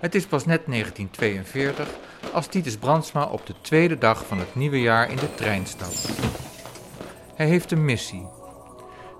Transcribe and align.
Het 0.00 0.14
is 0.14 0.26
pas 0.26 0.44
net 0.44 0.62
1942 0.66 1.88
als 2.32 2.46
Titus 2.46 2.76
Brandsma 2.76 3.24
op 3.24 3.46
de 3.46 3.54
tweede 3.60 3.98
dag 3.98 4.26
van 4.26 4.38
het 4.38 4.54
nieuwe 4.54 4.80
jaar 4.80 5.10
in 5.10 5.16
de 5.16 5.34
trein 5.34 5.66
stapt. 5.66 6.08
Hij 7.34 7.46
heeft 7.46 7.72
een 7.72 7.84
missie. 7.84 8.26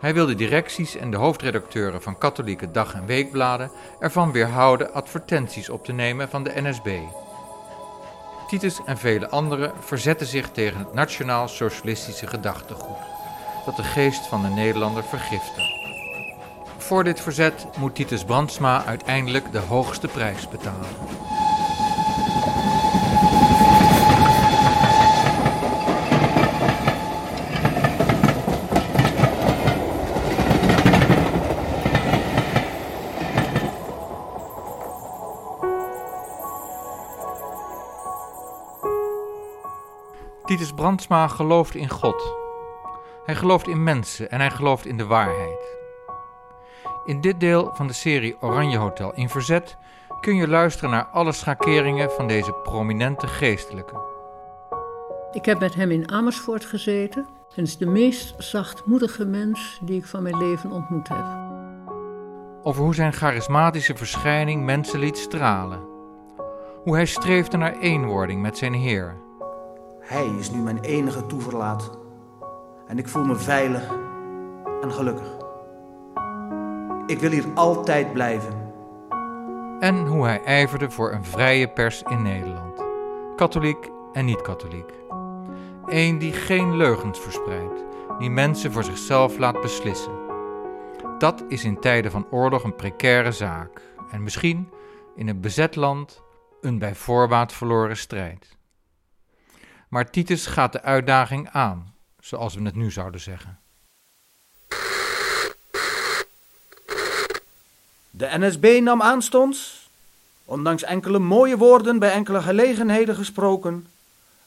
Hij 0.00 0.14
wil 0.14 0.26
de 0.26 0.34
directies 0.34 0.96
en 0.96 1.10
de 1.10 1.16
hoofdredacteuren 1.16 2.02
van 2.02 2.18
katholieke 2.18 2.70
dag- 2.70 2.94
en 2.94 3.06
weekbladen 3.06 3.70
ervan 3.98 4.32
weerhouden 4.32 4.92
advertenties 4.92 5.70
op 5.70 5.84
te 5.84 5.92
nemen 5.92 6.28
van 6.28 6.44
de 6.44 6.52
NSB. 6.54 6.98
Titus 8.48 8.80
en 8.84 8.98
vele 8.98 9.28
anderen 9.28 9.72
verzetten 9.80 10.26
zich 10.26 10.50
tegen 10.50 10.78
het 10.78 10.94
nationaal-socialistische 10.94 12.26
gedachtegoed, 12.26 12.98
dat 13.64 13.76
de 13.76 13.82
geest 13.82 14.26
van 14.26 14.42
de 14.42 14.48
Nederlander 14.48 15.04
vergiftigt. 15.04 15.79
Voor 16.80 17.04
dit 17.04 17.20
verzet 17.20 17.66
moet 17.78 17.94
Titus 17.94 18.24
Brandsma 18.24 18.84
uiteindelijk 18.84 19.52
de 19.52 19.58
hoogste 19.58 20.08
prijs 20.08 20.48
betalen. 20.48 20.88
Titus 40.44 40.72
Brandsma 40.72 41.28
gelooft 41.28 41.74
in 41.74 41.88
God. 41.88 42.34
Hij 43.24 43.34
gelooft 43.34 43.68
in 43.68 43.82
mensen 43.82 44.30
en 44.30 44.40
hij 44.40 44.50
gelooft 44.50 44.86
in 44.86 44.96
de 44.96 45.06
waarheid. 45.06 45.79
In 47.04 47.20
dit 47.20 47.40
deel 47.40 47.70
van 47.74 47.86
de 47.86 47.92
serie 47.92 48.36
Oranje 48.40 48.78
Hotel 48.78 49.14
in 49.14 49.28
Verzet 49.28 49.76
kun 50.20 50.34
je 50.34 50.48
luisteren 50.48 50.90
naar 50.90 51.04
alle 51.04 51.32
schakeringen 51.32 52.10
van 52.10 52.28
deze 52.28 52.52
prominente 52.52 53.26
geestelijke. 53.26 54.00
Ik 55.32 55.44
heb 55.44 55.60
met 55.60 55.74
hem 55.74 55.90
in 55.90 56.10
Amersfoort 56.10 56.64
gezeten. 56.64 57.26
Hij 57.54 57.64
is 57.64 57.76
de 57.76 57.86
meest 57.86 58.34
zachtmoedige 58.38 59.24
mens 59.24 59.78
die 59.82 59.98
ik 59.98 60.06
van 60.06 60.22
mijn 60.22 60.38
leven 60.38 60.70
ontmoet 60.70 61.08
heb. 61.08 61.24
Over 62.62 62.82
hoe 62.82 62.94
zijn 62.94 63.12
charismatische 63.12 63.96
verschijning 63.96 64.64
mensen 64.64 64.98
liet 64.98 65.18
stralen. 65.18 65.80
Hoe 66.84 66.94
hij 66.94 67.06
streefde 67.06 67.56
naar 67.56 67.78
eenwording 67.78 68.42
met 68.42 68.58
zijn 68.58 68.74
Heer. 68.74 69.16
Hij 70.00 70.26
is 70.38 70.50
nu 70.50 70.58
mijn 70.58 70.80
enige 70.80 71.26
toeverlaat. 71.26 71.98
En 72.86 72.98
ik 72.98 73.08
voel 73.08 73.24
me 73.24 73.36
veilig 73.36 73.90
en 74.82 74.92
gelukkig. 74.92 75.39
Ik 77.10 77.18
wil 77.18 77.30
hier 77.30 77.46
altijd 77.54 78.12
blijven. 78.12 78.72
En 79.80 80.06
hoe 80.06 80.24
hij 80.24 80.42
ijverde 80.42 80.90
voor 80.90 81.12
een 81.12 81.24
vrije 81.24 81.68
pers 81.68 82.02
in 82.02 82.22
Nederland. 82.22 82.84
Katholiek 83.36 83.90
en 84.12 84.24
niet-katholiek. 84.24 84.92
Eén 85.86 86.18
die 86.18 86.32
geen 86.32 86.76
leugens 86.76 87.20
verspreidt, 87.20 87.84
die 88.18 88.30
mensen 88.30 88.72
voor 88.72 88.84
zichzelf 88.84 89.38
laat 89.38 89.60
beslissen. 89.60 90.12
Dat 91.18 91.44
is 91.48 91.64
in 91.64 91.80
tijden 91.80 92.10
van 92.10 92.26
oorlog 92.30 92.64
een 92.64 92.76
precaire 92.76 93.32
zaak. 93.32 93.82
En 94.10 94.22
misschien 94.22 94.68
in 95.16 95.28
een 95.28 95.40
bezet 95.40 95.76
land 95.76 96.22
een 96.60 96.78
bij 96.78 96.94
voorbaat 96.94 97.52
verloren 97.52 97.96
strijd. 97.96 98.56
Maar 99.88 100.10
Titus 100.10 100.46
gaat 100.46 100.72
de 100.72 100.82
uitdaging 100.82 101.48
aan, 101.48 101.94
zoals 102.18 102.54
we 102.54 102.62
het 102.62 102.76
nu 102.76 102.90
zouden 102.90 103.20
zeggen. 103.20 103.58
De 108.10 108.28
NSB 108.38 108.80
nam 108.82 109.02
aanstonds, 109.02 109.88
ondanks 110.44 110.82
enkele 110.82 111.18
mooie 111.18 111.56
woorden 111.56 111.98
bij 111.98 112.12
enkele 112.12 112.42
gelegenheden 112.42 113.14
gesproken, 113.14 113.86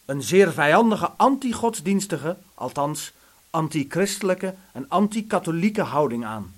een 0.05 0.21
zeer 0.21 0.51
vijandige 0.51 1.11
anti-godsdienstige, 1.17 2.37
althans 2.53 3.13
anti-christelijke 3.49 4.53
en 4.71 4.85
anti-katholieke 4.89 5.81
houding 5.81 6.25
aan. 6.25 6.53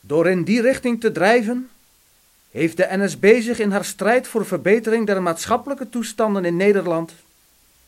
Door 0.00 0.28
in 0.28 0.44
die 0.44 0.60
richting 0.60 1.00
te 1.00 1.12
drijven, 1.12 1.70
heeft 2.50 2.76
de 2.76 2.88
NSB 2.90 3.40
zich 3.40 3.58
in 3.58 3.70
haar 3.70 3.84
strijd 3.84 4.28
voor 4.28 4.46
verbetering 4.46 5.06
der 5.06 5.22
maatschappelijke 5.22 5.88
toestanden 5.88 6.44
in 6.44 6.56
Nederland 6.56 7.12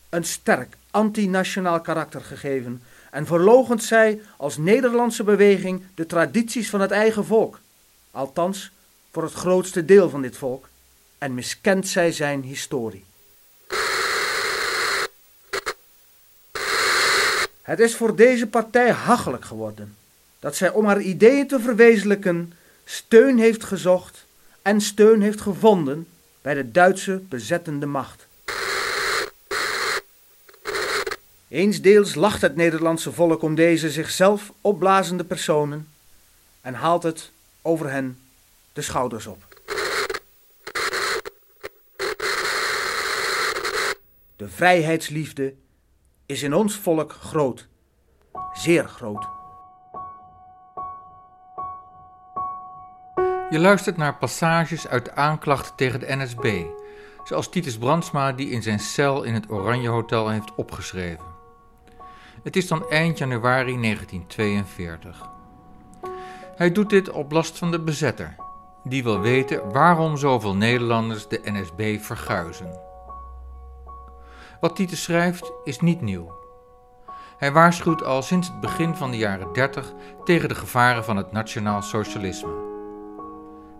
een 0.09 0.23
sterk 0.23 0.77
antinationaal 0.91 1.81
karakter 1.81 2.21
gegeven 2.21 2.81
en 3.15 3.25
verlogent 3.25 3.83
zij 3.83 4.21
als 4.37 4.57
Nederlandse 4.57 5.23
beweging 5.23 5.83
de 5.95 6.05
tradities 6.05 6.69
van 6.69 6.81
het 6.81 6.91
eigen 6.91 7.25
volk, 7.25 7.59
althans 8.11 8.71
voor 9.11 9.23
het 9.23 9.33
grootste 9.33 9.85
deel 9.85 10.09
van 10.09 10.21
dit 10.21 10.37
volk, 10.37 10.67
en 11.17 11.33
miskent 11.33 11.87
zij 11.87 12.11
zijn 12.11 12.41
historie. 12.41 13.05
Het 17.61 17.79
is 17.79 17.95
voor 17.95 18.15
deze 18.15 18.47
partij 18.47 18.91
hachelijk 18.91 19.45
geworden 19.45 19.95
dat 20.39 20.55
zij 20.55 20.69
om 20.69 20.85
haar 20.85 21.01
ideeën 21.01 21.47
te 21.47 21.59
verwezenlijken 21.59 22.53
steun 22.85 23.37
heeft 23.37 23.63
gezocht 23.63 24.25
en 24.61 24.81
steun 24.81 25.21
heeft 25.21 25.41
gevonden 25.41 26.07
bij 26.41 26.53
de 26.53 26.71
Duitse 26.71 27.21
bezettende 27.29 27.85
macht. 27.85 28.24
Eensdeels 31.55 32.15
lacht 32.15 32.41
het 32.41 32.55
Nederlandse 32.55 33.11
volk 33.11 33.41
om 33.41 33.55
deze 33.55 33.91
zichzelf 33.91 34.53
opblazende 34.61 35.23
personen 35.23 35.87
en 36.61 36.73
haalt 36.73 37.03
het 37.03 37.31
over 37.61 37.91
hen 37.91 38.19
de 38.73 38.81
schouders 38.81 39.27
op. 39.27 39.61
De 44.35 44.49
vrijheidsliefde 44.49 45.53
is 46.25 46.43
in 46.43 46.53
ons 46.53 46.75
volk 46.75 47.11
groot, 47.11 47.67
zeer 48.53 48.87
groot. 48.87 49.27
Je 53.49 53.59
luistert 53.59 53.97
naar 53.97 54.15
passages 54.15 54.87
uit 54.87 55.05
de 55.05 55.13
aanklacht 55.13 55.77
tegen 55.77 55.99
de 55.99 56.15
NSB, 56.15 56.63
zoals 57.23 57.49
Titus 57.49 57.77
Brandsma 57.77 58.31
die 58.31 58.49
in 58.49 58.61
zijn 58.61 58.79
cel 58.79 59.23
in 59.23 59.33
het 59.33 59.49
Oranje 59.49 59.89
Hotel 59.89 60.29
heeft 60.29 60.55
opgeschreven. 60.55 61.34
Het 62.45 62.55
is 62.55 62.67
dan 62.67 62.89
eind 62.89 63.17
januari 63.17 63.81
1942. 63.81 65.29
Hij 66.55 66.71
doet 66.71 66.89
dit 66.89 67.09
op 67.09 67.31
last 67.31 67.57
van 67.57 67.71
de 67.71 67.79
bezetter, 67.79 68.35
die 68.83 69.03
wil 69.03 69.19
weten 69.19 69.71
waarom 69.71 70.17
zoveel 70.17 70.55
Nederlanders 70.55 71.27
de 71.27 71.41
NSB 71.43 71.99
verguizen. 71.99 72.79
Wat 74.59 74.75
Titus 74.75 75.03
schrijft 75.03 75.51
is 75.63 75.79
niet 75.79 76.01
nieuw. 76.01 76.33
Hij 77.37 77.51
waarschuwt 77.51 78.03
al 78.03 78.21
sinds 78.21 78.47
het 78.47 78.59
begin 78.59 78.95
van 78.95 79.11
de 79.11 79.17
jaren 79.17 79.53
30 79.53 79.93
tegen 80.23 80.49
de 80.49 80.55
gevaren 80.55 81.03
van 81.03 81.17
het 81.17 81.31
nationaal 81.31 81.81
socialisme. 81.81 82.53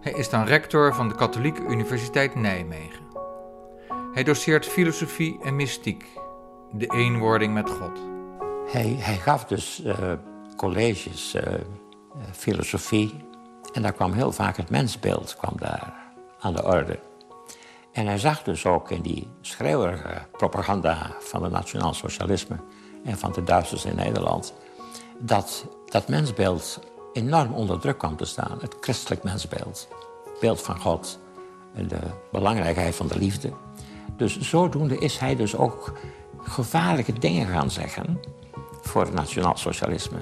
Hij 0.02 0.12
is 0.12 0.30
dan 0.30 0.46
rector 0.46 0.94
van 0.94 1.08
de 1.08 1.16
Katholieke 1.16 1.62
Universiteit 1.62 2.36
Nijmegen. 2.36 3.06
Hij 4.14 4.24
doseert 4.24 4.66
filosofie 4.66 5.40
en 5.44 5.56
mystiek, 5.56 6.06
de 6.72 6.88
eenwording 6.88 7.53
met 7.53 7.70
God. 7.70 8.15
Hij, 8.66 8.96
hij 9.00 9.18
gaf 9.18 9.46
dus 9.46 9.81
uh, 9.84 9.96
colleges, 10.56 11.36
uh, 11.36 11.42
filosofie. 12.31 13.14
En 13.74 13.81
daar 13.81 13.94
kwam 13.94 14.14
heel 14.14 14.31
vaak 14.31 14.58
het 14.58 14.70
mensbeeld 14.70 15.36
kwam 15.36 15.53
daar 15.58 15.94
aan 16.40 16.53
de 16.53 16.64
orde. 16.64 17.00
En 17.92 18.06
hij 18.06 18.18
zag 18.18 18.44
dus 18.44 18.66
ook 18.66 18.92
in 18.92 19.02
die 19.02 19.28
schreeuwerige 19.42 20.22
propaganda 20.31 21.16
van 21.20 21.44
het 21.44 21.52
nationaal 21.52 21.94
socialisme 21.94 22.56
en 23.03 23.18
van 23.18 23.31
de 23.31 23.44
Duitsers 23.44 23.85
in 23.85 23.96
Nederland, 23.96 24.53
dat 25.20 25.66
dat 25.85 26.08
mensbeeld 26.08 26.79
enorm 27.14 27.53
onder 27.53 27.79
druk 27.79 27.97
kwam 27.97 28.16
te 28.16 28.26
staan. 28.26 28.58
Het 28.62 28.76
christelijk 28.79 29.23
mensbeeld, 29.23 29.88
beeld 30.40 30.62
van 30.62 30.79
God 30.79 31.20
en 31.73 31.88
de 31.88 32.00
belangrijkheid 32.32 32.96
van 32.96 33.08
de 33.08 33.17
liefde. 33.17 33.52
Dus 34.17 34.40
zodoende 34.40 34.97
is 34.97 35.17
hij 35.17 35.35
dus 35.35 35.56
ook 35.56 35.94
gevaarlijke 36.44 37.14
dingen 37.14 37.47
gaan 37.47 37.72
zeggen 37.72 38.20
voor 38.87 39.02
het 39.02 39.14
nationaal 39.14 39.58
socialisme. 39.58 40.17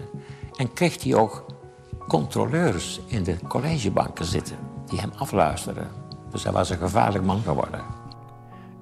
En 0.55 0.73
kreeg 0.73 1.03
hij 1.03 1.15
ook 1.15 1.45
controleurs 2.07 3.01
in 3.07 3.23
de 3.23 3.37
collegebanken 3.47 4.25
zitten 4.25 4.57
die 4.85 4.99
hem 4.99 5.11
afluisteren. 5.17 5.87
Dus 6.31 6.43
hij 6.43 6.51
was 6.53 6.69
een 6.69 6.77
gevaarlijk 6.77 7.25
man 7.25 7.41
geworden. 7.41 7.81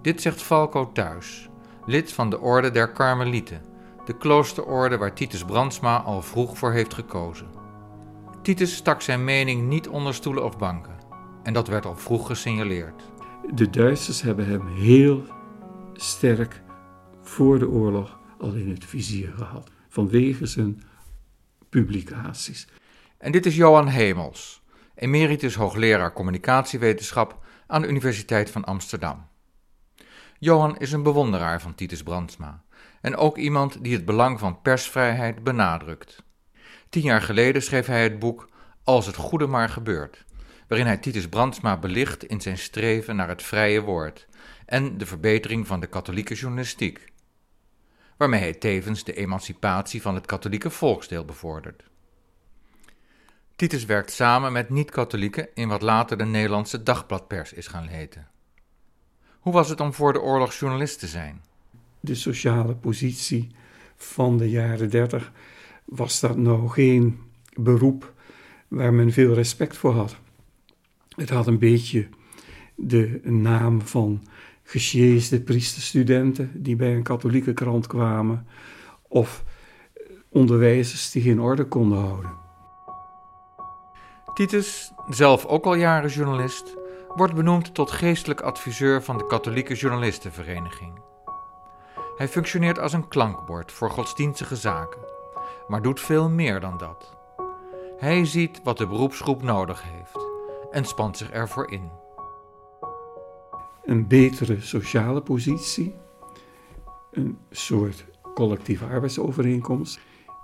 Dit 0.02 0.22
zegt 0.22 0.42
Falco 0.42 0.92
thuis, 0.92 1.50
lid 1.86 2.12
van 2.12 2.30
de 2.30 2.40
Orde 2.40 2.72
der 2.72 2.92
Karmelieten, 2.92 3.62
de 4.06 4.18
kloosterorde 4.18 4.98
waar 4.98 5.14
Titus 5.14 5.44
Brandsma 5.44 5.98
al 5.98 6.22
vroeg 6.22 6.58
voor 6.58 6.72
heeft 6.72 6.94
gekozen. 6.94 7.48
Titus 8.42 8.76
stak 8.76 9.02
zijn 9.02 9.24
mening 9.24 9.68
niet 9.68 9.88
onder 9.88 10.14
stoelen 10.14 10.46
of 10.46 10.58
banken. 10.58 10.96
En 11.44 11.54
dat 11.54 11.68
werd 11.68 11.86
al 11.86 11.96
vroeg 11.96 12.28
gesignaleerd. 12.28 13.02
De 13.54 13.70
Duitsers 13.70 14.22
hebben 14.22 14.48
hem 14.48 14.68
heel 14.68 15.24
sterk 15.94 16.62
voor 17.22 17.60
de 17.60 17.70
oorlog 17.70 18.20
al 18.40 18.54
in 18.54 18.70
het 18.70 18.86
vizier 18.86 19.34
gehad. 19.38 19.71
Vanwege 19.92 20.46
zijn 20.46 20.84
publicaties. 21.70 22.68
En 23.18 23.32
dit 23.32 23.46
is 23.46 23.56
Johan 23.56 23.88
Hemels, 23.88 24.64
emeritus 24.96 25.56
hoogleraar 25.56 26.14
communicatiewetenschap 26.14 27.46
aan 27.68 27.82
de 27.82 27.88
Universiteit 27.88 28.50
van 28.50 28.64
Amsterdam. 28.64 29.28
Johan 30.40 30.78
is 30.78 30.92
een 30.92 31.04
bewonderaar 31.04 31.62
van 31.62 31.76
Titus 31.76 32.04
Brandsma 32.04 32.64
en 33.02 33.16
ook 33.16 33.38
iemand 33.38 33.84
die 33.84 33.94
het 33.94 34.06
belang 34.06 34.40
van 34.40 34.62
persvrijheid 34.62 35.44
benadrukt. 35.44 36.24
Tien 36.90 37.04
jaar 37.04 37.22
geleden 37.22 37.64
schreef 37.64 37.86
hij 37.86 38.04
het 38.04 38.20
boek 38.20 38.50
Als 38.84 39.06
het 39.06 39.16
goede 39.16 39.48
maar 39.48 39.70
gebeurt, 39.70 40.26
waarin 40.68 40.88
hij 40.88 40.98
Titus 40.98 41.28
Brandsma 41.30 41.78
belicht 41.78 42.24
in 42.24 42.42
zijn 42.42 42.58
streven 42.58 43.16
naar 43.16 43.30
het 43.30 43.44
vrije 43.44 43.82
woord 43.82 44.28
en 44.66 44.98
de 44.98 45.06
verbetering 45.06 45.68
van 45.68 45.80
de 45.80 45.88
katholieke 45.88 46.34
journalistiek, 46.34 47.11
waarmee 48.22 48.40
hij 48.40 48.54
tevens 48.54 49.04
de 49.04 49.14
emancipatie 49.14 50.02
van 50.02 50.16
het 50.16 50.26
katholieke 50.26 50.70
volksdeel 50.70 51.26
bevordert. 51.26 51.84
Titus 53.56 53.86
werkt 53.86 54.12
samen 54.12 54.52
met 54.52 54.70
niet-katholieken 54.70 55.48
in 55.54 55.68
wat 55.68 55.82
later 55.82 56.18
de 56.18 56.26
Nederlandse 56.26 56.84
dagbladpers 56.84 57.54
is 57.54 57.68
gaan 57.68 57.88
heten. 57.88 58.28
Hoe 59.40 59.54
was 59.54 59.70
het 59.70 59.80
om 59.80 59.94
voor 59.94 60.14
de 60.14 60.22
oorlog 60.22 60.54
journalist 60.54 61.00
te 61.00 61.08
zijn? 61.08 61.42
De 62.00 62.16
sociale 62.16 62.76
positie 62.76 63.48
van 63.96 64.38
de 64.38 64.50
jaren 64.50 64.90
dertig 64.90 65.32
was 65.86 66.20
dat 66.20 66.38
nou 66.38 66.70
geen 66.70 67.20
beroep 67.54 68.14
waar 68.68 68.94
men 68.94 69.12
veel 69.12 69.34
respect 69.34 69.78
voor 69.78 69.94
had. 69.94 70.16
Het 71.16 71.30
had 71.30 71.48
een 71.48 71.60
beetje 71.60 72.10
de 72.76 73.20
naam 73.24 73.82
van 73.82 74.24
gesjeesde 74.72 75.42
priesterstudenten 75.42 76.52
die 76.54 76.76
bij 76.76 76.96
een 76.96 77.04
katholieke 77.04 77.54
krant 77.54 77.88
kwamen, 77.88 78.48
of 79.08 79.44
onderwijzers 80.30 81.12
die 81.12 81.22
geen 81.22 81.42
orde 81.42 81.66
konden 81.66 81.98
houden. 81.98 82.32
Titus, 84.34 84.92
zelf 85.10 85.46
ook 85.46 85.66
al 85.66 85.74
jaren 85.74 86.10
journalist, 86.10 86.78
wordt 87.16 87.34
benoemd 87.34 87.74
tot 87.74 87.92
geestelijk 87.92 88.42
adviseur 88.42 89.04
van 89.04 89.18
de 89.18 89.28
Katholieke 89.28 89.74
Journalistenvereniging. 89.74 91.00
Hij 92.18 92.28
functioneert 92.28 92.80
als 92.80 92.94
een 92.94 93.08
klankbord 93.08 93.72
voor 93.72 93.90
godsdienstige 93.92 94.56
zaken, 94.56 95.02
maar 95.68 95.82
doet 95.82 96.00
veel 96.00 96.30
meer 96.30 96.60
dan 96.60 96.78
dat. 96.78 97.18
Hij 97.98 98.26
ziet 98.26 98.62
wat 98.64 98.78
de 98.78 98.88
beroepsgroep 98.88 99.42
nodig 99.42 99.84
heeft 99.84 100.28
en 100.72 100.86
spant 100.86 101.18
zich 101.18 101.30
ervoor 101.30 101.72
in. 101.72 101.92
Een 103.86 104.08
betere 104.08 104.58
sociale 104.60 105.22
positie, 105.22 105.94
een 107.12 107.38
soort 107.52 108.06
collectieve 108.34 108.86
arbeidsovereenkomst, 108.86 110.00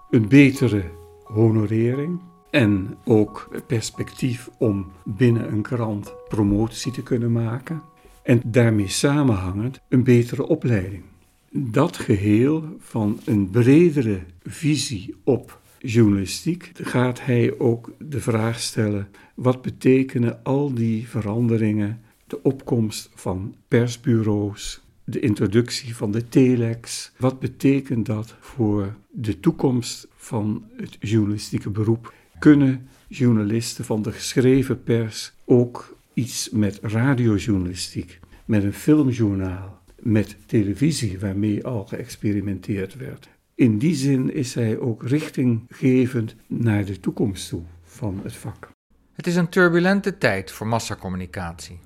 een 0.10 0.28
betere 0.28 0.84
honorering 1.24 2.22
en 2.50 2.98
ook 3.06 3.50
perspectief 3.68 4.50
om 4.57 4.92
binnen 5.06 5.51
een 5.51 5.62
krant 5.62 6.13
promotie 6.28 6.92
te 6.92 7.04
kunnen 7.04 7.31
maken. 7.31 7.81
En 8.24 8.42
daarmee 8.45 8.88
samenhangend 8.88 9.81
een 9.90 10.04
betere 10.04 10.48
opleiding. 10.48 11.04
Dat 11.51 11.98
geheel 11.98 12.63
van 12.80 13.19
een 13.25 13.50
bredere 13.50 14.19
visie 14.44 15.16
op 15.24 15.62
journalistiek 15.80 16.72
gaat 16.74 17.25
hij 17.25 17.60
ook 17.60 17.92
de 18.00 18.19
vraag 18.19 18.60
stellen: 18.60 19.07
wat 19.36 19.62
betekenen 19.62 20.44
al 20.44 20.74
die 20.74 21.07
veranderingen, 21.07 22.01
de 22.28 22.44
opkomst 22.44 23.10
van 23.16 23.56
persbureaus, 23.68 24.82
de 25.04 25.20
introductie 25.20 25.96
van 25.96 26.12
de 26.12 26.30
telex, 26.30 27.12
wat 27.18 27.40
betekent 27.40 28.06
dat 28.06 28.36
voor 28.40 28.96
de 29.12 29.40
toekomst 29.40 30.08
van 30.16 30.64
het 30.76 30.98
journalistieke 31.00 31.70
beroep? 31.70 32.14
Kunnen 32.40 32.88
journalisten 33.08 33.86
van 33.86 34.02
de 34.02 34.12
geschreven 34.12 34.84
pers 34.84 35.34
ook 35.46 35.98
iets 36.14 36.50
met 36.50 36.80
radiojournalistiek, 36.82 38.20
met 38.46 38.64
een 38.64 38.74
filmjournaal, 38.74 39.82
met 40.00 40.38
televisie 40.46 41.20
waarmee 41.20 41.66
al 41.66 41.86
geëxperimenteerd 41.86 42.96
werd? 42.96 43.30
In 43.56 43.78
die 43.78 43.96
zin 43.96 44.34
is 44.34 44.54
hij 44.54 44.78
ook 44.78 45.04
richtinggevend 45.04 46.36
naar 46.48 46.86
de 46.86 47.00
toekomst 47.00 47.50
toe 47.50 47.64
van 47.84 48.20
het 48.24 48.36
vak. 48.36 48.70
Het 49.14 49.28
is 49.28 49.36
een 49.36 49.50
turbulente 49.50 50.18
tijd 50.18 50.52
voor 50.52 50.68
massacommunicatie. 50.68 51.80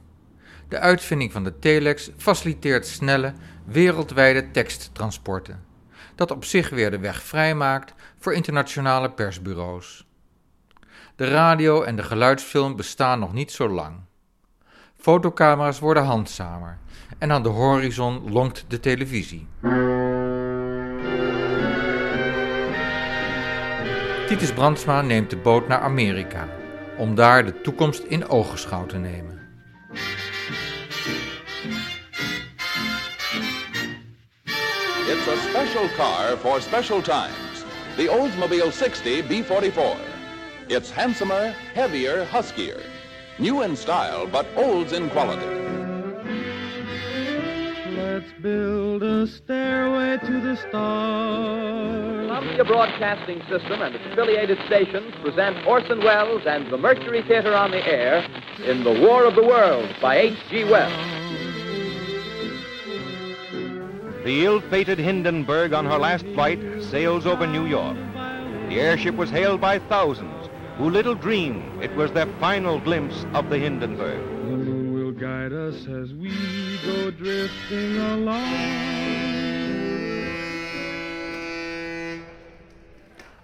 De 0.71 0.79
uitvinding 0.79 1.31
van 1.31 1.43
de 1.43 1.59
telex 1.59 2.11
faciliteert 2.17 2.87
snelle, 2.87 3.33
wereldwijde 3.65 4.51
teksttransporten, 4.51 5.63
dat 6.15 6.31
op 6.31 6.45
zich 6.45 6.69
weer 6.69 6.91
de 6.91 6.99
weg 6.99 7.23
vrijmaakt 7.23 7.93
voor 8.19 8.33
internationale 8.33 9.11
persbureaus. 9.11 10.07
De 11.15 11.27
radio 11.27 11.81
en 11.81 11.95
de 11.95 12.03
geluidsfilm 12.03 12.75
bestaan 12.75 13.19
nog 13.19 13.33
niet 13.33 13.51
zo 13.51 13.69
lang. 13.69 13.99
Fotocamera's 14.97 15.79
worden 15.79 16.03
handzamer 16.03 16.77
en 17.17 17.31
aan 17.31 17.43
de 17.43 17.49
horizon 17.49 18.31
lonkt 18.31 18.65
de 18.67 18.79
televisie. 18.79 19.47
Titus 24.27 24.53
Brandsma 24.53 25.01
neemt 25.01 25.29
de 25.29 25.37
boot 25.37 25.67
naar 25.67 25.79
Amerika 25.79 26.47
om 26.97 27.15
daar 27.15 27.45
de 27.45 27.61
toekomst 27.61 28.03
in 28.03 28.29
ogenschouw 28.29 28.85
te 28.85 28.97
nemen. 28.97 29.40
It's 35.13 35.27
a 35.27 35.37
special 35.49 35.89
car 35.89 36.37
for 36.37 36.61
special 36.61 37.01
times. 37.01 37.65
The 37.97 38.07
Oldsmobile 38.07 38.71
60 38.71 39.23
B44. 39.23 39.99
It's 40.69 40.89
handsomer, 40.89 41.49
heavier, 41.73 42.23
huskier. 42.23 42.81
New 43.37 43.61
in 43.61 43.75
style, 43.75 44.25
but 44.25 44.47
olds 44.55 44.93
in 44.93 45.09
quality. 45.09 45.45
Let's 47.91 48.31
build 48.41 49.03
a 49.03 49.27
stairway 49.27 50.17
to 50.25 50.39
the 50.39 50.55
stars. 50.69 52.27
Columbia 52.29 52.63
Broadcasting 52.63 53.41
System 53.49 53.81
and 53.81 53.93
its 53.93 54.05
affiliated 54.13 54.59
stations 54.67 55.13
present 55.21 55.57
Orson 55.67 55.99
Welles 56.05 56.43
and 56.45 56.71
the 56.71 56.77
Mercury 56.77 57.21
Theater 57.23 57.53
on 57.53 57.71
the 57.71 57.85
Air 57.85 58.25
in 58.65 58.85
The 58.85 59.01
War 59.01 59.25
of 59.25 59.35
the 59.35 59.43
Worlds 59.43 59.91
by 60.01 60.15
H.G. 60.15 60.63
Wells. 60.63 61.40
The 64.23 64.45
ill-fated 64.45 64.99
Hindenburg 64.99 65.73
on 65.73 65.85
her 65.85 65.97
last 65.97 66.25
flight 66.35 66.59
sails 66.91 67.25
over 67.25 67.47
New 67.47 67.65
York. 67.65 67.97
The 68.69 68.79
airship 68.79 69.15
was 69.15 69.31
hailed 69.31 69.59
by 69.59 69.79
thousands 69.79 70.49
who 70.77 70.89
little 70.89 71.15
dreamed 71.15 71.83
it 71.83 71.95
was 71.95 72.11
their 72.11 72.27
final 72.39 72.79
glimpse 72.79 73.25
of 73.33 73.49
the 73.49 73.57
Hindenburg. 73.57 74.19
The 74.45 74.57
moon 74.57 74.93
will 74.93 75.11
guide 75.11 75.53
us 75.53 75.87
as 75.87 76.13
we 76.13 76.29
go 76.85 77.11
drifting 77.11 77.97
along. 77.97 78.91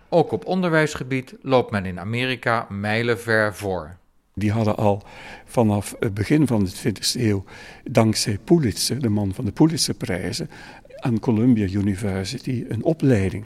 Ook 0.09 0.31
op 0.31 0.45
onderwijsgebied 0.45 1.35
loopt 1.41 1.71
men 1.71 1.85
in 1.85 1.99
Amerika 1.99 2.65
mijlenver 2.69 3.55
voor. 3.55 3.97
Die 4.37 4.51
hadden 4.51 4.77
al 4.77 5.03
vanaf 5.45 5.95
het 5.99 6.13
begin 6.13 6.47
van 6.47 6.63
de 6.63 6.71
20e 6.71 7.21
eeuw, 7.21 7.43
dankzij 7.83 8.37
Pulitzer, 8.37 9.01
de 9.01 9.09
man 9.09 9.33
van 9.33 9.45
de 9.45 9.51
Pulitzerprijzen, 9.51 10.49
aan 10.95 11.19
Columbia 11.19 11.67
University 11.67 12.65
een 12.67 12.83
opleiding. 12.83 13.45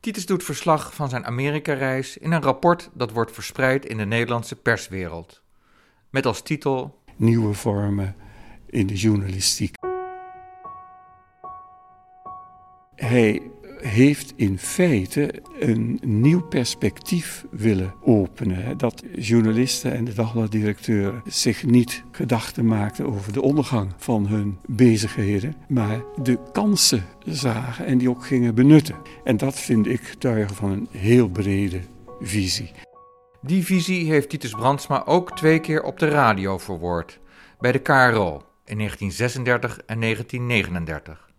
Titus 0.00 0.26
doet 0.26 0.44
verslag 0.44 0.94
van 0.94 1.08
zijn 1.08 1.24
Amerikareis 1.24 2.16
in 2.16 2.32
een 2.32 2.42
rapport 2.42 2.90
dat 2.92 3.10
wordt 3.10 3.32
verspreid 3.32 3.86
in 3.86 3.96
de 3.96 4.04
Nederlandse 4.04 4.56
perswereld. 4.56 5.42
Met 6.10 6.26
als 6.26 6.42
titel 6.42 7.02
Nieuwe 7.16 7.54
vormen 7.54 8.16
in 8.66 8.86
de 8.86 8.94
journalistiek. 8.94 9.76
Hij 12.94 13.42
heeft 13.86 14.32
in 14.36 14.58
feite 14.58 15.42
een 15.58 16.00
nieuw 16.02 16.42
perspectief 16.42 17.44
willen 17.50 17.94
openen. 18.00 18.78
Dat 18.78 19.02
journalisten 19.14 19.92
en 19.92 20.04
de 20.04 20.14
dagbladdirecteuren 20.14 21.22
zich 21.26 21.64
niet 21.64 22.04
gedachten 22.10 22.66
maakten 22.66 23.06
over 23.06 23.32
de 23.32 23.42
ondergang 23.42 23.92
van 23.96 24.26
hun 24.26 24.58
bezigheden, 24.66 25.54
maar 25.68 26.02
de 26.22 26.38
kansen 26.52 27.04
zagen 27.26 27.86
en 27.86 27.98
die 27.98 28.10
ook 28.10 28.26
gingen 28.26 28.54
benutten. 28.54 28.96
En 29.24 29.36
dat 29.36 29.58
vind 29.58 29.86
ik 29.86 30.14
tuigen 30.18 30.56
van 30.56 30.70
een 30.70 30.88
heel 30.90 31.28
brede 31.28 31.80
visie. 32.20 32.72
Die 33.40 33.64
visie 33.64 34.10
heeft 34.10 34.28
Titus 34.28 34.52
Brandsma 34.52 35.02
ook 35.06 35.36
twee 35.36 35.58
keer 35.58 35.82
op 35.82 35.98
de 35.98 36.08
radio 36.08 36.58
verwoord, 36.58 37.20
bij 37.58 37.72
de 37.72 37.78
KRO 37.78 38.42
in 38.64 38.76
1936 38.78 39.78
en 39.86 40.00
1939. 40.00 41.32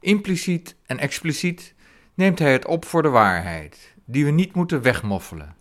Impliciet 0.00 0.76
en 0.86 0.98
expliciet 0.98 1.74
neemt 2.14 2.38
hij 2.38 2.52
het 2.52 2.66
op 2.66 2.84
voor 2.84 3.02
de 3.02 3.08
waarheid, 3.08 3.94
die 4.04 4.24
we 4.24 4.30
niet 4.30 4.54
moeten 4.54 4.82
wegmoffelen, 4.82 5.56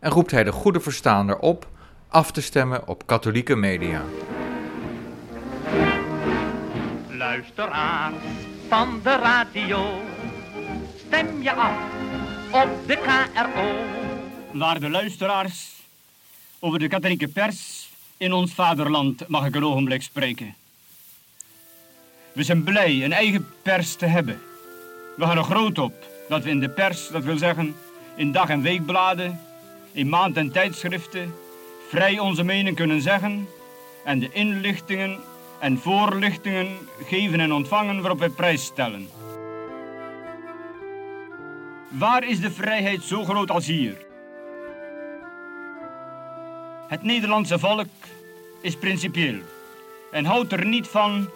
en 0.00 0.10
roept 0.10 0.30
hij 0.30 0.44
de 0.44 0.52
goede 0.52 0.80
verstaander 0.80 1.38
op 1.38 1.68
af 2.08 2.32
te 2.32 2.40
stemmen 2.40 2.88
op 2.88 3.06
katholieke 3.06 3.56
media. 3.56 4.04
Luisteraars 7.08 8.14
van 8.68 9.00
de 9.02 9.16
radio, 9.16 10.00
stem 11.06 11.42
je 11.42 11.52
af 11.52 11.76
op 12.50 12.86
de 12.86 12.96
KRO. 12.96 13.88
Waarde 14.58 14.90
luisteraars, 14.90 15.82
over 16.58 16.78
de 16.78 16.88
katholieke 16.88 17.28
pers 17.28 17.90
in 18.16 18.32
ons 18.32 18.54
vaderland 18.54 19.28
mag 19.28 19.46
ik 19.46 19.54
een 19.54 19.64
ogenblik 19.64 20.02
spreken. 20.02 20.54
We 22.32 22.42
zijn 22.42 22.62
blij 22.62 23.04
een 23.04 23.12
eigen 23.12 23.46
pers 23.62 23.94
te 23.94 24.06
hebben. 24.06 24.40
We 25.16 25.24
gaan 25.24 25.38
er 25.38 25.44
groot 25.44 25.78
op 25.78 25.92
dat 26.28 26.42
we 26.42 26.50
in 26.50 26.60
de 26.60 26.68
pers, 26.68 27.08
dat 27.08 27.24
wil 27.24 27.38
zeggen 27.38 27.74
in 28.16 28.32
dag- 28.32 28.48
en 28.48 28.62
weekbladen, 28.62 29.40
in 29.92 30.08
maand- 30.08 30.36
en 30.36 30.52
tijdschriften, 30.52 31.34
vrij 31.88 32.18
onze 32.18 32.42
mening 32.42 32.76
kunnen 32.76 33.00
zeggen 33.02 33.48
en 34.04 34.18
de 34.18 34.28
inlichtingen 34.32 35.18
en 35.60 35.78
voorlichtingen 35.78 36.68
geven 37.04 37.40
en 37.40 37.52
ontvangen 37.52 38.00
waarop 38.00 38.18
wij 38.18 38.28
prijs 38.28 38.64
stellen. 38.64 39.08
Waar 41.88 42.24
is 42.24 42.40
de 42.40 42.50
vrijheid 42.50 43.02
zo 43.02 43.24
groot 43.24 43.50
als 43.50 43.66
hier? 43.66 43.96
Het 46.88 47.02
Nederlandse 47.02 47.58
volk 47.58 47.88
is 48.60 48.76
principieel 48.76 49.38
en 50.10 50.24
houdt 50.24 50.52
er 50.52 50.66
niet 50.66 50.86
van 50.86 51.28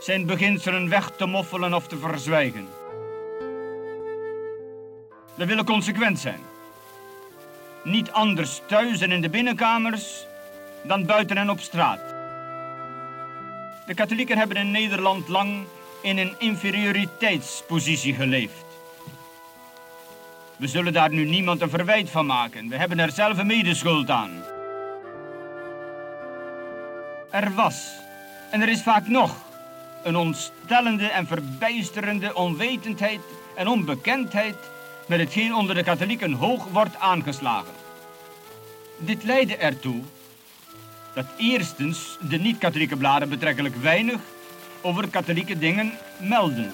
zijn 0.00 0.26
beginselen 0.26 0.88
weg 0.88 1.10
te 1.16 1.26
moffelen 1.26 1.74
of 1.74 1.86
te 1.86 1.98
verzwijgen. 1.98 2.68
We 5.34 5.46
willen 5.46 5.64
consequent 5.64 6.18
zijn. 6.18 6.40
Niet 7.84 8.10
anders 8.10 8.60
thuis 8.66 9.00
en 9.00 9.12
in 9.12 9.20
de 9.20 9.30
binnenkamers 9.30 10.26
dan 10.82 11.06
buiten 11.06 11.36
en 11.36 11.50
op 11.50 11.60
straat. 11.60 12.00
De 13.86 13.94
katholieken 13.94 14.38
hebben 14.38 14.56
in 14.56 14.70
Nederland 14.70 15.28
lang 15.28 15.64
in 16.00 16.18
een 16.18 16.34
inferioriteitspositie 16.38 18.14
geleefd. 18.14 18.64
We 20.56 20.66
zullen 20.66 20.92
daar 20.92 21.10
nu 21.10 21.24
niemand 21.24 21.60
een 21.60 21.70
verwijt 21.70 22.10
van 22.10 22.26
maken. 22.26 22.68
We 22.68 22.76
hebben 22.76 22.98
er 22.98 23.12
zelf 23.12 23.38
een 23.38 23.46
medeschuld 23.46 24.10
aan. 24.10 24.42
Er 27.30 27.54
was, 27.54 27.88
en 28.50 28.60
er 28.60 28.68
is 28.68 28.82
vaak 28.82 29.06
nog, 29.08 29.49
een 30.02 30.16
ontstellende 30.16 31.06
en 31.06 31.26
verbijsterende 31.26 32.34
onwetendheid 32.34 33.20
en 33.54 33.68
onbekendheid 33.68 34.56
met 35.06 35.20
hetgeen 35.20 35.54
onder 35.54 35.74
de 35.74 35.82
katholieken 35.82 36.32
hoog 36.32 36.64
wordt 36.64 36.96
aangeslagen. 36.98 37.74
Dit 38.98 39.24
leidde 39.24 39.56
ertoe 39.56 40.02
dat 41.14 41.26
eerstens 41.36 42.18
de 42.28 42.36
niet-katholieke 42.36 42.96
bladen 42.96 43.28
betrekkelijk 43.28 43.76
weinig 43.76 44.20
over 44.80 45.08
katholieke 45.08 45.58
dingen 45.58 45.92
melden. 46.20 46.72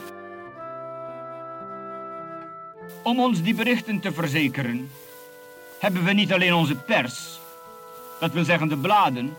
Om 3.03 3.21
ons 3.21 3.43
die 3.43 3.55
berichten 3.55 4.01
te 4.01 4.13
verzekeren, 4.13 4.91
hebben 5.79 6.05
we 6.05 6.13
niet 6.13 6.33
alleen 6.33 6.55
onze 6.55 6.75
pers, 6.75 7.41
dat 8.21 8.33
wil 8.33 8.45
zeggen 8.45 8.69
de 8.69 8.77
bladen, 8.77 9.37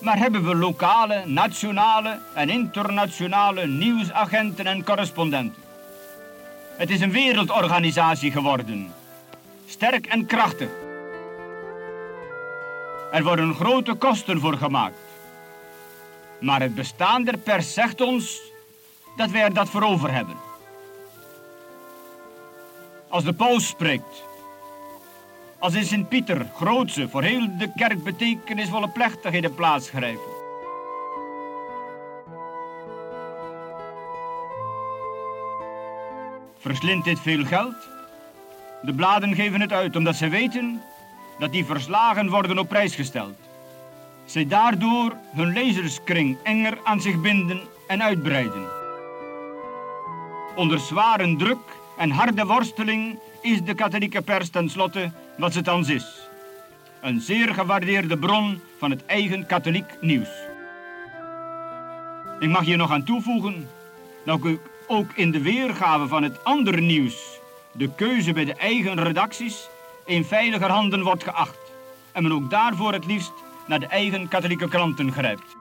maar 0.00 0.18
hebben 0.18 0.44
we 0.44 0.54
lokale, 0.54 1.22
nationale 1.26 2.18
en 2.34 2.50
internationale 2.50 3.66
nieuwsagenten 3.66 4.66
en 4.66 4.84
correspondenten. 4.84 5.62
Het 6.76 6.90
is 6.90 7.00
een 7.00 7.10
wereldorganisatie 7.10 8.32
geworden, 8.32 8.94
sterk 9.66 10.06
en 10.06 10.26
krachtig. 10.26 10.68
Er 13.12 13.22
worden 13.22 13.54
grote 13.54 13.94
kosten 13.94 14.40
voor 14.40 14.56
gemaakt. 14.56 14.98
Maar 16.40 16.60
het 16.60 16.74
bestaan 16.74 17.24
der 17.24 17.38
pers 17.38 17.74
zegt 17.74 18.00
ons 18.00 18.40
dat 19.16 19.30
wij 19.30 19.42
er 19.42 19.54
dat 19.54 19.68
voor 19.68 19.82
over 19.82 20.12
hebben. 20.12 20.36
Als 23.08 23.24
de 23.24 23.32
paus 23.32 23.66
spreekt, 23.66 24.24
als 25.58 25.74
in 25.74 25.84
Sint-Pieter 25.84 26.46
grootse, 26.54 27.08
voor 27.08 27.22
heel 27.22 27.48
de 27.58 27.72
kerk 27.76 28.04
betekenisvolle 28.04 28.88
plechtigheden 28.88 29.54
plaatsgrijpen. 29.54 30.34
Verslindt 36.58 37.04
dit 37.04 37.20
veel 37.20 37.44
geld? 37.44 37.88
De 38.82 38.94
bladen 38.94 39.34
geven 39.34 39.60
het 39.60 39.72
uit 39.72 39.96
omdat 39.96 40.16
ze 40.16 40.28
weten 40.28 40.82
dat 41.38 41.52
die 41.52 41.64
verslagen 41.64 42.28
worden 42.28 42.58
op 42.58 42.68
prijs 42.68 42.94
gesteld. 42.94 43.36
Zij 44.24 44.46
daardoor 44.46 45.16
hun 45.34 45.52
lezerskring 45.52 46.36
enger 46.42 46.78
aan 46.84 47.00
zich 47.00 47.20
binden 47.20 47.60
en 47.86 48.02
uitbreiden. 48.02 48.68
Onder 50.56 50.78
zware 50.78 51.36
druk 51.36 51.58
en 51.96 52.10
harde 52.10 52.44
worsteling 52.44 53.18
is 53.40 53.62
de 53.62 53.74
katholieke 53.74 54.22
pers 54.22 54.48
tenslotte 54.48 55.10
wat 55.36 55.52
ze 55.52 55.62
thans 55.62 55.88
is. 55.88 56.28
Een 57.00 57.20
zeer 57.20 57.54
gewaardeerde 57.54 58.18
bron 58.18 58.60
van 58.78 58.90
het 58.90 59.06
eigen 59.06 59.46
katholiek 59.46 59.96
nieuws. 60.00 60.28
Ik 62.38 62.48
mag 62.48 62.64
hier 62.64 62.76
nog 62.76 62.90
aan 62.90 63.04
toevoegen 63.04 63.68
dat 64.24 64.40
ook 64.86 65.12
in 65.14 65.30
de 65.30 65.42
weergave 65.42 66.06
van 66.06 66.22
het 66.22 66.44
andere 66.44 66.80
nieuws 66.80 67.40
de 67.72 67.94
keuze 67.94 68.32
bij 68.32 68.44
de 68.44 68.54
eigen 68.54 69.02
redacties 69.02 69.68
in 70.04 70.24
veiliger 70.24 70.70
handen 70.70 71.02
wordt 71.02 71.22
geacht 71.22 71.72
en 72.12 72.22
men 72.22 72.32
ook 72.32 72.50
daarvoor 72.50 72.92
het 72.92 73.06
liefst 73.06 73.32
naar 73.66 73.80
de 73.80 73.86
eigen 73.86 74.28
katholieke 74.28 74.68
kranten 74.68 75.12
grijpt. 75.12 75.56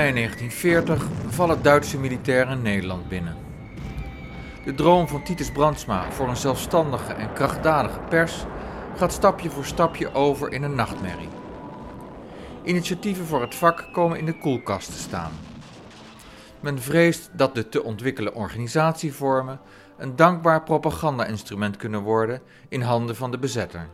Mei 0.00 0.12
1940 0.12 1.08
vallen 1.28 1.62
Duitse 1.62 1.98
militairen 1.98 2.62
Nederland 2.62 3.08
binnen. 3.08 3.36
De 4.64 4.74
droom 4.74 5.08
van 5.08 5.22
Titus 5.22 5.50
Brandsma 5.50 6.12
voor 6.12 6.28
een 6.28 6.36
zelfstandige 6.36 7.12
en 7.12 7.32
krachtdadige 7.32 8.00
pers 8.08 8.44
gaat 8.96 9.12
stapje 9.12 9.50
voor 9.50 9.64
stapje 9.64 10.14
over 10.14 10.52
in 10.52 10.62
een 10.62 10.74
nachtmerrie. 10.74 11.28
Initiatieven 12.64 13.24
voor 13.26 13.40
het 13.40 13.54
vak 13.54 13.88
komen 13.92 14.18
in 14.18 14.24
de 14.24 14.38
koelkast 14.38 14.92
te 14.92 14.98
staan. 14.98 15.32
Men 16.60 16.78
vreest 16.78 17.30
dat 17.32 17.54
de 17.54 17.68
te 17.68 17.82
ontwikkelen 17.82 18.34
organisatievormen 18.34 19.60
een 19.96 20.16
dankbaar 20.16 20.62
propaganda-instrument 20.62 21.76
kunnen 21.76 22.02
worden 22.02 22.40
in 22.68 22.80
handen 22.80 23.16
van 23.16 23.30
de 23.30 23.38
bezetter. 23.38 23.88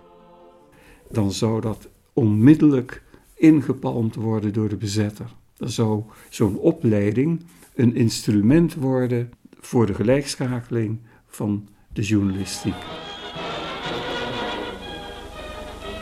Dan 1.11 1.33
zou 1.33 1.61
dat 1.61 1.89
onmiddellijk 2.13 3.03
ingepalmd 3.35 4.15
worden 4.15 4.53
door 4.53 4.69
de 4.69 4.77
bezetter. 4.77 5.27
Dan 5.57 5.71
zou 5.71 6.03
zo'n 6.31 6.59
opleiding 6.59 7.45
een 7.75 7.95
instrument 7.95 8.75
worden 8.75 9.33
voor 9.61 9.87
de 9.87 9.95
gelijkschakeling 9.95 10.99
van 11.27 11.69
de 11.93 12.03
journalistiek. 12.03 12.75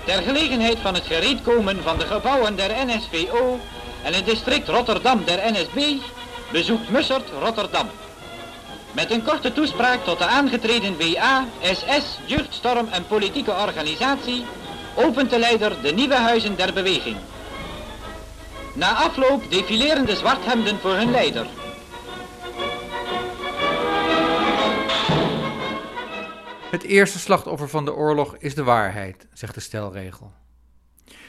Ter 0.05 0.23
gelegenheid 0.23 0.79
van 0.79 0.95
het 0.95 1.03
gereedkomen 1.03 1.83
van 1.83 1.99
de 1.99 2.05
gebouwen 2.05 2.57
der 2.57 2.87
NSVO 2.87 3.59
en 4.05 4.15
het 4.15 4.25
district 4.25 4.69
Rotterdam 4.69 5.25
der 5.25 5.53
NSB 5.53 6.03
bezoekt 6.53 6.91
Mussert 6.91 7.31
Rotterdam. 7.41 7.87
Met 8.95 9.11
een 9.11 9.23
korte 9.23 9.53
toespraak 9.53 10.05
tot 10.05 10.19
de 10.19 10.27
aangetreden 10.27 10.97
WA, 10.99 11.47
SS, 11.63 12.19
jeugdstorm 12.27 12.87
en 12.89 13.07
politieke 13.07 13.51
organisatie 13.51 14.45
opent 14.95 15.31
de 15.31 15.39
leider 15.39 15.83
de 15.83 15.93
nieuwe 15.93 16.15
huizen 16.15 16.57
der 16.57 16.73
beweging. 16.73 17.17
Na 18.77 18.95
afloop 18.95 19.51
defileren 19.51 20.07
de 20.07 20.17
zwarthemden 20.17 20.79
voor 20.79 20.95
hun 20.95 21.11
leider. 21.11 21.47
Het 26.71 26.83
eerste 26.83 27.19
slachtoffer 27.19 27.69
van 27.69 27.85
de 27.85 27.95
oorlog 27.95 28.37
is 28.37 28.55
de 28.55 28.63
waarheid, 28.63 29.27
zegt 29.33 29.55
de 29.55 29.61
stelregel. 29.61 30.33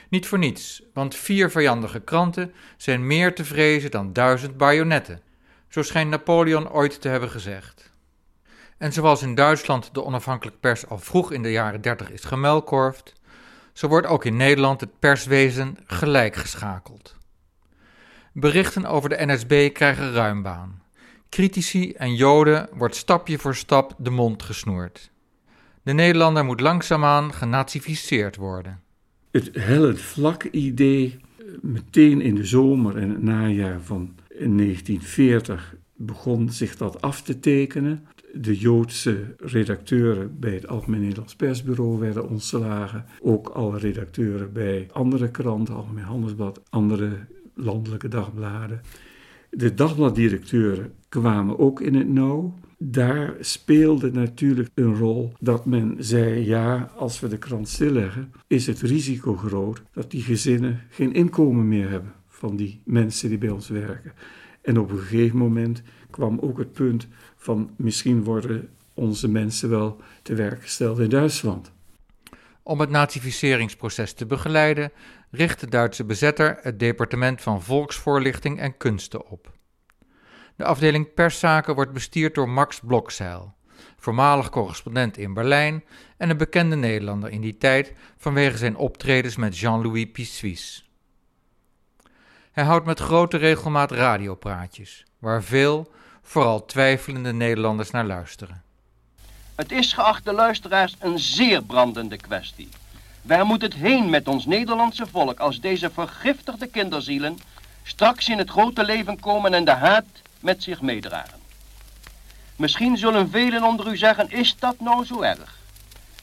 Niet 0.10 0.28
voor 0.28 0.38
niets, 0.38 0.84
want 0.94 1.16
vier 1.16 1.52
vijandige 1.52 2.00
kranten 2.00 2.54
zijn 2.78 3.08
meer 3.08 3.36
te 3.36 3.46
vrezen 3.46 3.92
dan 3.92 4.14
duizend 4.14 4.58
bajonetten. 4.58 5.22
Zo 5.70 5.82
schijnt 5.82 6.10
Napoleon 6.10 6.72
ooit 6.72 7.02
te 7.02 7.08
hebben 7.08 7.30
gezegd. 7.30 7.92
En 8.78 8.94
zoals 8.94 9.22
in 9.22 9.36
Duitsland 9.36 9.94
de 9.94 10.04
onafhankelijke 10.04 10.60
pers 10.60 10.88
al 10.88 11.00
vroeg 11.00 11.32
in 11.32 11.42
de 11.42 11.52
jaren 11.52 11.82
dertig 11.82 12.12
is 12.12 12.24
gemuilkorfd, 12.24 13.14
Zo 13.74 13.88
wordt 13.88 14.08
ook 14.08 14.26
in 14.26 14.38
Nederland 14.38 14.82
het 14.82 15.00
perswezen 15.00 15.78
gelijk 15.86 16.36
geschakeld. 16.36 17.15
Berichten 18.38 18.86
over 18.86 19.10
de 19.10 19.26
NSB 19.26 19.74
krijgen 19.74 20.12
ruim 20.12 20.42
baan. 20.42 20.82
Critici 21.30 21.92
en 21.92 22.16
Joden 22.16 22.70
wordt 22.74 22.96
stapje 22.96 23.38
voor 23.38 23.56
stap 23.56 23.96
de 23.98 24.10
mond 24.10 24.44
gesnoerd. 24.44 25.12
De 25.84 25.94
Nederlander 25.94 26.46
moet 26.46 26.60
langzaamaan 26.60 27.34
genazificeerd 27.34 28.36
worden. 28.36 28.82
Het 29.32 29.50
hellend 29.54 30.00
vlak 30.00 30.44
idee, 30.44 31.20
meteen 31.62 32.22
in 32.22 32.36
de 32.36 32.46
zomer 32.46 32.98
en 32.98 33.10
het 33.10 33.24
najaar 33.24 33.82
van 33.82 34.16
1940 34.28 35.76
begon 35.94 36.50
zich 36.50 36.78
dat 36.78 37.02
af 37.02 37.22
te 37.22 37.40
tekenen. 37.40 38.08
De 38.34 38.58
Joodse 38.58 39.36
redacteuren 39.38 40.40
bij 40.40 40.54
het 40.54 40.68
Algemeen 40.68 41.02
Nederlands 41.02 41.36
Persbureau 41.36 42.00
werden 42.00 42.30
ontslagen. 42.30 43.06
Ook 43.22 43.48
alle 43.48 43.78
redacteuren 43.78 44.54
bij 44.54 44.88
andere 44.92 45.32
kranten, 45.32 45.76
Algemeen 45.76 46.04
Handelsblad, 46.04 46.62
andere 46.70 47.28
landelijke 47.56 48.08
dagbladen. 48.08 48.82
De 49.50 49.74
dagbladdirecteuren 49.74 50.94
kwamen 51.10 51.60
ook 51.60 51.82
in 51.82 51.96
het 51.96 52.10
nauw. 52.10 52.54
Daar 52.78 53.34
speelde 53.40 54.12
natuurlijk 54.12 54.70
een 54.74 54.96
rol 54.96 55.34
dat 55.40 55.66
men 55.66 55.96
zei: 56.00 56.46
ja, 56.46 56.92
als 56.98 57.20
we 57.20 57.28
de 57.28 57.38
krant 57.38 57.70
stilleggen, 57.70 58.34
is 58.48 58.68
het 58.68 58.82
risico 58.82 59.36
groot 59.36 59.82
dat 59.94 60.12
die 60.12 60.22
gezinnen 60.22 60.82
geen 60.90 61.14
inkomen 61.14 61.68
meer 61.68 61.90
hebben 61.90 62.14
van 62.28 62.56
die 62.56 62.82
mensen 62.84 63.30
die 63.30 63.38
bij 63.38 63.50
ons 63.50 63.68
werken. 63.68 64.14
En 64.62 64.80
op 64.80 64.92
een 64.92 64.98
gegeven 64.98 65.38
moment 65.38 65.82
kwam 66.10 66.40
ook 66.40 66.58
het 66.58 66.72
punt 66.72 67.08
van 67.36 67.70
misschien 67.76 68.24
worden 68.24 68.70
onze 68.94 69.28
mensen 69.28 69.70
wel 69.70 69.98
te 70.22 70.34
werk 70.34 70.62
gesteld 70.62 71.00
in 71.00 71.10
Duitsland. 71.10 71.72
Om 72.64 72.80
het 72.80 72.90
nazificeringsproces 72.90 74.14
te 74.14 74.26
begeleiden, 74.26 74.92
richt 75.32 75.60
de 75.60 75.70
Duitse 75.70 76.04
bezetter 76.04 76.58
het 76.62 76.80
departement 76.80 77.42
van 77.42 77.62
Volksvoorlichting 77.62 78.60
en 78.60 78.78
Kunsten 78.78 79.28
op. 79.28 79.52
De 80.56 80.64
afdeling 80.64 81.14
perszaken 81.14 81.76
wordt 81.76 81.92
bestuurd 81.92 82.36
door 82.36 82.50
Max 82.50 82.80
Blokzeil, 82.80 83.56
voormalig 83.98 84.50
correspondent 84.50 85.18
in 85.18 85.34
Berlijn 85.34 85.84
en 86.18 86.30
een 86.30 86.38
bekende 86.38 86.76
Nederlander 86.76 87.30
in 87.30 87.42
die 87.42 87.58
tijd 87.58 87.94
vanwege 88.18 88.58
zijn 88.58 88.76
optredens 88.76 89.36
met 89.36 89.58
Jean-Louis 89.58 90.12
Pissuis. 90.12 90.90
Hij 92.52 92.64
houdt 92.64 92.86
met 92.86 93.00
grote 93.00 93.38
regelmaat 93.38 93.92
radiopraatjes, 93.92 95.06
waar 95.20 95.44
veel, 95.44 95.92
vooral 96.22 96.66
twijfelende 96.66 97.34
Nederlanders 97.34 97.92
naar 97.92 98.06
luisteren. 98.06 98.64
Het 99.56 99.72
is, 99.72 99.94
geachte 99.94 100.34
luisteraars, 100.34 100.96
een 101.00 101.20
zeer 101.20 101.64
brandende 101.64 102.18
kwestie. 102.18 102.70
Waar 103.26 103.46
moet 103.46 103.62
het 103.62 103.74
heen 103.74 104.10
met 104.10 104.28
ons 104.28 104.46
Nederlandse 104.46 105.08
volk 105.08 105.40
als 105.40 105.60
deze 105.60 105.90
vergiftigde 105.90 106.68
kinderzielen 106.68 107.40
straks 107.84 108.30
in 108.30 108.38
het 108.38 108.50
grote 108.50 108.84
leven 108.84 109.20
komen 109.20 109.54
en 109.54 109.66
de 109.66 109.72
haat 109.72 110.06
met 110.40 110.64
zich 110.64 110.82
meedragen? 110.82 111.40
Misschien 112.56 112.98
zullen 112.98 113.30
velen 113.30 113.64
onder 113.64 113.88
u 113.88 113.98
zeggen, 113.98 114.32
is 114.32 114.56
dat 114.60 114.80
nou 114.80 115.06
zo 115.06 115.22
erg? 115.22 115.58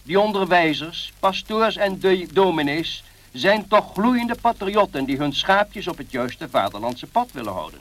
Die 0.02 0.20
onderwijzers, 0.20 1.12
pastoors 1.18 1.76
en 1.76 2.00
dominees 2.32 3.04
zijn 3.32 3.68
toch 3.68 3.92
gloeiende 3.92 4.36
patriotten 4.40 5.04
die 5.04 5.16
hun 5.16 5.32
schaapjes 5.32 5.88
op 5.88 5.98
het 5.98 6.10
juiste 6.10 6.48
vaderlandse 6.48 7.06
pad 7.06 7.32
willen 7.32 7.52
houden. 7.52 7.80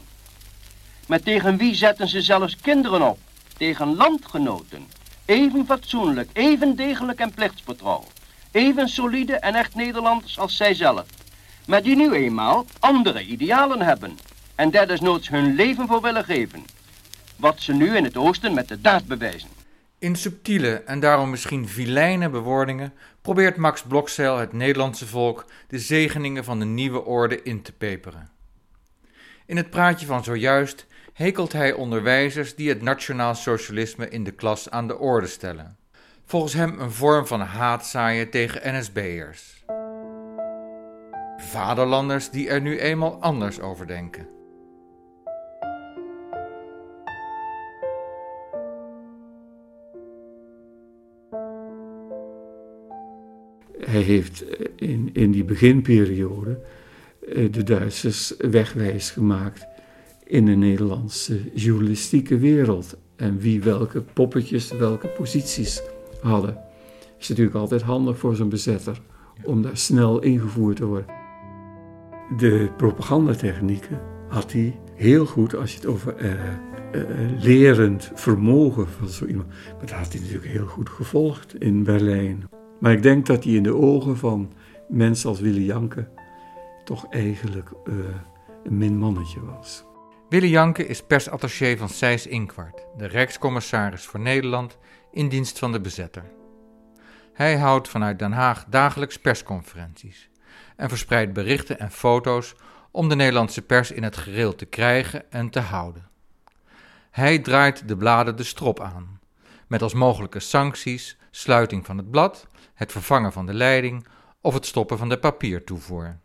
Maar 1.07 1.21
tegen 1.21 1.57
wie 1.57 1.75
zetten 1.75 2.07
ze 2.07 2.21
zelfs 2.21 2.55
kinderen 2.55 3.01
op? 3.01 3.19
Tegen 3.57 3.95
landgenoten. 3.95 4.87
Even 5.25 5.65
fatsoenlijk, 5.65 6.29
even 6.33 6.75
degelijk 6.75 7.19
en 7.19 7.33
plichtsbetrouw. 7.33 8.03
Even 8.51 8.87
solide 8.87 9.35
en 9.35 9.55
echt 9.55 9.75
Nederlanders 9.75 10.39
als 10.39 10.57
zijzelf. 10.57 11.05
Maar 11.67 11.83
die 11.83 11.95
nu 11.95 12.13
eenmaal 12.13 12.65
andere 12.79 13.25
idealen 13.25 13.81
hebben. 13.81 14.17
En 14.55 14.71
daar 14.71 14.87
desnoods 14.87 15.29
hun 15.29 15.55
leven 15.55 15.87
voor 15.87 16.01
willen 16.01 16.23
geven. 16.23 16.65
Wat 17.35 17.61
ze 17.61 17.73
nu 17.73 17.95
in 17.95 18.03
het 18.03 18.17
oosten 18.17 18.53
met 18.53 18.67
de 18.67 18.81
daad 18.81 19.05
bewijzen. 19.05 19.49
In 19.99 20.15
subtiele 20.15 20.73
en 20.73 20.99
daarom 20.99 21.29
misschien 21.29 21.67
vilijne 21.67 22.29
bewoordingen 22.29 22.93
probeert 23.21 23.57
Max 23.57 23.81
Blokzeil 23.81 24.37
het 24.37 24.53
Nederlandse 24.53 25.07
volk 25.07 25.45
de 25.67 25.79
zegeningen 25.79 26.43
van 26.43 26.59
de 26.59 26.65
nieuwe 26.65 27.05
orde 27.05 27.43
in 27.43 27.61
te 27.61 27.71
peperen. 27.71 28.29
In 29.45 29.57
het 29.57 29.69
praatje 29.69 30.05
van 30.05 30.23
zojuist 30.23 30.85
hekelt 31.13 31.53
hij 31.53 31.73
onderwijzers 31.73 32.55
die 32.55 32.69
het 32.69 32.81
nationaal 32.81 33.35
socialisme 33.35 34.09
in 34.09 34.23
de 34.23 34.31
klas 34.31 34.69
aan 34.69 34.87
de 34.87 34.97
orde 34.97 35.27
stellen. 35.27 35.77
Volgens 36.31 36.53
hem 36.53 36.79
een 36.79 36.91
vorm 36.91 37.27
van 37.27 37.39
haatzaaien 37.39 38.29
tegen 38.29 38.79
NSB'ers. 38.79 39.63
Vaderlanders 41.37 42.29
die 42.29 42.49
er 42.49 42.61
nu 42.61 42.79
eenmaal 42.79 43.21
anders 43.21 43.59
over 43.59 43.87
denken. 43.87 44.27
Hij 53.79 54.01
heeft 54.01 54.43
in, 54.75 55.09
in 55.13 55.31
die 55.31 55.43
beginperiode 55.43 56.59
eh, 57.27 57.51
de 57.51 57.63
Duitsers 57.63 58.33
wegwijs 58.37 59.09
gemaakt 59.09 59.67
in 60.23 60.45
de 60.45 60.55
Nederlandse 60.55 61.51
journalistieke 61.53 62.37
wereld. 62.37 62.97
En 63.15 63.39
wie 63.39 63.63
welke 63.63 64.01
poppetjes, 64.01 64.71
welke 64.71 65.07
posities 65.07 65.81
hadden. 66.21 66.57
is 67.19 67.29
natuurlijk 67.29 67.55
altijd 67.55 67.81
handig 67.81 68.17
voor 68.17 68.35
zo'n 68.35 68.49
bezetter 68.49 69.01
om 69.43 69.61
daar 69.61 69.77
snel 69.77 70.21
ingevoerd 70.21 70.75
te 70.75 70.85
worden. 70.85 71.05
De 72.37 72.71
propagandatechnieken 72.77 73.99
had 74.29 74.51
hij 74.51 74.79
heel 74.95 75.25
goed 75.25 75.55
als 75.55 75.71
je 75.71 75.77
het 75.77 75.85
over 75.85 76.21
uh, 76.21 76.31
uh, 76.31 77.41
lerend 77.41 78.11
vermogen 78.13 78.87
van 78.87 79.07
zo 79.07 79.25
iemand. 79.25 79.47
Maar 79.47 79.79
dat 79.79 79.89
had 79.89 80.11
hij 80.11 80.21
natuurlijk 80.21 80.51
heel 80.51 80.65
goed 80.65 80.89
gevolgd 80.89 81.55
in 81.55 81.83
Berlijn. 81.83 82.49
Maar 82.79 82.91
ik 82.91 83.03
denk 83.03 83.25
dat 83.25 83.43
hij 83.43 83.53
in 83.53 83.63
de 83.63 83.75
ogen 83.75 84.17
van 84.17 84.51
mensen 84.87 85.29
als 85.29 85.39
Willy 85.39 85.65
Janke 85.65 86.07
toch 86.83 87.05
eigenlijk 87.09 87.69
uh, 87.85 87.95
een 88.63 88.77
min 88.77 88.97
mannetje 88.97 89.39
was. 89.45 89.83
Willy 90.29 90.47
Janke 90.47 90.87
is 90.87 91.03
persattaché 91.03 91.77
van 91.77 91.89
Sijs 91.89 92.27
Inkwart, 92.27 92.85
de 92.97 93.05
Rijkscommissaris 93.05 94.05
voor 94.05 94.19
Nederland 94.19 94.77
in 95.11 95.29
dienst 95.29 95.59
van 95.59 95.71
de 95.71 95.79
bezetter. 95.79 96.23
Hij 97.33 97.57
houdt 97.57 97.87
vanuit 97.87 98.19
Den 98.19 98.31
Haag 98.31 98.65
dagelijks 98.69 99.19
persconferenties 99.19 100.29
en 100.75 100.89
verspreidt 100.89 101.33
berichten 101.33 101.79
en 101.79 101.91
foto's 101.91 102.55
om 102.91 103.09
de 103.09 103.15
Nederlandse 103.15 103.61
pers 103.61 103.91
in 103.91 104.03
het 104.03 104.17
gereel 104.17 104.55
te 104.55 104.65
krijgen 104.65 105.31
en 105.31 105.49
te 105.49 105.59
houden. 105.59 106.09
Hij 107.11 107.39
draait 107.39 107.87
de 107.87 107.97
bladen 107.97 108.35
de 108.35 108.43
strop 108.43 108.79
aan, 108.79 109.19
met 109.67 109.81
als 109.81 109.93
mogelijke 109.93 110.39
sancties 110.39 111.17
sluiting 111.31 111.85
van 111.85 111.97
het 111.97 112.11
blad, 112.11 112.47
het 112.73 112.91
vervangen 112.91 113.31
van 113.31 113.45
de 113.45 113.53
leiding 113.53 114.07
of 114.41 114.53
het 114.53 114.65
stoppen 114.65 114.97
van 114.97 115.09
de 115.09 115.19
papiertoevoer. 115.19 116.17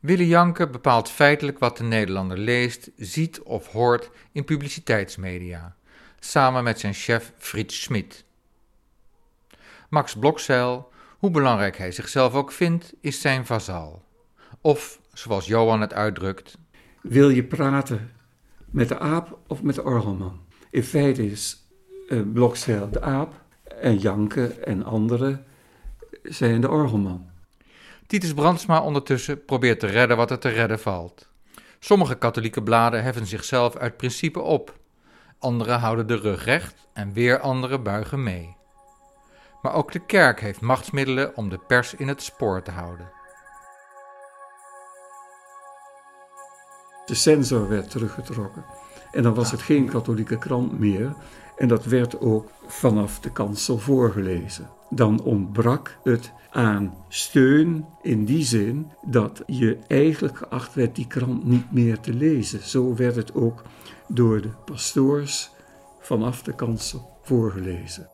Willy 0.00 0.24
Janke 0.24 0.68
bepaalt 0.68 1.10
feitelijk 1.10 1.58
wat 1.58 1.76
de 1.76 1.84
Nederlander 1.84 2.38
leest, 2.38 2.90
ziet 2.96 3.42
of 3.42 3.66
hoort 3.66 4.10
in 4.32 4.44
publiciteitsmedia, 4.44 5.76
samen 6.18 6.64
met 6.64 6.80
zijn 6.80 6.94
chef 6.94 7.32
Frits 7.38 7.82
Schmid. 7.82 8.24
Max 9.88 10.14
Blokzeil, 10.14 10.92
hoe 11.18 11.30
belangrijk 11.30 11.76
hij 11.78 11.92
zichzelf 11.92 12.34
ook 12.34 12.52
vindt, 12.52 12.92
is 13.00 13.20
zijn 13.20 13.46
vazal. 13.46 14.02
Of, 14.60 15.00
zoals 15.12 15.46
Johan 15.46 15.80
het 15.80 15.92
uitdrukt... 15.92 16.58
Wil 17.00 17.28
je 17.28 17.44
praten 17.44 18.12
met 18.70 18.88
de 18.88 18.98
aap 18.98 19.38
of 19.46 19.62
met 19.62 19.74
de 19.74 19.84
orgelman? 19.84 20.40
In 20.70 20.82
feite 20.82 21.30
is 21.30 21.68
uh, 22.08 22.22
Blokzeil 22.32 22.90
de 22.90 23.00
aap 23.00 23.32
en 23.80 23.98
Janke 23.98 24.46
en 24.46 24.84
anderen 24.84 25.44
zijn 26.22 26.60
de 26.60 26.70
orgelman. 26.70 27.30
Titus 28.06 28.34
Brandsma 28.34 28.80
ondertussen 28.80 29.44
probeert 29.44 29.80
te 29.80 29.86
redden 29.86 30.16
wat 30.16 30.30
er 30.30 30.38
te 30.38 30.48
redden 30.48 30.78
valt. 30.78 31.28
Sommige 31.78 32.14
katholieke 32.14 32.62
bladen 32.62 33.02
heffen 33.02 33.26
zichzelf 33.26 33.76
uit 33.76 33.96
principe 33.96 34.40
op. 34.40 34.78
Anderen 35.38 35.78
houden 35.78 36.06
de 36.06 36.16
rug 36.16 36.44
recht 36.44 36.88
en 36.92 37.12
weer 37.12 37.40
anderen 37.40 37.82
buigen 37.82 38.22
mee. 38.22 38.56
Maar 39.62 39.74
ook 39.74 39.92
de 39.92 40.06
kerk 40.06 40.40
heeft 40.40 40.60
machtsmiddelen 40.60 41.36
om 41.36 41.48
de 41.48 41.58
pers 41.58 41.94
in 41.94 42.08
het 42.08 42.22
spoor 42.22 42.62
te 42.62 42.70
houden. 42.70 43.10
De 47.06 47.14
censor 47.14 47.68
werd 47.68 47.90
teruggetrokken. 47.90 48.64
En 49.12 49.22
dan 49.22 49.34
was 49.34 49.50
het 49.50 49.62
geen 49.62 49.88
katholieke 49.88 50.38
krant 50.38 50.78
meer. 50.78 51.14
En 51.56 51.68
dat 51.68 51.84
werd 51.84 52.20
ook 52.20 52.50
vanaf 52.66 53.20
de 53.20 53.32
kansel 53.32 53.78
voorgelezen. 53.78 54.70
Dan 54.90 55.22
ontbrak 55.22 55.98
het 56.02 56.32
aan 56.50 56.94
steun 57.08 57.86
in 58.02 58.24
die 58.24 58.44
zin 58.44 58.90
dat 59.06 59.42
je 59.46 59.78
eigenlijk 59.86 60.36
geacht 60.36 60.74
werd 60.74 60.94
die 60.94 61.06
krant 61.06 61.44
niet 61.44 61.72
meer 61.72 62.00
te 62.00 62.14
lezen. 62.14 62.62
Zo 62.62 62.94
werd 62.94 63.16
het 63.16 63.34
ook 63.34 63.62
door 64.08 64.40
de 64.40 64.50
pastoors 64.64 65.50
vanaf 66.00 66.42
de 66.42 66.54
kansel 66.54 67.18
voorgelezen. 67.22 68.10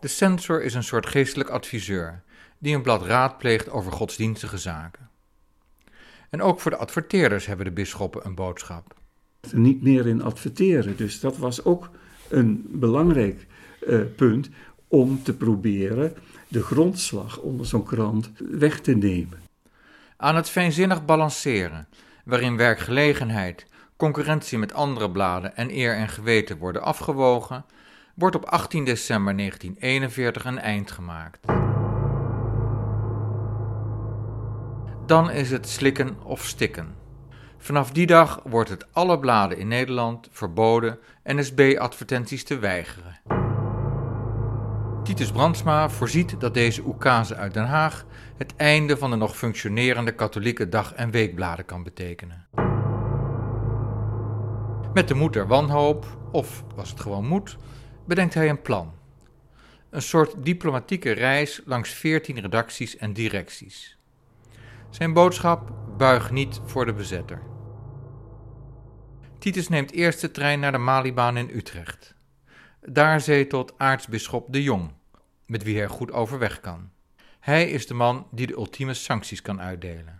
De 0.00 0.08
censor 0.08 0.62
is 0.62 0.74
een 0.74 0.84
soort 0.84 1.06
geestelijk 1.06 1.48
adviseur 1.48 2.22
die 2.58 2.74
een 2.74 2.82
blad 2.82 3.02
raadpleegt 3.02 3.70
over 3.70 3.92
godsdienstige 3.92 4.58
zaken. 4.58 5.08
En 6.30 6.42
ook 6.42 6.60
voor 6.60 6.70
de 6.70 6.76
adverteerders 6.76 7.46
hebben 7.46 7.66
de 7.66 7.72
bisschoppen 7.72 8.26
een 8.26 8.34
boodschap. 8.34 8.94
Niet 9.52 9.82
meer 9.82 10.06
in 10.06 10.22
adverteren, 10.22 10.96
dus 10.96 11.20
dat 11.20 11.36
was 11.36 11.64
ook 11.64 11.90
een 12.28 12.66
belangrijk 12.70 13.46
uh, 13.86 14.00
punt 14.16 14.48
om 14.88 15.22
te 15.22 15.34
proberen 15.34 16.14
de 16.48 16.62
grondslag 16.62 17.38
onder 17.38 17.66
zo'n 17.66 17.84
krant 17.84 18.30
weg 18.38 18.80
te 18.80 18.96
nemen. 18.96 19.42
Aan 20.16 20.36
het 20.36 20.48
fijnzinnig 20.48 21.04
balanceren, 21.04 21.88
waarin 22.24 22.56
werkgelegenheid, 22.56 23.66
concurrentie 23.98 24.58
met 24.58 24.74
andere 24.74 25.10
bladen 25.10 25.56
en 25.56 25.70
eer 25.70 25.94
en 25.94 26.08
geweten 26.08 26.58
worden 26.58 26.82
afgewogen, 26.82 27.64
wordt 28.14 28.36
op 28.36 28.44
18 28.44 28.84
december 28.84 29.36
1941 29.36 30.44
een 30.44 30.58
eind 30.58 30.90
gemaakt. 30.90 31.46
Dan 35.06 35.30
is 35.30 35.50
het 35.50 35.68
slikken 35.68 36.22
of 36.22 36.44
stikken. 36.44 36.94
Vanaf 37.58 37.90
die 37.90 38.06
dag 38.06 38.40
wordt 38.44 38.70
het 38.70 38.86
alle 38.92 39.18
bladen 39.18 39.58
in 39.58 39.68
Nederland 39.68 40.28
verboden 40.30 40.98
NSB-advertenties 41.24 42.44
te 42.44 42.58
weigeren. 42.58 43.20
Titus 45.04 45.32
Brandsma 45.32 45.88
voorziet 45.88 46.40
dat 46.40 46.54
deze 46.54 46.82
oekase 46.86 47.34
uit 47.34 47.54
Den 47.54 47.66
Haag 47.66 48.04
het 48.36 48.56
einde 48.56 48.96
van 48.96 49.10
de 49.10 49.16
nog 49.16 49.36
functionerende 49.36 50.12
katholieke 50.12 50.68
dag- 50.68 50.94
en 50.94 51.10
weekbladen 51.10 51.64
kan 51.64 51.82
betekenen. 51.82 52.67
Met 54.98 55.08
de 55.08 55.14
moed 55.14 55.32
der 55.32 55.46
wanhoop, 55.46 56.18
of 56.32 56.64
was 56.74 56.90
het 56.90 57.00
gewoon 57.00 57.26
moed, 57.26 57.56
bedenkt 58.06 58.34
hij 58.34 58.48
een 58.48 58.62
plan. 58.62 58.94
Een 59.90 60.02
soort 60.02 60.44
diplomatieke 60.44 61.12
reis 61.12 61.60
langs 61.64 61.90
veertien 61.90 62.40
redacties 62.40 62.96
en 62.96 63.12
directies. 63.12 63.98
Zijn 64.90 65.12
boodschap: 65.12 65.72
buig 65.96 66.30
niet 66.30 66.60
voor 66.64 66.86
de 66.86 66.92
bezetter. 66.92 67.42
Titus 69.38 69.68
neemt 69.68 69.92
eerst 69.92 70.20
de 70.20 70.30
trein 70.30 70.60
naar 70.60 70.72
de 70.72 70.78
Malibaan 70.78 71.36
in 71.36 71.50
Utrecht. 71.52 72.14
Daar 72.80 73.20
zetelt 73.20 73.74
aartsbisschop 73.76 74.52
de 74.52 74.62
Jong, 74.62 74.92
met 75.46 75.62
wie 75.62 75.78
hij 75.78 75.86
goed 75.86 76.12
overweg 76.12 76.60
kan. 76.60 76.90
Hij 77.40 77.70
is 77.70 77.86
de 77.86 77.94
man 77.94 78.26
die 78.30 78.46
de 78.46 78.54
ultieme 78.56 78.94
sancties 78.94 79.42
kan 79.42 79.60
uitdelen. 79.60 80.17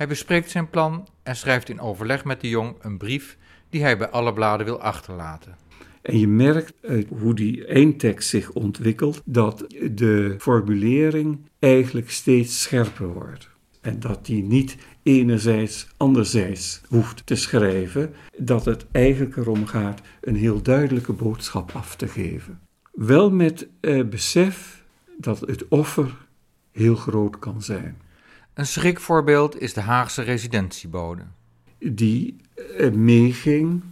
Hij 0.00 0.08
bespreekt 0.08 0.50
zijn 0.50 0.70
plan 0.70 1.08
en 1.22 1.36
schrijft 1.36 1.68
in 1.68 1.80
overleg 1.80 2.24
met 2.24 2.40
de 2.40 2.48
Jong 2.48 2.74
een 2.80 2.98
brief 2.98 3.38
die 3.68 3.82
hij 3.82 3.98
bij 3.98 4.08
alle 4.08 4.32
bladen 4.32 4.66
wil 4.66 4.80
achterlaten. 4.80 5.56
En 6.02 6.18
je 6.18 6.28
merkt 6.28 6.72
uit 6.82 7.06
hoe 7.08 7.34
die 7.34 7.66
eindtekst 7.66 8.28
zich 8.28 8.52
ontwikkelt 8.52 9.22
dat 9.24 9.64
de 9.92 10.34
formulering 10.38 11.38
eigenlijk 11.58 12.10
steeds 12.10 12.62
scherper 12.62 13.12
wordt. 13.12 13.48
En 13.80 14.00
dat 14.00 14.26
die 14.26 14.42
niet 14.42 14.76
enerzijds 15.02 15.88
anderzijds 15.96 16.80
hoeft 16.88 17.26
te 17.26 17.34
schrijven, 17.34 18.14
dat 18.38 18.64
het 18.64 18.86
eigenlijk 18.92 19.36
erom 19.36 19.66
gaat 19.66 20.00
een 20.20 20.36
heel 20.36 20.62
duidelijke 20.62 21.12
boodschap 21.12 21.72
af 21.72 21.96
te 21.96 22.08
geven. 22.08 22.60
Wel 22.92 23.30
met 23.30 23.68
eh, 23.80 24.04
besef 24.04 24.84
dat 25.18 25.40
het 25.40 25.68
offer 25.68 26.16
heel 26.72 26.96
groot 26.96 27.38
kan 27.38 27.62
zijn. 27.62 27.96
Een 28.54 28.66
schrikvoorbeeld 28.66 29.60
is 29.60 29.74
de 29.74 29.80
Haagse 29.80 30.22
residentiebode. 30.22 31.22
Die 31.78 32.36
eh, 32.78 32.90
meeging 32.90 33.82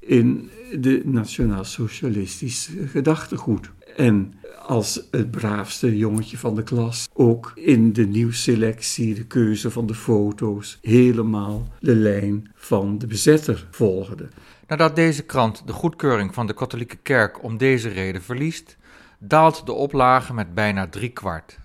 in 0.00 0.50
de 0.78 1.02
nationaal-socialistisch 1.04 2.70
gedachtegoed. 2.86 3.70
En 3.96 4.34
als 4.66 5.06
het 5.10 5.30
braafste 5.30 5.96
jongetje 5.96 6.38
van 6.38 6.54
de 6.54 6.62
klas 6.62 7.08
ook 7.12 7.52
in 7.54 7.92
de 7.92 8.06
nieuwsselectie, 8.06 9.14
de 9.14 9.26
keuze 9.26 9.70
van 9.70 9.86
de 9.86 9.94
foto's, 9.94 10.78
helemaal 10.82 11.68
de 11.80 11.94
lijn 11.94 12.50
van 12.54 12.98
de 12.98 13.06
bezetter 13.06 13.66
volgde. 13.70 14.28
Nadat 14.66 14.96
deze 14.96 15.22
krant 15.22 15.62
de 15.66 15.72
goedkeuring 15.72 16.34
van 16.34 16.46
de 16.46 16.54
katholieke 16.54 16.96
kerk 16.96 17.42
om 17.42 17.56
deze 17.56 17.88
reden 17.88 18.22
verliest, 18.22 18.76
daalt 19.18 19.66
de 19.66 19.72
oplage 19.72 20.34
met 20.34 20.54
bijna 20.54 20.88
drie 20.88 21.10
kwart. 21.10 21.58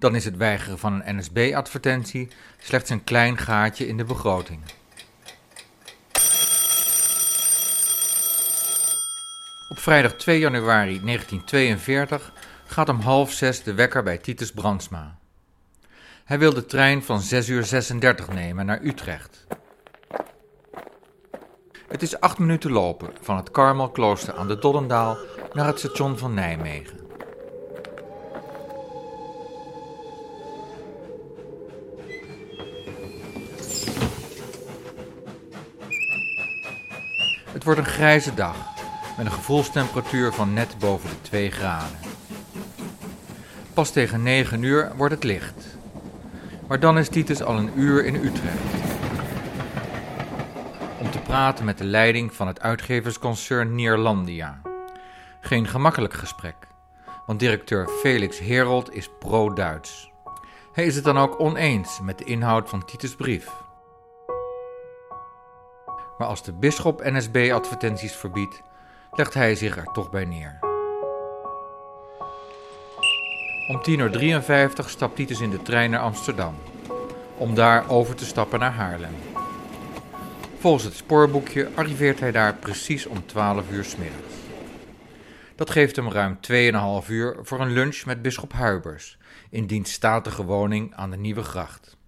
Dan 0.00 0.14
is 0.14 0.24
het 0.24 0.36
weigeren 0.36 0.78
van 0.78 0.92
een 0.92 1.16
NSB-advertentie 1.16 2.28
slechts 2.58 2.90
een 2.90 3.04
klein 3.04 3.38
gaatje 3.38 3.86
in 3.86 3.96
de 3.96 4.04
begroting. 4.04 4.60
Op 9.68 9.78
vrijdag 9.78 10.14
2 10.14 10.38
januari 10.38 11.00
1942 11.04 12.32
gaat 12.66 12.88
om 12.88 13.00
half 13.00 13.32
zes 13.32 13.62
de 13.62 13.74
wekker 13.74 14.02
bij 14.02 14.18
Titus 14.18 14.52
Brandsma. 14.52 15.18
Hij 16.24 16.38
wil 16.38 16.54
de 16.54 16.66
trein 16.66 17.02
van 17.02 17.20
6 17.20 17.48
uur 17.48 17.64
36 17.64 18.28
nemen 18.28 18.66
naar 18.66 18.82
Utrecht. 18.82 19.46
Het 21.88 22.02
is 22.02 22.20
acht 22.20 22.38
minuten 22.38 22.70
lopen 22.70 23.10
van 23.20 23.36
het 23.36 23.50
Karmelklooster 23.50 24.34
aan 24.34 24.48
de 24.48 24.58
Doddendaal 24.58 25.16
naar 25.52 25.66
het 25.66 25.78
station 25.78 26.18
van 26.18 26.34
Nijmegen. 26.34 26.99
Het 37.60 37.68
wordt 37.68 37.86
een 37.86 37.94
grijze 37.94 38.34
dag 38.34 38.56
met 39.16 39.26
een 39.26 39.32
gevoelstemperatuur 39.32 40.32
van 40.32 40.52
net 40.52 40.78
boven 40.78 41.08
de 41.08 41.20
2 41.20 41.50
graden. 41.50 41.98
Pas 43.74 43.90
tegen 43.90 44.22
9 44.22 44.62
uur 44.62 44.92
wordt 44.96 45.14
het 45.14 45.24
licht. 45.24 45.66
Maar 46.68 46.80
dan 46.80 46.98
is 46.98 47.08
Titus 47.08 47.42
al 47.42 47.56
een 47.56 47.70
uur 47.76 48.04
in 48.04 48.14
Utrecht. 48.14 48.74
Om 51.00 51.10
te 51.10 51.18
praten 51.18 51.64
met 51.64 51.78
de 51.78 51.84
leiding 51.84 52.34
van 52.34 52.46
het 52.46 52.60
uitgeversconcern 52.60 53.74
Neerlandia. 53.74 54.60
Geen 55.40 55.66
gemakkelijk 55.66 56.14
gesprek, 56.14 56.56
want 57.26 57.40
directeur 57.40 57.88
Felix 57.88 58.38
Herold 58.38 58.94
is 58.94 59.08
pro-Duits. 59.18 60.10
Hij 60.72 60.86
is 60.86 60.94
het 60.94 61.04
dan 61.04 61.18
ook 61.18 61.40
oneens 61.40 62.00
met 62.02 62.18
de 62.18 62.24
inhoud 62.24 62.68
van 62.68 62.84
Titus' 62.84 63.16
brief. 63.16 63.48
Maar 66.20 66.28
als 66.28 66.42
de 66.42 66.52
bisschop 66.52 67.02
NSB-advertenties 67.04 68.12
verbiedt, 68.12 68.62
legt 69.12 69.34
hij 69.34 69.54
zich 69.54 69.76
er 69.76 69.92
toch 69.92 70.10
bij 70.10 70.24
neer. 70.24 70.58
Om 73.68 73.82
10.53 73.90 73.94
uur 73.96 74.70
stapt 74.86 75.16
Titus 75.16 75.40
in 75.40 75.50
de 75.50 75.62
trein 75.62 75.90
naar 75.90 76.00
Amsterdam, 76.00 76.54
om 77.36 77.54
daar 77.54 77.88
over 77.88 78.14
te 78.14 78.24
stappen 78.24 78.58
naar 78.58 78.72
Haarlem. 78.72 79.14
Volgens 80.58 80.84
het 80.84 80.94
spoorboekje 80.94 81.68
arriveert 81.74 82.20
hij 82.20 82.32
daar 82.32 82.54
precies 82.54 83.06
om 83.06 83.26
12 83.26 83.70
uur 83.70 83.84
s 83.84 83.96
middags. 83.96 84.34
Dat 85.56 85.70
geeft 85.70 85.96
hem 85.96 86.10
ruim 86.10 86.38
2,5 87.04 87.08
uur 87.08 87.36
voor 87.42 87.60
een 87.60 87.72
lunch 87.72 88.04
met 88.04 88.22
bisschop 88.22 88.52
Huibers 88.52 89.18
in 89.50 89.66
diens 89.66 89.92
statige 89.92 90.44
woning 90.44 90.94
aan 90.94 91.10
de 91.10 91.16
Nieuwe 91.16 91.42
Gracht. 91.42 91.98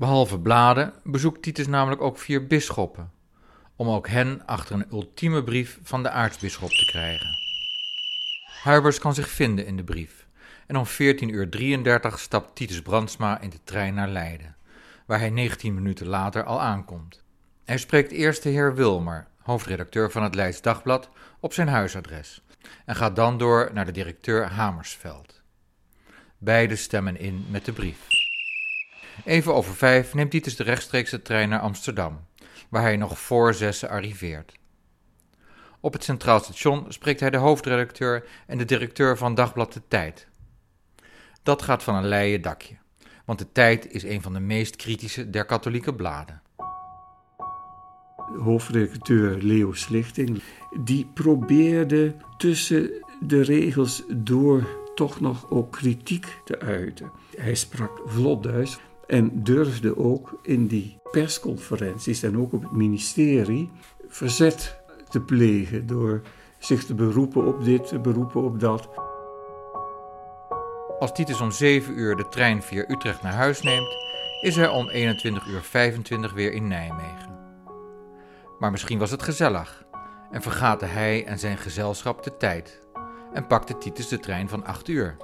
Behalve 0.00 0.38
bladen 0.38 0.92
bezoekt 1.04 1.42
Titus 1.42 1.66
namelijk 1.66 2.00
ook 2.00 2.18
vier 2.18 2.46
bisschoppen, 2.46 3.10
om 3.76 3.88
ook 3.88 4.08
hen 4.08 4.46
achter 4.46 4.74
een 4.74 4.86
ultieme 4.92 5.44
brief 5.44 5.78
van 5.82 6.02
de 6.02 6.10
aartsbisschop 6.10 6.70
te 6.70 6.84
krijgen. 6.84 7.38
Huibers 8.62 8.98
kan 8.98 9.14
zich 9.14 9.28
vinden 9.28 9.66
in 9.66 9.76
de 9.76 9.84
brief 9.84 10.26
en 10.66 10.76
om 10.76 10.86
14.33 10.86 10.92
uur 11.26 12.12
stapt 12.14 12.56
Titus 12.56 12.82
Brandsma 12.82 13.40
in 13.40 13.50
de 13.50 13.58
trein 13.64 13.94
naar 13.94 14.08
Leiden, 14.08 14.56
waar 15.06 15.18
hij 15.18 15.30
19 15.30 15.74
minuten 15.74 16.06
later 16.06 16.44
al 16.44 16.60
aankomt. 16.60 17.24
Hij 17.64 17.78
spreekt 17.78 18.10
eerst 18.10 18.42
de 18.42 18.48
heer 18.48 18.74
Wilmer, 18.74 19.26
hoofdredacteur 19.42 20.10
van 20.10 20.22
het 20.22 20.34
Leids 20.34 20.62
Dagblad, 20.62 21.08
op 21.40 21.52
zijn 21.52 21.68
huisadres 21.68 22.42
en 22.84 22.96
gaat 22.96 23.16
dan 23.16 23.38
door 23.38 23.70
naar 23.72 23.86
de 23.86 23.92
directeur 23.92 24.46
Hamersveld. 24.46 25.40
Beide 26.38 26.76
stemmen 26.76 27.18
in 27.18 27.44
met 27.50 27.64
de 27.64 27.72
brief. 27.72 28.19
Even 29.24 29.54
over 29.54 29.74
vijf 29.74 30.14
neemt 30.14 30.30
Titus 30.30 30.56
de 30.56 30.62
rechtstreekse 30.62 31.22
trein 31.22 31.48
naar 31.48 31.60
Amsterdam, 31.60 32.26
waar 32.68 32.82
hij 32.82 32.96
nog 32.96 33.18
voor 33.18 33.54
zessen 33.54 33.88
arriveert. 33.88 34.58
Op 35.80 35.92
het 35.92 36.04
Centraal 36.04 36.40
Station 36.40 36.84
spreekt 36.88 37.20
hij 37.20 37.30
de 37.30 37.36
hoofdredacteur 37.36 38.28
en 38.46 38.58
de 38.58 38.64
directeur 38.64 39.16
van 39.16 39.34
Dagblad 39.34 39.72
De 39.72 39.82
Tijd. 39.88 40.28
Dat 41.42 41.62
gaat 41.62 41.82
van 41.82 41.94
een 41.94 42.08
leien 42.08 42.42
dakje, 42.42 42.76
want 43.24 43.38
De 43.38 43.52
Tijd 43.52 43.92
is 43.92 44.02
een 44.02 44.22
van 44.22 44.32
de 44.32 44.40
meest 44.40 44.76
kritische 44.76 45.30
der 45.30 45.44
katholieke 45.44 45.94
bladen. 45.94 46.42
Hoofdredacteur 48.38 49.36
Leo 49.42 49.72
Slichting, 49.72 50.42
die 50.82 51.10
probeerde 51.14 52.16
tussen 52.36 52.90
de 53.20 53.42
regels 53.42 54.02
door 54.08 54.78
toch 54.94 55.20
nog 55.20 55.50
ook 55.50 55.72
kritiek 55.72 56.26
te 56.44 56.60
uiten. 56.60 57.10
Hij 57.36 57.54
sprak 57.54 58.00
vlot 58.04 58.42
Duits 58.42 58.78
en 59.10 59.30
durfde 59.42 59.96
ook 59.96 60.38
in 60.42 60.66
die 60.66 60.98
persconferenties 61.10 62.22
en 62.22 62.38
ook 62.38 62.52
op 62.52 62.62
het 62.62 62.72
ministerie 62.72 63.70
verzet 64.08 64.80
te 65.08 65.20
plegen 65.20 65.86
door 65.86 66.22
zich 66.58 66.84
te 66.84 66.94
beroepen 66.94 67.46
op 67.46 67.64
dit, 67.64 67.86
te 67.86 67.98
beroepen 67.98 68.42
op 68.42 68.60
dat. 68.60 68.88
Als 70.98 71.12
Titus 71.12 71.40
om 71.40 71.50
7 71.50 71.98
uur 71.98 72.16
de 72.16 72.28
trein 72.28 72.62
via 72.62 72.84
Utrecht 72.88 73.22
naar 73.22 73.32
huis 73.32 73.62
neemt, 73.62 73.96
is 74.40 74.56
hij 74.56 74.68
om 74.68 74.88
21 74.88 75.46
uur 75.46 75.62
25 75.62 76.32
weer 76.32 76.52
in 76.52 76.68
Nijmegen. 76.68 77.38
Maar 78.58 78.70
misschien 78.70 78.98
was 78.98 79.10
het 79.10 79.22
gezellig 79.22 79.84
en 80.30 80.42
vergaten 80.42 80.90
hij 80.90 81.26
en 81.26 81.38
zijn 81.38 81.58
gezelschap 81.58 82.22
de 82.22 82.36
tijd 82.36 82.80
en 83.32 83.46
pakte 83.46 83.78
Titus 83.78 84.08
de 84.08 84.18
trein 84.18 84.48
van 84.48 84.64
8 84.64 84.88
uur. 84.88 85.16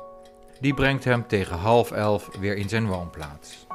Die 0.60 0.74
brengt 0.74 1.04
hem 1.04 1.26
tegen 1.26 1.56
half 1.56 1.90
elf 1.90 2.28
weer 2.38 2.56
in 2.56 2.68
zijn 2.68 2.86
woonplaats. 2.86 3.65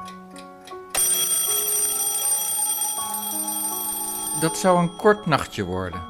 Dat 4.40 4.58
zou 4.58 4.78
een 4.78 4.96
kort 4.96 5.26
nachtje 5.26 5.64
worden, 5.64 6.00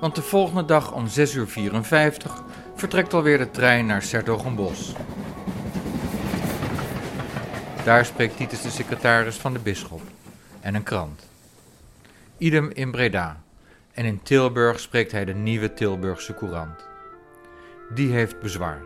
want 0.00 0.14
de 0.14 0.22
volgende 0.22 0.64
dag 0.64 0.92
om 0.92 1.08
6 1.08 1.34
uur 1.34 1.48
54 1.48 2.42
vertrekt 2.74 3.14
alweer 3.14 3.38
de 3.38 3.50
trein 3.50 3.86
naar 3.86 4.02
Sertogenbos. 4.02 4.92
Daar 7.84 8.04
spreekt 8.04 8.36
Titus 8.36 8.62
de 8.62 8.70
secretaris 8.70 9.36
van 9.36 9.52
de 9.52 9.58
bisschop 9.58 10.02
en 10.60 10.74
een 10.74 10.82
krant. 10.82 11.28
Idem 12.38 12.70
in 12.70 12.90
Breda 12.90 13.42
en 13.92 14.04
in 14.04 14.22
Tilburg 14.22 14.80
spreekt 14.80 15.12
hij 15.12 15.24
de 15.24 15.34
nieuwe 15.34 15.74
Tilburgse 15.74 16.34
courant. 16.34 16.86
Die 17.94 18.12
heeft 18.12 18.40
bezwaar. 18.40 18.82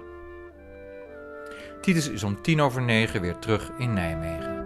Titus 1.81 2.09
is 2.09 2.23
om 2.23 2.43
tien 2.43 2.61
over 2.61 2.83
negen 2.83 3.21
weer 3.21 3.39
terug 3.39 3.71
in 3.79 3.93
Nijmegen. 3.93 4.58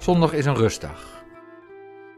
Zondag 0.00 0.32
is 0.32 0.44
een 0.44 0.56
rustdag. 0.56 1.24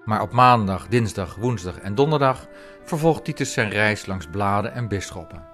Maar 0.05 0.23
op 0.23 0.33
maandag, 0.33 0.89
dinsdag, 0.89 1.35
woensdag 1.35 1.79
en 1.79 1.95
donderdag 1.95 2.47
vervolgt 2.85 3.25
Titus 3.25 3.53
zijn 3.53 3.71
reis 3.71 4.07
langs 4.07 4.27
bladen 4.27 4.73
en 4.73 4.89
bisschoppen. 4.89 5.45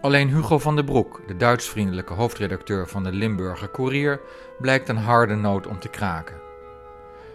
Alleen 0.00 0.28
Hugo 0.28 0.58
van 0.58 0.76
den 0.76 0.84
Broek, 0.84 1.22
de 1.26 1.36
Duitsvriendelijke 1.36 2.12
hoofdredacteur 2.12 2.88
van 2.88 3.04
de 3.04 3.12
Limburger 3.12 3.70
Courier, 3.70 4.20
blijkt 4.58 4.88
een 4.88 4.96
harde 4.96 5.34
noot 5.34 5.66
om 5.66 5.78
te 5.78 5.88
kraken. 5.88 6.36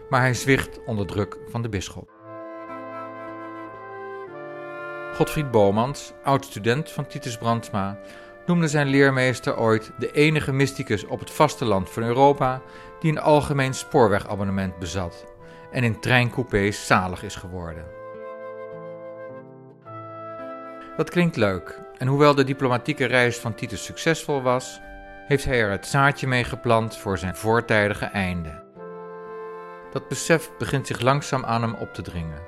Maar 0.09 0.21
hij 0.21 0.33
zwicht 0.33 0.83
onder 0.85 1.05
druk 1.05 1.37
van 1.47 1.61
de 1.61 1.69
bisschop. 1.69 2.09
Godfried 5.15 5.51
Bomans, 5.51 6.13
oud-student 6.23 6.91
van 6.91 7.07
Titus 7.07 7.37
Brandsma, 7.37 7.99
noemde 8.45 8.67
zijn 8.67 8.87
leermeester 8.87 9.57
ooit 9.57 9.91
de 9.97 10.11
enige 10.11 10.51
mysticus 10.51 11.05
op 11.05 11.19
het 11.19 11.31
vasteland 11.31 11.89
van 11.89 12.03
Europa 12.03 12.61
die 12.99 13.11
een 13.11 13.19
algemeen 13.19 13.73
spoorwegabonnement 13.73 14.79
bezat 14.79 15.25
en 15.71 15.83
in 15.83 15.99
treincoupés 15.99 16.87
zalig 16.87 17.23
is 17.23 17.35
geworden. 17.35 17.85
Dat 20.97 21.09
klinkt 21.09 21.35
leuk, 21.35 21.79
en 21.97 22.07
hoewel 22.07 22.35
de 22.35 22.43
diplomatieke 22.43 23.05
reis 23.05 23.37
van 23.37 23.55
Titus 23.55 23.83
succesvol 23.83 24.41
was, 24.41 24.79
heeft 25.27 25.45
hij 25.45 25.61
er 25.61 25.71
het 25.71 25.87
zaadje 25.87 26.27
mee 26.27 26.43
geplant 26.43 26.97
voor 26.97 27.17
zijn 27.17 27.35
voortijdige 27.35 28.05
einde. 28.05 28.63
Dat 29.91 30.07
besef 30.07 30.51
begint 30.57 30.87
zich 30.87 30.99
langzaam 30.99 31.45
aan 31.45 31.61
hem 31.61 31.73
op 31.73 31.93
te 31.93 32.01
dringen. 32.01 32.41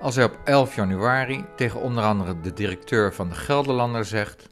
Als 0.00 0.14
hij 0.14 0.24
op 0.24 0.38
11 0.44 0.74
januari 0.74 1.44
tegen 1.56 1.80
onder 1.80 2.04
andere 2.04 2.40
de 2.40 2.52
directeur 2.52 3.14
van 3.14 3.28
de 3.28 3.34
Gelderlander 3.34 4.04
zegt: 4.04 4.48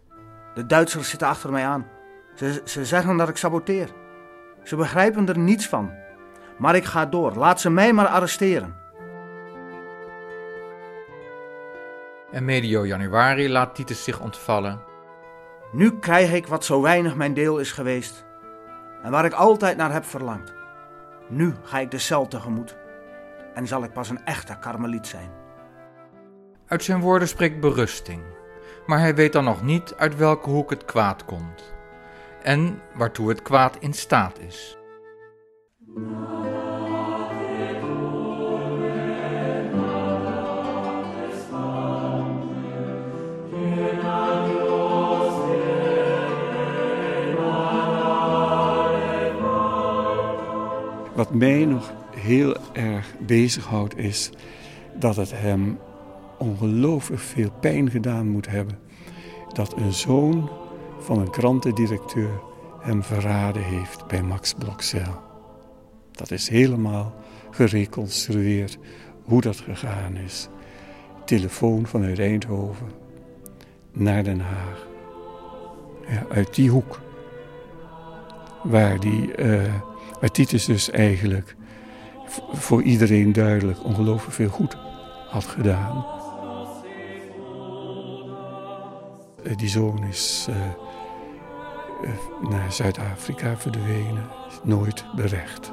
De 0.55 0.67
Duitsers 0.67 1.11
zitten 1.11 1.29
achter 1.29 1.51
mij 1.51 1.65
aan. 1.67 1.87
Ze, 2.35 2.63
ze 2.65 2.85
zeggen 2.85 3.17
dat 3.17 3.29
ik 3.29 3.37
saboteer. 3.37 3.89
Ze 4.67 4.77
begrijpen 4.77 5.29
er 5.29 5.39
niets 5.39 5.69
van. 5.69 5.93
Maar 6.59 6.77
ik 6.77 6.85
ga 6.85 7.07
door. 7.07 7.35
Laat 7.35 7.61
ze 7.61 7.71
mij 7.71 7.93
maar 7.93 8.07
arresteren. 8.07 8.77
En 12.31 12.45
medio 12.45 12.87
januari 12.87 13.51
laat 13.51 13.75
Titus 13.75 14.05
zich 14.05 14.21
ontvallen. 14.21 14.81
Nu 15.73 15.99
krijg 15.99 16.33
ik 16.33 16.47
wat 16.47 16.65
zo 16.65 16.83
weinig 16.83 17.15
mijn 17.15 17.35
deel 17.35 17.59
is 17.59 17.73
geweest. 17.73 18.25
En 19.03 19.11
waar 19.11 19.25
ik 19.25 19.33
altijd 19.33 19.77
naar 19.77 19.93
heb 19.93 20.05
verlangd. 20.05 20.55
Nu 21.29 21.55
ga 21.63 21.79
ik 21.79 21.91
de 21.91 21.99
cel 21.99 22.29
tegemoet. 22.29 22.77
En 23.55 23.67
zal 23.67 23.85
ik 23.85 23.93
pas 23.93 24.11
een 24.11 24.25
echte 24.25 24.59
karmeliet 24.59 25.07
zijn. 25.07 25.31
Uit 26.67 26.85
zijn 26.85 27.01
woorden 27.01 27.29
spreekt 27.29 27.61
berusting. 27.61 28.23
Maar 28.87 28.99
hij 28.99 29.15
weet 29.15 29.33
dan 29.33 29.45
nog 29.45 29.63
niet 29.63 29.95
uit 29.95 30.17
welke 30.17 30.51
hoek 30.51 30.71
het 30.71 30.85
kwaad 30.85 31.25
komt. 31.25 31.76
En 32.47 32.81
waartoe 32.95 33.29
het 33.29 33.43
kwaad 33.43 33.77
in 33.81 33.93
staat 33.93 34.39
is. 34.39 34.77
Wat 51.15 51.35
mij 51.35 51.65
nog 51.65 51.93
heel 52.17 52.57
erg 52.73 53.15
bezighoudt 53.19 53.97
is 53.97 54.31
dat 54.95 55.17
het 55.17 55.31
hem 55.31 55.79
ongelooflijk 56.39 57.23
veel 57.23 57.51
pijn 57.61 57.91
gedaan 57.91 58.29
moet 58.29 58.49
hebben. 58.49 58.79
Dat 59.53 59.77
een 59.77 59.93
zoon 59.93 60.51
van 61.07 61.19
een 61.19 61.31
krantendirecteur 61.31 62.41
hem 62.81 63.03
verraden 63.03 63.63
heeft 63.63 64.07
bij 64.07 64.23
Max 64.23 64.55
Blokcel. 64.55 65.21
Dat 66.11 66.31
is 66.31 66.49
helemaal 66.49 67.15
gereconstrueerd 67.51 68.79
hoe 69.25 69.41
dat 69.41 69.57
gegaan 69.57 70.17
is. 70.17 70.49
Telefoon 71.25 71.87
vanuit 71.87 72.19
Eindhoven 72.19 72.91
naar 73.93 74.25
Den 74.25 74.41
Haag. 74.41 74.87
Ja, 76.09 76.27
uit 76.31 76.55
die 76.55 76.71
hoek. 76.71 77.01
Waar, 78.63 79.01
die, 79.01 79.37
uh, 79.39 79.73
Titus 80.33 80.65
dus 80.65 80.91
eigenlijk 80.91 81.57
voor 82.53 82.83
iedereen 82.83 83.33
duidelijk 83.33 83.85
ongelooflijk 83.85 84.35
veel 84.35 84.49
goed 84.49 84.77
had 85.29 85.45
gedaan. 85.45 86.07
Uh, 89.43 89.57
die 89.57 89.69
zoon 89.69 90.05
is 90.05 90.47
uh, 90.51 90.57
naar 92.41 92.73
Zuid-Afrika 92.73 93.57
verdwenen, 93.57 94.29
is 94.49 94.61
nooit 94.63 95.05
berecht. 95.17 95.73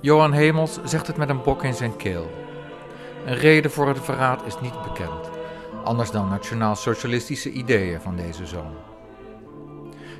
Johan 0.00 0.32
Hemels 0.32 0.78
zegt 0.84 1.06
het 1.06 1.16
met 1.16 1.28
een 1.28 1.42
bok 1.42 1.62
in 1.64 1.74
zijn 1.74 1.96
keel. 1.96 2.30
Een 3.26 3.36
reden 3.36 3.70
voor 3.70 3.88
het 3.88 4.00
verraad 4.00 4.46
is 4.46 4.60
niet 4.60 4.82
bekend, 4.82 5.30
anders 5.84 6.10
dan 6.10 6.28
nationaal-socialistische 6.28 7.50
ideeën 7.50 8.00
van 8.00 8.16
deze 8.16 8.46
zoon. 8.46 8.74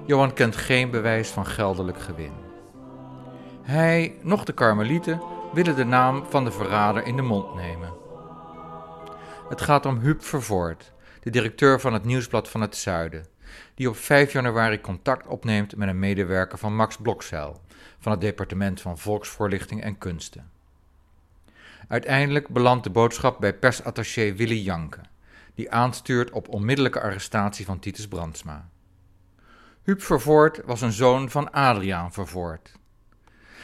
Johan 0.07 0.33
kent 0.33 0.57
geen 0.57 0.91
bewijs 0.91 1.29
van 1.29 1.47
geldelijk 1.47 2.01
gewin. 2.01 2.33
Hij, 3.63 4.15
nog 4.23 4.45
de 4.45 4.53
Karmelieten, 4.53 5.21
willen 5.53 5.77
de 5.77 5.85
naam 5.85 6.25
van 6.29 6.45
de 6.45 6.51
verrader 6.51 7.07
in 7.07 7.17
de 7.17 7.23
mond 7.23 7.55
nemen. 7.55 7.93
Het 9.49 9.61
gaat 9.61 9.87
om 9.87 9.99
Huub 9.99 10.25
Vervoort, 10.25 10.93
de 11.21 11.31
directeur 11.31 11.81
van 11.81 11.93
het 11.93 12.05
Nieuwsblad 12.05 12.49
van 12.49 12.61
het 12.61 12.77
Zuiden, 12.77 13.27
die 13.75 13.89
op 13.89 13.97
5 13.97 14.33
januari 14.33 14.81
contact 14.81 15.27
opneemt 15.27 15.77
met 15.77 15.89
een 15.89 15.99
medewerker 15.99 16.59
van 16.59 16.77
Max 16.77 16.97
Blokzeil 16.97 17.61
van 17.99 18.13
het 18.13 18.21
departement 18.21 18.81
van 18.81 18.99
Volksvoorlichting 18.99 19.83
en 19.83 19.99
Kunsten. 19.99 20.51
Uiteindelijk 21.89 22.49
belandt 22.49 22.85
de 22.85 22.91
boodschap 22.91 23.41
bij 23.41 23.55
persattaché 23.55 24.35
Willy 24.35 24.61
Janke, 24.63 25.01
die 25.55 25.71
aanstuurt 25.71 26.31
op 26.31 26.49
onmiddellijke 26.49 27.01
arrestatie 27.01 27.65
van 27.65 27.79
Titus 27.79 28.09
Brandsma. 28.09 28.69
Huub 29.83 30.03
Vervoort 30.03 30.61
was 30.65 30.81
een 30.81 30.93
zoon 30.93 31.31
van 31.31 31.53
Adriaan 31.53 32.13
Vervoort. 32.13 32.73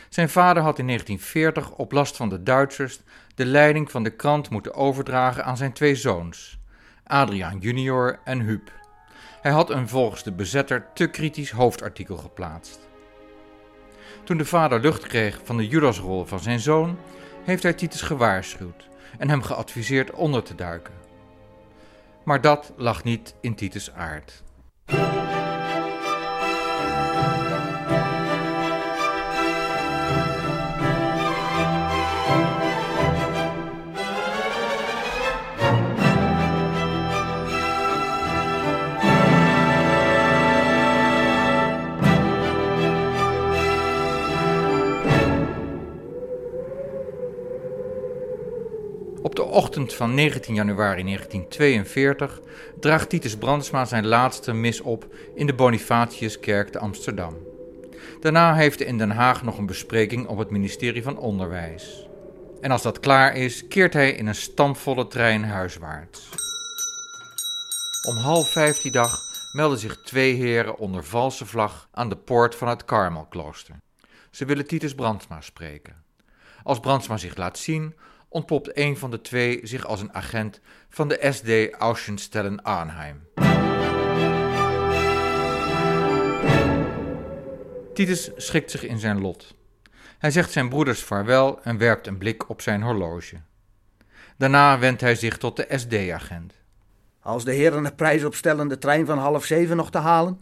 Zijn 0.09 0.29
vader 0.29 0.63
had 0.63 0.79
in 0.79 0.87
1940 0.87 1.79
op 1.79 1.93
last 1.93 2.17
van 2.17 2.29
de 2.29 2.43
Duitsers 2.43 3.01
de 3.35 3.47
leiding 3.47 3.91
van 3.91 4.03
de 4.03 4.11
krant 4.11 4.51
moeten 4.51 4.75
overdragen 4.75 5.45
aan 5.45 5.57
zijn 5.57 5.73
twee 5.73 5.95
zoons, 5.95 6.59
Adriaan 7.05 7.59
junior 7.59 8.21
en 8.25 8.41
Huub. 8.41 8.73
Hij 9.41 9.53
had 9.53 9.71
een 9.71 9.89
volgens 9.89 10.23
de 10.23 10.33
bezetter 10.33 10.87
te 10.95 11.07
kritisch 11.07 11.51
hoofdartikel 11.51 12.17
geplaatst. 12.17 12.89
Toen 14.25 14.37
de 14.37 14.45
vader 14.45 14.81
lucht 14.81 15.07
kreeg 15.07 15.41
van 15.45 15.57
de 15.57 15.67
Judasrol 15.67 16.25
van 16.25 16.41
zijn 16.41 16.61
zoon, 16.61 16.99
heeft 17.45 17.63
hij 17.63 17.73
Titus 17.73 18.03
gewaarschuwd 18.03 18.89
en 19.19 19.29
hem 19.29 19.43
geadviseerd 19.43 20.11
onder 20.11 20.43
te 20.43 20.55
duiken. 20.55 20.95
Maar 22.25 22.41
dat 22.41 22.73
lag 22.77 23.05
niet 23.05 23.35
in 23.41 23.55
Titus' 23.55 23.93
aard. 23.93 24.43
Ochtend 49.55 49.95
van 49.95 50.15
19 50.15 50.55
januari 50.55 51.03
1942 51.05 52.41
draagt 52.81 53.09
Titus 53.09 53.37
Brandsma 53.37 53.85
zijn 53.85 54.07
laatste 54.07 54.53
mis 54.53 54.81
op 54.81 55.15
in 55.35 55.47
de 55.47 55.55
Bonifatiuskerk 55.55 56.69
te 56.69 56.79
Amsterdam. 56.79 57.37
Daarna 58.21 58.55
heeft 58.55 58.79
hij 58.79 58.89
in 58.89 58.99
Den 58.99 59.11
Haag 59.11 59.43
nog 59.43 59.59
een 59.59 59.67
bespreking 59.67 60.27
op 60.27 60.39
het 60.39 60.51
ministerie 60.51 61.03
van 61.03 61.19
Onderwijs. 61.19 62.07
En 62.61 62.71
als 62.71 62.83
dat 62.83 63.01
klaar 63.01 63.37
is, 63.37 63.69
keert 63.69 63.93
hij 63.93 64.13
in 64.13 64.27
een 64.27 64.35
stampvolle 64.35 65.07
trein 65.07 65.45
huiswaarts. 65.45 66.29
Om 68.09 68.17
half 68.17 68.53
vijf 68.53 68.79
die 68.79 68.93
dag 68.93 69.19
melden 69.53 69.79
zich 69.79 70.03
twee 70.03 70.35
heren 70.35 70.79
onder 70.79 71.05
valse 71.05 71.47
vlag 71.47 71.89
aan 71.93 72.09
de 72.09 72.17
poort 72.17 72.55
van 72.55 72.69
het 72.69 72.85
Karmelklooster. 72.85 73.77
Ze 74.31 74.45
willen 74.45 74.67
Titus 74.67 74.95
Brandsma 74.95 75.41
spreken. 75.41 76.03
Als 76.63 76.81
Brandsma 76.81 77.17
zich 77.17 77.37
laat 77.37 77.59
zien, 77.59 77.95
ontpopt 78.35 78.79
een 78.79 78.97
van 78.97 79.11
de 79.11 79.21
twee 79.21 79.61
zich 79.63 79.87
als 79.87 80.01
een 80.01 80.15
agent 80.15 80.61
van 80.89 81.09
de 81.09 81.27
SD 81.31 81.75
Auschenstellen 81.79 82.63
Arnheim. 82.63 83.27
Titus 87.95 88.31
schikt 88.37 88.71
zich 88.71 88.83
in 88.83 88.99
zijn 88.99 89.21
lot. 89.21 89.55
Hij 90.19 90.31
zegt 90.31 90.51
zijn 90.51 90.69
broeders 90.69 91.03
vaarwel 91.03 91.63
en 91.63 91.79
werpt 91.79 92.07
een 92.07 92.19
blik 92.19 92.49
op 92.49 92.61
zijn 92.61 92.83
horloge. 92.83 93.37
Daarna 94.37 94.79
wendt 94.79 95.01
hij 95.01 95.15
zich 95.15 95.39
tot 95.39 95.57
de 95.57 95.67
SD-agent. 95.69 96.55
Als 97.21 97.45
de 97.45 97.53
heren 97.53 97.97
er 97.99 98.35
stellen 98.35 98.69
de 98.69 98.79
trein 98.79 99.07
van 99.07 99.19
half 99.19 99.45
zeven 99.45 99.77
nog 99.77 99.91
te 99.91 99.99
halen, 99.99 100.41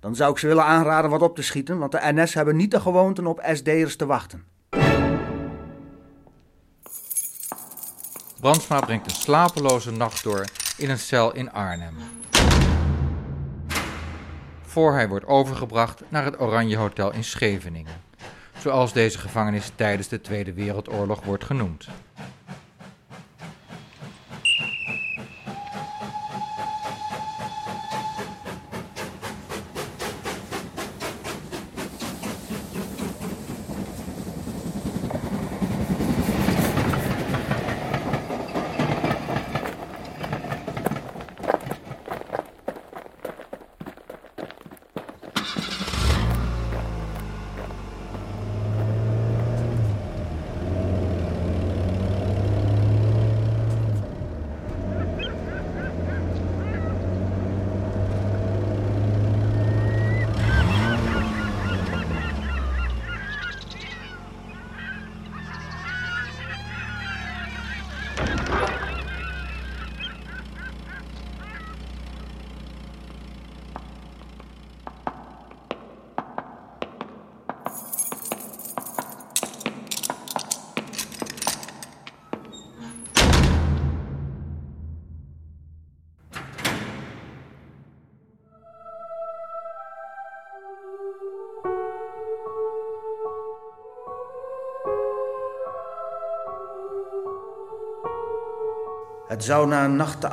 dan 0.00 0.16
zou 0.16 0.32
ik 0.32 0.38
ze 0.38 0.46
willen 0.46 0.64
aanraden 0.64 1.10
wat 1.10 1.22
op 1.22 1.36
te 1.36 1.42
schieten, 1.42 1.78
want 1.78 1.92
de 1.92 2.00
NS 2.02 2.34
hebben 2.34 2.56
niet 2.56 2.70
de 2.70 2.80
gewoonte 2.80 3.28
op 3.28 3.48
SD'ers 3.52 3.96
te 3.96 4.06
wachten. 4.06 4.57
Brandsma 8.40 8.80
brengt 8.80 9.10
een 9.10 9.16
slapeloze 9.16 9.90
nacht 9.90 10.22
door 10.22 10.44
in 10.76 10.90
een 10.90 10.98
cel 10.98 11.34
in 11.34 11.52
Arnhem. 11.52 11.94
Voor 14.62 14.92
hij 14.92 15.08
wordt 15.08 15.26
overgebracht 15.26 16.02
naar 16.08 16.24
het 16.24 16.40
Oranje 16.40 16.76
Hotel 16.76 17.12
in 17.12 17.24
Scheveningen, 17.24 17.94
zoals 18.58 18.92
deze 18.92 19.18
gevangenis 19.18 19.70
tijdens 19.74 20.08
de 20.08 20.20
Tweede 20.20 20.52
Wereldoorlog 20.52 21.24
wordt 21.24 21.44
genoemd. 21.44 21.88
Het 99.28 99.44
zou 99.44 99.66
na 99.66 99.84
een 99.84 99.96
nacht 99.96 100.20
te 100.20 100.28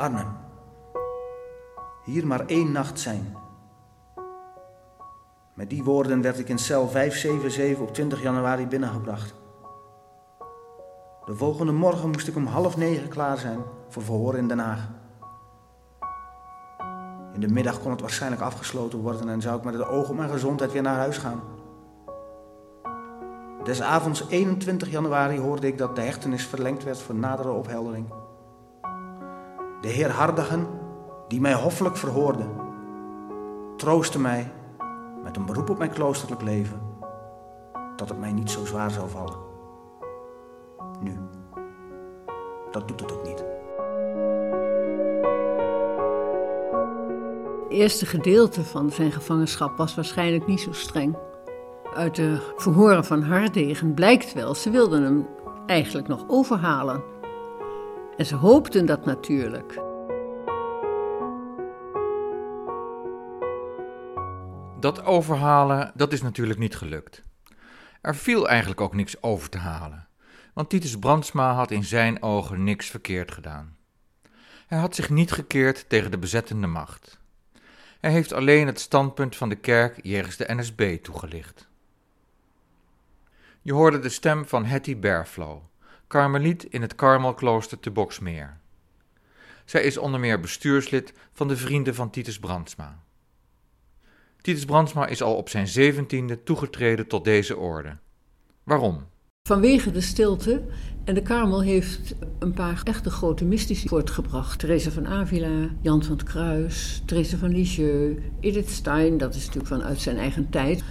hier 2.04 2.28
maar 2.28 2.46
één 2.46 2.72
nacht 2.72 3.00
zijn. 3.00 3.38
Met 5.54 5.70
die 5.70 5.84
woorden 5.84 6.22
werd 6.22 6.40
ik 6.40 6.50
in 6.50 6.60
cel 6.60 6.88
577 6.88 7.88
op 7.88 7.94
20 7.94 8.22
januari 8.22 8.68
binnengebracht. 8.68 9.34
De 11.26 11.36
volgende 11.36 11.72
morgen 11.72 12.10
moest 12.10 12.28
ik 12.28 12.36
om 12.36 12.46
half 12.46 12.78
negen 12.78 13.10
klaar 13.10 13.38
zijn 13.38 13.60
voor 13.90 14.04
verhoor 14.04 14.36
in 14.36 14.48
Den 14.48 14.60
Haag. 14.60 14.90
In 17.34 17.40
de 17.40 17.48
middag 17.48 17.80
kon 17.80 17.92
het 17.92 18.02
waarschijnlijk 18.02 18.42
afgesloten 18.42 19.00
worden 19.00 19.30
en 19.30 19.42
zou 19.42 19.58
ik 19.58 19.64
met 19.64 19.74
het 19.74 19.88
oog 19.88 20.10
op 20.10 20.16
mijn 20.16 20.30
gezondheid 20.30 20.72
weer 20.72 20.82
naar 20.82 20.98
huis 20.98 21.18
gaan. 21.18 21.42
Des 23.64 23.82
avonds 23.82 24.28
21 24.28 24.90
januari 24.90 25.40
hoorde 25.40 25.68
ik 25.68 25.78
dat 25.78 25.96
de 25.96 26.02
hechtenis 26.02 26.46
verlengd 26.46 26.84
werd 26.84 27.02
voor 27.02 27.16
nadere 27.16 27.52
opheldering. 27.52 28.25
De 29.86 29.92
heer 29.92 30.12
Hardigen, 30.12 30.68
die 31.28 31.42
mij 31.42 31.54
hoffelijk 31.54 31.98
verhoorde, 31.98 32.46
troostte 33.78 34.20
mij 34.20 34.52
met 35.24 35.38
een 35.38 35.46
beroep 35.46 35.70
op 35.70 35.78
mijn 35.78 35.90
kloosterlijk 35.90 36.42
leven 36.42 36.82
dat 37.96 38.10
het 38.10 38.20
mij 38.20 38.32
niet 38.32 38.52
zo 38.52 38.66
zwaar 38.66 38.92
zou 38.92 39.10
vallen. 39.10 39.36
Nu, 41.00 41.18
dat 42.72 42.88
doet 42.88 43.00
het 43.00 43.12
ook 43.12 43.24
niet. 43.24 43.44
Het 47.64 47.72
eerste 47.72 48.06
gedeelte 48.06 48.64
van 48.64 48.92
zijn 48.92 49.12
gevangenschap 49.12 49.78
was 49.78 49.96
waarschijnlijk 49.96 50.48
niet 50.48 50.62
zo 50.62 50.72
streng. 50.72 51.18
Uit 51.94 52.16
de 52.16 52.54
verhoren 52.56 53.06
van 53.06 53.24
Hardegen 53.24 53.94
blijkt 53.94 54.34
wel, 54.34 54.56
ze 54.56 54.70
wilden 54.70 55.04
hem 55.04 55.28
eigenlijk 55.66 56.08
nog 56.08 56.24
overhalen. 56.28 57.04
En 58.18 58.26
ze 58.26 58.36
hoopten 58.36 58.86
dat 58.86 59.06
natuurlijk. 59.06 59.82
Dat 64.80 65.04
overhalen, 65.04 65.92
dat 65.96 66.14
is 66.14 66.22
natuurlijk 66.22 66.60
niet 66.60 66.76
gelukt. 66.76 67.24
Er 68.02 68.16
viel 68.16 68.48
eigenlijk 68.48 68.82
ook 68.82 68.96
niks 68.96 69.24
over 69.24 69.50
te 69.50 69.58
halen, 69.58 70.08
want 70.54 70.70
Titus 70.70 71.00
Brandsma 71.00 71.54
had 71.54 71.72
in 71.72 71.84
zijn 71.84 72.24
ogen 72.24 72.64
niks 72.64 72.90
verkeerd 72.90 73.32
gedaan. 73.32 73.78
Hij 74.68 74.80
had 74.80 74.96
zich 74.96 75.10
niet 75.10 75.32
gekeerd 75.32 75.90
tegen 75.90 76.12
de 76.12 76.18
bezettende 76.18 76.68
macht. 76.68 77.20
Hij 78.00 78.12
heeft 78.12 78.34
alleen 78.34 78.68
het 78.68 78.80
standpunt 78.80 79.36
van 79.36 79.50
de 79.50 79.56
kerk 79.56 80.00
jegens 80.04 80.36
de 80.38 80.54
NSB 80.56 80.98
toegelicht. 81.04 81.68
Je 83.62 83.74
hoorde 83.74 84.00
de 84.00 84.10
stem 84.10 84.46
van 84.46 84.66
Hetty 84.66 84.98
Berflow, 85.00 85.62
karmeliet 86.08 86.64
in 86.64 86.82
het 86.82 86.96
Karmelklooster 86.96 87.80
te 87.80 87.92
Boksmeer. 87.92 88.58
Zij 89.66 89.82
is 89.84 89.98
onder 89.98 90.20
meer 90.20 90.40
bestuurslid 90.40 91.14
van 91.34 91.48
de 91.48 91.58
Vrienden 91.58 91.96
van 91.96 92.10
Titus 92.10 92.40
Brandsma. 92.40 93.04
Titus 94.42 94.66
Brandsma 94.66 95.08
is 95.08 95.22
al 95.22 95.36
op 95.36 95.50
zijn 95.50 95.68
zeventiende 95.68 96.44
toegetreden 96.44 97.08
tot 97.08 97.24
deze 97.24 97.58
orde. 97.58 97.98
Waarom? 98.64 99.06
Vanwege 99.48 99.92
de 99.92 100.02
stilte. 100.02 100.64
En 101.04 101.14
de 101.14 101.22
Karmel 101.22 101.62
heeft 101.62 102.16
een 102.40 102.54
paar 102.54 102.82
echte 102.84 103.10
grote 103.10 103.46
mystici 103.46 103.88
voortgebracht. 103.88 104.60
Therese 104.60 104.92
van 104.92 105.08
Avila, 105.08 105.70
Jan 105.82 106.04
van 106.04 106.18
het 106.18 106.24
Kruis, 106.24 107.02
Therese 107.06 107.38
van 107.38 107.50
Lisieux, 107.50 108.22
Edith 108.40 108.70
Stein, 108.70 109.18
dat 109.18 109.36
is 109.36 109.46
natuurlijk 109.46 109.74
vanuit 109.74 110.00
zijn 110.00 110.18
eigen 110.18 110.50
tijd. 110.50 110.84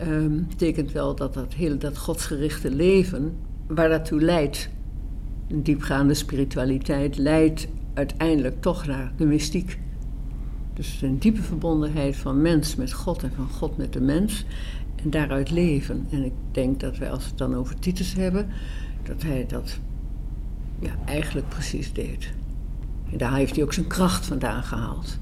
Um, 0.00 0.46
betekent 0.48 0.92
wel 0.92 1.14
dat 1.14 1.34
dat 1.34 1.54
hele 1.54 1.76
dat 1.76 1.98
godsgerichte 1.98 2.70
leven, 2.70 3.38
waar 3.74 3.88
daartoe 3.88 4.20
leidt, 4.20 4.70
een 5.48 5.62
diepgaande 5.62 6.14
spiritualiteit, 6.14 7.16
leidt 7.16 7.68
uiteindelijk 7.94 8.60
toch 8.62 8.86
naar 8.86 9.12
de 9.16 9.26
mystiek. 9.26 9.78
Dus 10.74 11.02
een 11.02 11.18
diepe 11.18 11.42
verbondenheid 11.42 12.16
van 12.16 12.42
mens 12.42 12.76
met 12.76 12.92
God 12.92 13.22
en 13.22 13.32
van 13.36 13.48
God 13.48 13.76
met 13.76 13.92
de 13.92 14.00
mens. 14.00 14.44
En 15.02 15.10
daaruit 15.10 15.50
leven. 15.50 16.06
En 16.10 16.24
ik 16.24 16.32
denk 16.50 16.80
dat 16.80 16.98
wij, 16.98 17.10
als 17.10 17.22
we 17.22 17.28
het 17.28 17.38
dan 17.38 17.54
over 17.54 17.78
Titus 17.78 18.14
hebben, 18.14 18.50
dat 19.02 19.22
hij 19.22 19.46
dat 19.46 19.78
ja, 20.78 20.96
eigenlijk 21.04 21.48
precies 21.48 21.92
deed. 21.92 22.32
En 23.12 23.18
daar 23.18 23.34
heeft 23.34 23.54
hij 23.54 23.64
ook 23.64 23.72
zijn 23.72 23.86
kracht 23.86 24.26
vandaan 24.26 24.62
gehaald. 24.62 25.18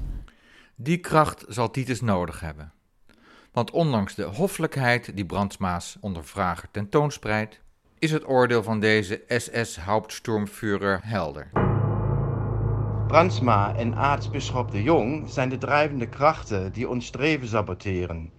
Die 0.75 0.97
kracht 0.97 1.45
zal 1.47 1.71
Titus 1.71 2.01
nodig 2.01 2.39
hebben. 2.39 2.71
Want 3.51 3.71
ondanks 3.71 4.15
de 4.15 4.23
hoffelijkheid 4.23 5.15
die 5.15 5.25
Brandsmaas 5.25 5.97
onder 5.99 6.25
vrager 6.25 6.67
tentoonspreidt, 6.71 7.59
is 7.99 8.11
het 8.11 8.27
oordeel 8.27 8.63
van 8.63 8.79
deze 8.79 9.23
SS-Hauptsturmführer 9.27 10.99
helder. 11.03 11.49
Brandsma 13.07 13.75
en 13.75 13.95
aartsbisschop 13.95 14.71
de 14.71 14.83
Jong 14.83 15.29
zijn 15.29 15.49
de 15.49 15.57
drijvende 15.57 16.07
krachten 16.07 16.71
die 16.71 16.89
ons 16.89 17.05
streven 17.05 17.47
saboteren. 17.47 18.31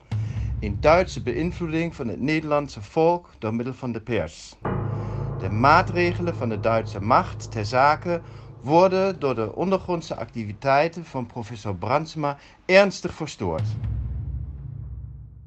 In 0.59 0.77
Duitse 0.81 1.23
beïnvloeding 1.23 1.95
van 1.95 2.09
het 2.09 2.21
Nederlandse 2.21 2.83
volk 2.83 3.31
door 3.39 3.55
middel 3.55 3.75
van 3.75 3.93
de 3.93 4.01
pers. 4.01 4.57
De 5.39 5.51
maatregelen 5.51 6.37
van 6.37 6.49
de 6.49 6.61
Duitse 6.61 7.01
macht 7.01 7.51
ter 7.51 7.65
zake 7.65 8.21
worden 8.61 9.19
door 9.19 9.35
de 9.35 9.55
ondergrondse 9.55 10.17
activiteiten 10.17 11.05
van 11.05 11.27
professor 11.27 11.77
Brandsma 11.77 12.37
ernstig 12.67 13.15
verstoord. 13.15 13.67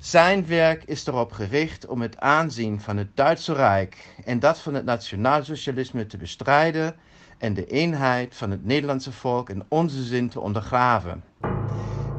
Zijn 0.04 0.48
werk 0.48 0.84
is 0.84 1.08
erop 1.08 1.32
gericht 1.32 1.86
om 1.86 2.02
het 2.02 2.20
aanzien 2.20 2.82
van 2.82 2.98
het 2.98 3.16
Duitse 3.16 3.54
Rijk 3.54 4.16
en 4.26 4.40
dat 4.40 4.60
van 4.60 4.74
het 4.74 4.86
nationaalsocialisme 4.86 6.06
te 6.06 6.18
bestrijden 6.18 6.96
en 7.38 7.54
de 7.54 7.66
eenheid 7.66 8.36
van 8.36 8.52
het 8.52 8.66
Nederlandse 8.66 9.12
volk 9.12 9.50
in 9.50 9.64
onze 9.68 10.04
zin 10.04 10.30
te 10.30 10.40
ondergraven. 10.40 11.24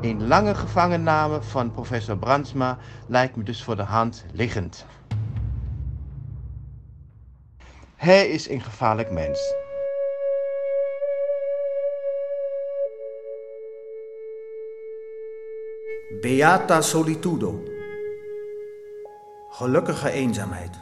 Een 0.01 0.26
lange 0.26 0.55
gevangenname 0.55 1.43
van 1.43 1.70
professor 1.70 2.18
Brandsma 2.18 2.78
lijkt 3.09 3.37
me 3.37 3.43
dus 3.43 3.62
voor 3.62 3.76
de 3.76 3.82
hand 3.82 4.24
liggend. 4.32 4.87
Hij 7.97 8.28
is 8.28 8.49
een 8.49 8.62
gevaarlijk 8.62 9.11
mens. 9.11 9.55
Beata 16.20 16.80
solitudo. 16.80 17.72
Gelukkige 19.55 20.11
eenzaamheid. 20.11 20.81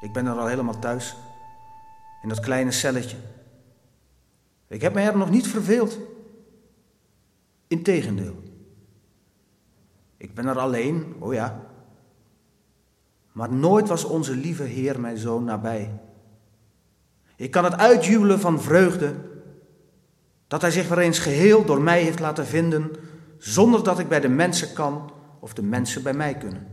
Ik 0.00 0.12
ben 0.12 0.26
er 0.26 0.38
al 0.38 0.46
helemaal 0.46 0.78
thuis. 0.78 1.16
In 2.22 2.28
dat 2.28 2.40
kleine 2.40 2.70
celletje. 2.70 3.16
Ik 4.68 4.80
heb 4.80 4.94
me 4.94 5.00
er 5.00 5.16
nog 5.16 5.30
niet 5.30 5.48
verveeld. 5.48 5.98
Integendeel. 7.66 8.42
Ik 10.16 10.34
ben 10.34 10.46
er 10.46 10.58
alleen, 10.58 11.14
oh 11.18 11.32
ja. 11.32 11.60
Maar 13.32 13.52
nooit 13.52 13.88
was 13.88 14.04
onze 14.04 14.36
lieve 14.36 14.62
Heer 14.62 15.00
mij 15.00 15.16
zo 15.16 15.40
nabij. 15.40 16.00
Ik 17.36 17.50
kan 17.50 17.64
het 17.64 17.76
uitjubelen 17.76 18.40
van 18.40 18.60
vreugde 18.60 19.14
dat 20.46 20.60
Hij 20.60 20.70
zich 20.70 20.88
weer 20.88 20.98
eens 20.98 21.18
geheel 21.18 21.64
door 21.64 21.82
mij 21.82 22.02
heeft 22.02 22.20
laten 22.20 22.46
vinden, 22.46 22.90
zonder 23.38 23.84
dat 23.84 23.98
ik 23.98 24.08
bij 24.08 24.20
de 24.20 24.28
mensen 24.28 24.72
kan 24.72 25.12
of 25.44 25.54
de 25.54 25.62
mensen 25.62 26.02
bij 26.02 26.14
mij 26.14 26.36
kunnen. 26.36 26.66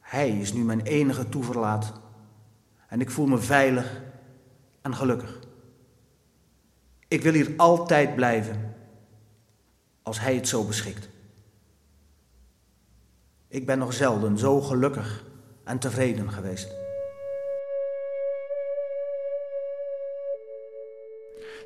Hij 0.00 0.30
is 0.30 0.52
nu 0.52 0.64
mijn 0.64 0.80
enige 0.80 1.28
toeverlaat 1.28 2.00
en 2.88 3.00
ik 3.00 3.10
voel 3.10 3.26
me 3.26 3.38
veilig 3.38 4.02
en 4.82 4.94
gelukkig. 4.94 5.38
Ik 7.08 7.22
wil 7.22 7.32
hier 7.32 7.54
altijd 7.56 8.14
blijven, 8.14 8.74
als 10.02 10.20
Hij 10.20 10.34
het 10.34 10.48
zo 10.48 10.64
beschikt. 10.64 11.08
Ik 13.48 13.66
ben 13.66 13.78
nog 13.78 13.92
zelden 13.92 14.38
zo 14.38 14.60
gelukkig 14.60 15.24
en 15.64 15.78
tevreden 15.78 16.32
geweest. 16.32 16.74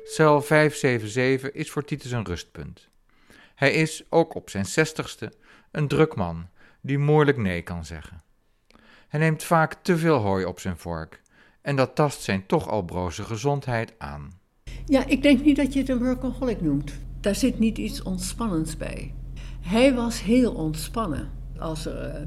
Cel 0.03 0.41
577 0.41 1.51
is 1.51 1.71
voor 1.71 1.83
Titus 1.83 2.11
een 2.11 2.25
rustpunt. 2.25 2.90
Hij 3.61 3.73
is, 3.73 4.03
ook 4.09 4.35
op 4.35 4.49
zijn 4.49 4.65
zestigste, 4.65 5.31
een 5.71 5.87
druk 5.87 6.15
man 6.15 6.47
die 6.81 6.97
moeilijk 6.97 7.37
nee 7.37 7.61
kan 7.61 7.85
zeggen. 7.85 8.21
Hij 9.07 9.19
neemt 9.19 9.43
vaak 9.43 9.73
te 9.73 9.97
veel 9.97 10.17
hooi 10.17 10.45
op 10.45 10.59
zijn 10.59 10.77
vork 10.77 11.21
en 11.61 11.75
dat 11.75 11.95
tast 11.95 12.21
zijn 12.21 12.45
toch 12.45 12.69
al 12.69 12.83
broze 12.83 13.23
gezondheid 13.23 13.93
aan. 13.97 14.31
Ja, 14.85 15.05
ik 15.05 15.21
denk 15.21 15.43
niet 15.43 15.55
dat 15.55 15.73
je 15.73 15.79
het 15.79 15.89
een 15.89 16.03
workaholic 16.03 16.61
noemt. 16.61 16.93
Daar 17.19 17.35
zit 17.35 17.59
niet 17.59 17.77
iets 17.77 18.01
ontspannends 18.03 18.77
bij. 18.77 19.13
Hij 19.59 19.93
was 19.93 20.21
heel 20.21 20.53
ontspannen. 20.53 21.29
Als 21.57 21.85
er 21.85 22.05
eh, 22.05 22.21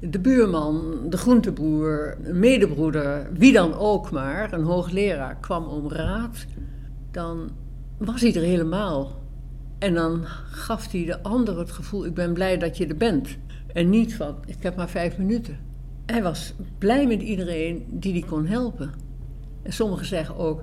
de 0.00 0.20
buurman, 0.20 1.00
de 1.08 1.16
groenteboer, 1.16 2.16
een 2.22 2.38
medebroeder, 2.38 3.32
wie 3.32 3.52
dan 3.52 3.74
ook 3.74 4.10
maar, 4.10 4.52
een 4.52 4.64
hoogleraar 4.64 5.36
kwam 5.36 5.64
om 5.64 5.90
raad, 5.90 6.46
dan 7.10 7.50
was 7.98 8.20
hij 8.20 8.34
er 8.34 8.42
helemaal. 8.42 9.24
En 9.78 9.94
dan 9.94 10.24
gaf 10.50 10.90
hij 10.92 11.04
de 11.04 11.22
ander 11.22 11.58
het 11.58 11.70
gevoel: 11.70 12.06
ik 12.06 12.14
ben 12.14 12.32
blij 12.32 12.58
dat 12.58 12.76
je 12.76 12.86
er 12.86 12.96
bent. 12.96 13.36
En 13.72 13.90
niet 13.90 14.14
van: 14.14 14.36
ik 14.46 14.62
heb 14.62 14.76
maar 14.76 14.88
vijf 14.88 15.18
minuten. 15.18 15.58
Hij 16.06 16.22
was 16.22 16.54
blij 16.78 17.06
met 17.06 17.22
iedereen 17.22 17.86
die 17.88 18.12
hij 18.12 18.28
kon 18.28 18.46
helpen. 18.46 18.92
En 19.62 19.72
sommigen 19.72 20.06
zeggen 20.06 20.36
ook: 20.36 20.62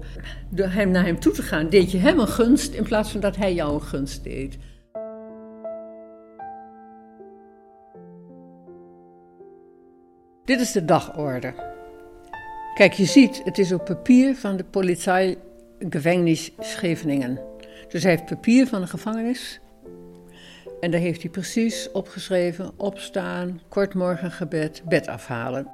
door 0.49 0.67
hem 0.67 0.91
naar 0.91 1.05
hem 1.05 1.19
toe 1.19 1.33
te 1.33 1.41
gaan, 1.41 1.69
deed 1.69 1.91
je 1.91 1.97
hem 1.97 2.19
een 2.19 2.27
gunst 2.27 2.73
in 2.73 2.83
plaats 2.83 3.11
van 3.11 3.21
dat 3.21 3.35
hij 3.35 3.53
jou 3.53 3.73
een 3.73 3.81
gunst 3.81 4.23
deed. 4.23 4.57
Dit 10.45 10.59
is 10.59 10.71
de 10.71 10.85
dagorde. 10.85 11.53
Kijk, 12.73 12.93
je 12.93 13.05
ziet, 13.05 13.41
het 13.43 13.57
is 13.57 13.73
op 13.73 13.85
papier 13.85 14.35
van 14.35 14.57
de 14.57 14.63
politie 14.63 15.37
Gevangenis 15.79 16.51
Scheveningen. 16.59 17.52
Dus 17.93 18.03
hij 18.03 18.11
heeft 18.11 18.25
papier 18.25 18.67
van 18.67 18.81
de 18.81 18.87
gevangenis. 18.87 19.59
En 20.79 20.91
daar 20.91 20.99
heeft 20.99 21.21
hij 21.21 21.31
precies 21.31 21.91
opgeschreven: 21.91 22.71
opstaan, 22.77 23.61
kort 23.69 23.93
morgengebed, 23.93 24.81
bed 24.87 25.07
afhalen. 25.07 25.71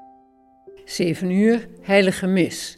Zeven 0.86 1.30
uur, 1.32 1.68
heilige 1.82 2.28
mis. 2.28 2.78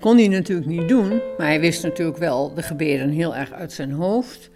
Kon 0.00 0.16
hij 0.16 0.28
natuurlijk 0.28 0.68
niet 0.68 0.88
doen, 0.88 1.22
maar 1.38 1.46
hij 1.46 1.60
wist 1.60 1.82
natuurlijk 1.82 2.18
wel 2.18 2.54
de 2.54 2.62
gebeden 2.62 3.10
heel 3.10 3.36
erg 3.36 3.52
uit 3.52 3.72
zijn 3.72 3.92
hoofd. 3.92 4.50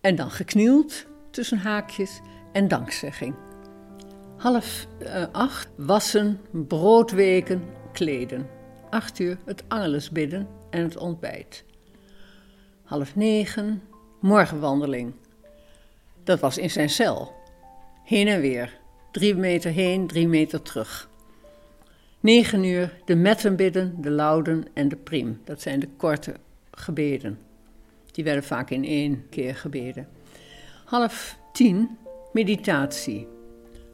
En 0.00 0.14
dan 0.14 0.30
geknield 0.30 1.06
tussen 1.30 1.58
haakjes 1.58 2.20
en 2.52 2.68
dankzegging. 2.68 3.34
Half 4.36 4.86
uh, 5.02 5.24
acht 5.32 5.68
wassen, 5.76 6.40
broodweken, 6.50 7.62
kleden. 7.92 8.46
Acht 8.90 9.18
uur 9.18 9.38
het 9.44 9.64
angelus 9.68 10.10
bidden 10.10 10.48
en 10.70 10.82
het 10.82 10.96
ontbijt. 10.96 11.65
Half 12.86 13.16
negen, 13.16 13.82
morgenwandeling. 14.20 15.12
Dat 16.24 16.40
was 16.40 16.58
in 16.58 16.70
zijn 16.70 16.90
cel. 16.90 17.32
Heen 18.04 18.28
en 18.28 18.40
weer. 18.40 18.78
Drie 19.12 19.34
meter 19.34 19.70
heen, 19.70 20.06
drie 20.06 20.28
meter 20.28 20.62
terug. 20.62 21.08
Negen 22.20 22.64
uur 22.64 23.00
de 23.04 23.14
metten 23.14 23.56
bidden, 23.56 23.94
de 24.00 24.10
lauden 24.10 24.64
en 24.72 24.88
de 24.88 24.96
prim. 24.96 25.40
Dat 25.44 25.62
zijn 25.62 25.80
de 25.80 25.88
korte 25.96 26.34
gebeden. 26.70 27.38
Die 28.12 28.24
werden 28.24 28.44
vaak 28.44 28.70
in 28.70 28.84
één 28.84 29.26
keer 29.30 29.54
gebeden. 29.54 30.08
Half 30.84 31.38
tien 31.52 31.98
meditatie. 32.32 33.28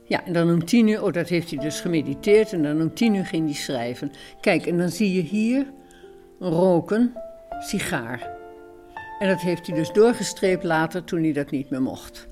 Ja, 0.04 0.24
en 0.24 0.32
dan 0.32 0.50
om 0.50 0.64
tien 0.64 0.88
uur, 0.88 1.02
oh 1.02 1.12
dat 1.12 1.28
heeft 1.28 1.50
hij 1.50 1.58
dus 1.58 1.80
gemediteerd 1.80 2.52
en 2.52 2.62
dan 2.62 2.80
om 2.80 2.94
tien 2.94 3.14
uur 3.14 3.26
ging 3.26 3.44
hij 3.44 3.54
schrijven. 3.54 4.12
Kijk, 4.40 4.66
en 4.66 4.78
dan 4.78 4.88
zie 4.88 5.12
je 5.12 5.22
hier 5.22 5.66
roken, 6.38 7.14
sigaar. 7.60 8.31
En 9.22 9.28
dat 9.28 9.40
heeft 9.40 9.66
hij 9.66 9.76
dus 9.76 9.92
doorgestreept 9.92 10.64
later 10.64 11.04
toen 11.04 11.22
hij 11.22 11.32
dat 11.32 11.50
niet 11.50 11.70
meer 11.70 11.82
mocht. 11.82 12.28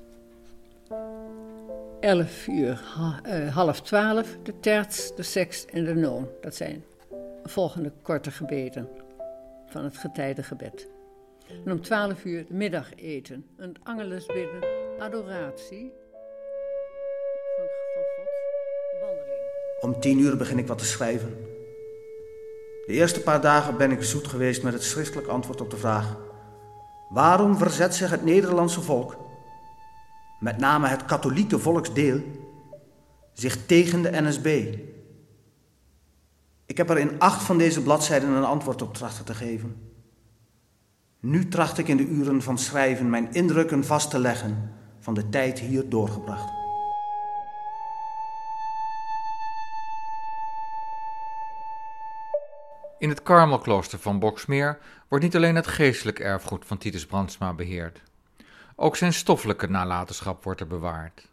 11 1.99 2.47
uur, 2.47 2.81
uh, 3.27 3.55
half 3.55 3.81
twaalf, 3.81 4.37
de 4.43 4.59
terts, 4.59 5.15
de 5.15 5.23
sext 5.23 5.69
en 5.69 5.83
de 5.83 5.95
noon. 5.95 6.29
Dat 6.41 6.55
zijn 6.55 6.83
volgende 7.43 7.91
korte 8.01 8.31
gebeden 8.31 8.89
van 9.67 9.83
het 9.83 9.97
getijdengebed. 9.97 10.87
En 11.65 11.71
om 11.71 11.81
12 11.81 12.25
uur 12.25 12.45
middageten, 12.49 13.45
een 13.57 13.75
angelusbidden, 13.83 14.63
adoratie 14.99 15.93
van, 17.55 17.65
van 17.93 18.03
God, 18.15 19.01
wandeling. 19.01 19.41
Om 19.79 19.99
10 19.99 20.19
uur 20.19 20.37
begin 20.37 20.57
ik 20.57 20.67
wat 20.67 20.77
te 20.77 20.85
schrijven. 20.85 21.29
De 22.85 22.93
eerste 22.93 23.21
paar 23.21 23.41
dagen 23.41 23.77
ben 23.77 23.91
ik 23.91 24.03
zoet 24.03 24.27
geweest 24.27 24.63
met 24.63 24.73
het 24.73 24.83
schriftelijk 24.83 25.27
antwoord 25.27 25.61
op 25.61 25.69
de 25.69 25.77
vraag: 25.77 26.29
waarom 27.11 27.57
verzet 27.57 27.95
zich 27.95 28.09
het 28.09 28.23
Nederlandse 28.23 28.81
volk, 28.81 29.17
met 30.39 30.57
name 30.57 30.87
het 30.87 31.05
katholieke 31.05 31.59
volksdeel, 31.59 32.21
zich 33.33 33.65
tegen 33.65 34.01
de 34.01 34.21
NSB? 34.21 34.75
Ik 36.65 36.77
heb 36.77 36.89
er 36.89 36.97
in 36.97 37.19
acht 37.19 37.43
van 37.43 37.57
deze 37.57 37.81
bladzijden 37.81 38.29
een 38.29 38.43
antwoord 38.43 38.81
op 38.81 38.93
trachten 38.93 39.25
te 39.25 39.33
geven. 39.33 39.75
Nu 41.19 41.47
tracht 41.47 41.77
ik 41.77 41.87
in 41.87 41.97
de 41.97 42.07
uren 42.07 42.41
van 42.41 42.57
schrijven 42.57 43.09
mijn 43.09 43.33
indrukken 43.33 43.85
vast 43.85 44.09
te 44.09 44.19
leggen 44.19 44.71
van 44.99 45.13
de 45.13 45.29
tijd 45.29 45.59
hier 45.59 45.89
doorgebracht. 45.89 46.60
In 53.01 53.09
het 53.09 53.23
Karmelklooster 53.23 53.99
van 53.99 54.19
Boksmeer 54.19 54.79
wordt 55.07 55.23
niet 55.23 55.35
alleen 55.35 55.55
het 55.55 55.67
geestelijk 55.67 56.19
erfgoed 56.19 56.65
van 56.65 56.77
Titus 56.77 57.05
Brandsma 57.05 57.53
beheerd. 57.53 58.01
Ook 58.75 58.95
zijn 58.95 59.13
stoffelijke 59.13 59.67
nalatenschap 59.67 60.43
wordt 60.43 60.59
er 60.59 60.67
bewaard. 60.67 61.27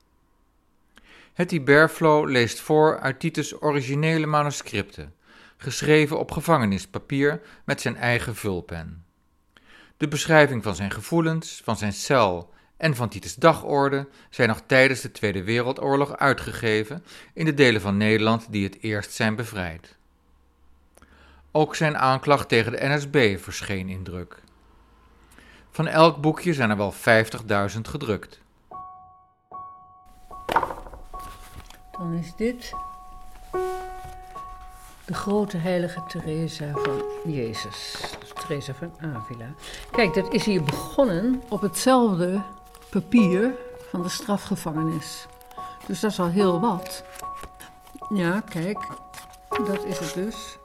Hetty 1.32 1.62
Berflow 1.62 2.28
leest 2.28 2.60
voor 2.60 2.98
uit 3.00 3.20
Titus' 3.20 3.62
originele 3.62 4.26
manuscripten, 4.26 5.14
geschreven 5.56 6.18
op 6.18 6.30
gevangenispapier 6.30 7.40
met 7.64 7.80
zijn 7.80 7.96
eigen 7.96 8.34
vulpen. 8.34 9.04
De 9.96 10.08
beschrijving 10.08 10.62
van 10.62 10.74
zijn 10.74 10.90
gevoelens, 10.90 11.60
van 11.64 11.76
zijn 11.76 11.92
cel 11.92 12.54
en 12.76 12.96
van 12.96 13.08
Titus' 13.08 13.34
dagorde 13.34 14.08
zijn 14.30 14.48
nog 14.48 14.62
tijdens 14.66 15.00
de 15.00 15.12
Tweede 15.12 15.42
Wereldoorlog 15.42 16.16
uitgegeven 16.16 17.04
in 17.34 17.44
de 17.44 17.54
delen 17.54 17.80
van 17.80 17.96
Nederland 17.96 18.46
die 18.50 18.64
het 18.64 18.78
eerst 18.80 19.12
zijn 19.12 19.36
bevrijd. 19.36 19.97
Ook 21.58 21.74
zijn 21.74 21.98
aanklacht 21.98 22.48
tegen 22.48 22.72
de 22.72 22.78
NSB 22.80 23.38
verscheen 23.40 23.88
in 23.88 24.02
druk. 24.02 24.42
Van 25.70 25.86
elk 25.86 26.20
boekje 26.20 26.54
zijn 26.54 26.70
er 26.70 26.76
wel 26.76 26.94
50.000 27.72 27.80
gedrukt. 27.80 28.40
Dan 31.90 32.12
is 32.12 32.34
dit 32.36 32.72
de 35.04 35.14
grote 35.14 35.56
heilige 35.56 36.02
Teresa 36.08 36.72
van 36.72 37.02
Jezus. 37.32 37.96
Teresa 38.34 38.74
van 38.74 38.92
Avila. 39.00 39.54
Kijk, 39.90 40.14
dat 40.14 40.32
is 40.32 40.44
hier 40.44 40.62
begonnen 40.62 41.42
op 41.48 41.60
hetzelfde 41.60 42.42
papier 42.90 43.50
van 43.90 44.02
de 44.02 44.08
strafgevangenis. 44.08 45.26
Dus 45.86 46.00
dat 46.00 46.10
is 46.10 46.20
al 46.20 46.28
heel 46.28 46.60
wat. 46.60 47.04
Ja, 48.14 48.40
kijk, 48.40 48.86
dat 49.48 49.84
is 49.84 49.98
het 49.98 50.14
dus. 50.14 50.57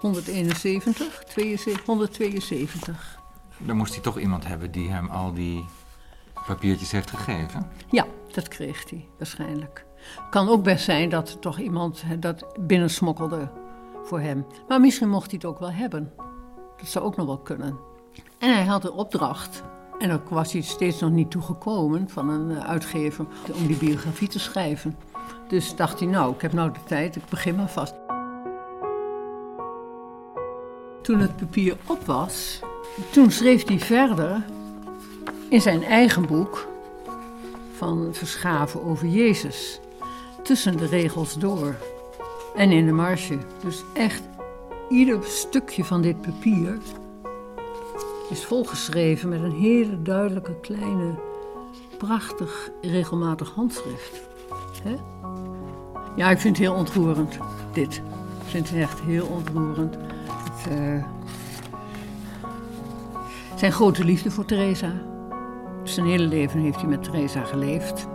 171, 0.00 1.24
72, 1.24 1.86
172. 1.86 3.18
Dan 3.58 3.76
moest 3.76 3.94
hij 3.94 4.02
toch 4.02 4.18
iemand 4.18 4.46
hebben 4.46 4.70
die 4.70 4.90
hem 4.90 5.08
al 5.08 5.32
die 5.32 5.64
papiertjes 6.46 6.90
heeft 6.90 7.10
gegeven? 7.10 7.70
Ja, 7.90 8.06
dat 8.32 8.48
kreeg 8.48 8.90
hij 8.90 9.08
waarschijnlijk. 9.18 9.84
Kan 10.30 10.48
ook 10.48 10.62
best 10.62 10.84
zijn 10.84 11.08
dat 11.08 11.28
er 11.28 11.38
toch 11.38 11.58
iemand 11.58 12.04
dat 12.18 12.46
binnensmokkelde 12.60 13.50
voor 14.04 14.20
hem. 14.20 14.46
Maar 14.68 14.80
misschien 14.80 15.08
mocht 15.08 15.30
hij 15.30 15.34
het 15.34 15.44
ook 15.44 15.58
wel 15.58 15.72
hebben. 15.72 16.12
Dat 16.76 16.88
zou 16.88 17.04
ook 17.04 17.16
nog 17.16 17.26
wel 17.26 17.38
kunnen. 17.38 17.78
En 18.38 18.54
hij 18.54 18.64
had 18.64 18.84
een 18.84 18.92
opdracht. 18.92 19.62
En 19.98 20.08
daar 20.08 20.20
was 20.28 20.52
hij 20.52 20.62
steeds 20.62 21.00
nog 21.00 21.10
niet 21.10 21.30
toegekomen 21.30 22.08
van 22.08 22.28
een 22.28 22.56
eh, 22.56 22.68
uitgever 22.68 23.26
om 23.54 23.66
die 23.66 23.76
biografie 23.76 24.28
te 24.28 24.38
schrijven. 24.38 24.96
Dus 25.48 25.76
dacht 25.76 25.98
hij, 25.98 26.08
nou, 26.08 26.34
ik 26.34 26.40
heb 26.40 26.52
nou 26.52 26.72
de 26.72 26.84
tijd, 26.86 27.16
ik 27.16 27.28
begin 27.28 27.54
maar 27.54 27.68
vast. 27.68 27.94
Toen 31.10 31.20
het 31.20 31.36
papier 31.36 31.76
op 31.86 32.06
was, 32.06 32.60
toen 33.10 33.30
schreef 33.30 33.68
hij 33.68 33.78
verder 33.78 34.44
in 35.48 35.60
zijn 35.60 35.84
eigen 35.84 36.26
boek 36.26 36.68
van 37.76 38.08
Verschaven 38.12 38.82
over 38.84 39.06
Jezus. 39.06 39.80
Tussen 40.42 40.76
de 40.76 40.86
regels 40.86 41.38
door 41.38 41.74
en 42.56 42.70
in 42.70 42.86
de 42.86 42.92
marge. 42.92 43.38
Dus 43.62 43.84
echt 43.92 44.22
ieder 44.88 45.24
stukje 45.24 45.84
van 45.84 46.02
dit 46.02 46.20
papier 46.20 46.78
is 48.28 48.44
volgeschreven 48.44 49.28
met 49.28 49.42
een 49.42 49.60
hele 49.60 50.02
duidelijke, 50.02 50.54
kleine, 50.60 51.14
prachtig, 51.98 52.70
regelmatig 52.80 53.50
handschrift. 53.50 54.20
Ja, 56.16 56.30
ik 56.30 56.38
vind 56.38 56.56
het 56.56 56.66
heel 56.66 56.76
ontroerend, 56.76 57.38
dit. 57.72 57.96
Ik 58.44 58.46
vind 58.46 58.70
het 58.70 58.78
echt 58.78 59.00
heel 59.00 59.26
ontroerend. 59.26 59.96
Uh, 60.68 61.04
zijn 63.54 63.72
grote 63.72 64.04
liefde 64.04 64.30
voor 64.30 64.44
Teresa. 64.44 64.92
Zijn 65.82 66.06
hele 66.06 66.26
leven 66.26 66.60
heeft 66.60 66.76
hij 66.76 66.88
met 66.88 67.02
Teresa 67.02 67.44
geleefd. 67.44 68.08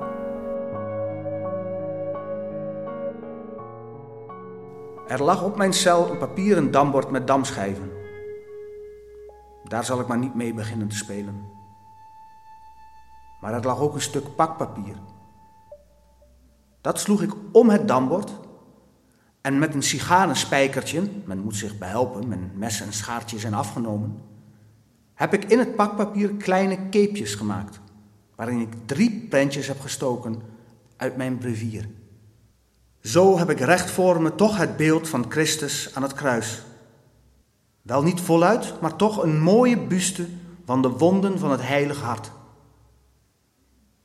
Er 5.07 5.23
lag 5.23 5.43
op 5.43 5.57
mijn 5.57 5.73
cel 5.73 6.11
een 6.11 6.17
papieren 6.17 6.71
dambord 6.71 7.11
met 7.11 7.27
damschijven. 7.27 7.91
Daar 9.63 9.83
zal 9.83 9.99
ik 9.99 10.07
maar 10.07 10.17
niet 10.17 10.35
mee 10.35 10.53
beginnen 10.53 10.87
te 10.87 10.95
spelen. 10.95 11.53
Maar 13.41 13.53
er 13.53 13.65
lag 13.65 13.79
ook 13.79 13.93
een 13.93 14.01
stuk 14.01 14.35
pakpapier. 14.35 14.95
Dat 16.81 16.99
sloeg 16.99 17.21
ik 17.21 17.31
om 17.51 17.69
het 17.69 17.87
dambord 17.87 18.31
en 19.45 19.59
met 19.59 19.73
een 19.73 19.83
sigarenspijkertje, 19.83 21.09
men 21.25 21.39
moet 21.39 21.55
zich 21.55 21.77
behelpen, 21.77 22.27
mijn 22.27 22.51
mes 22.55 22.81
en 22.81 22.93
schaartje 22.93 23.39
zijn 23.39 23.53
afgenomen, 23.53 24.21
heb 25.13 25.33
ik 25.33 25.45
in 25.45 25.59
het 25.59 25.75
pakpapier 25.75 26.33
kleine 26.33 26.89
keepjes 26.89 27.35
gemaakt, 27.35 27.79
waarin 28.35 28.59
ik 28.59 28.73
drie 28.85 29.27
prentjes 29.29 29.67
heb 29.67 29.79
gestoken 29.79 30.41
uit 30.97 31.17
mijn 31.17 31.37
brevier. 31.37 31.89
Zo 33.01 33.37
heb 33.37 33.49
ik 33.49 33.59
recht 33.59 33.91
voor 33.91 34.21
me 34.21 34.35
toch 34.35 34.57
het 34.57 34.77
beeld 34.77 35.09
van 35.09 35.25
Christus 35.29 35.95
aan 35.95 36.03
het 36.03 36.13
kruis. 36.13 36.61
Wel 37.81 38.03
niet 38.03 38.21
voluit, 38.21 38.81
maar 38.81 38.95
toch 38.95 39.23
een 39.23 39.41
mooie 39.41 39.77
buste 39.77 40.27
van 40.65 40.81
de 40.81 40.89
wonden 40.89 41.39
van 41.39 41.51
het 41.51 41.61
heilige 41.61 42.03
hart. 42.03 42.31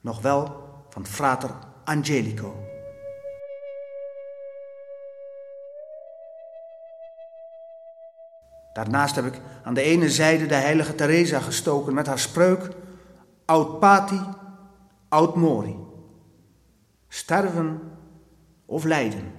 Nog 0.01 0.21
wel 0.21 0.69
van 0.89 1.07
frater 1.07 1.51
Angelico. 1.85 2.70
Daarnaast 8.81 9.15
heb 9.15 9.25
ik 9.25 9.41
aan 9.65 9.75
de 9.75 9.83
ene 9.83 10.11
zijde 10.11 10.47
de 10.47 10.55
heilige 10.55 10.95
Teresa 10.95 11.41
gestoken 11.41 11.95
met 11.95 12.07
haar 12.07 12.19
spreuk 12.19 12.69
Aut 13.45 13.79
pati, 13.79 14.21
aut 15.09 15.35
mori. 15.35 15.77
Sterven 17.09 17.81
of 18.67 18.85
lijden. 18.85 19.33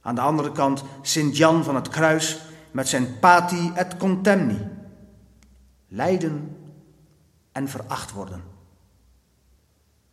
Aan 0.00 0.14
de 0.14 0.20
andere 0.20 0.52
kant 0.52 0.84
Sint 1.02 1.36
Jan 1.36 1.64
van 1.64 1.74
het 1.74 1.88
Kruis 1.88 2.40
met 2.70 2.88
zijn 2.88 3.18
pati 3.18 3.72
et 3.74 3.96
contemni. 3.96 4.68
Lijden 5.88 6.56
en 7.52 7.68
veracht 7.68 8.12
worden. 8.12 8.42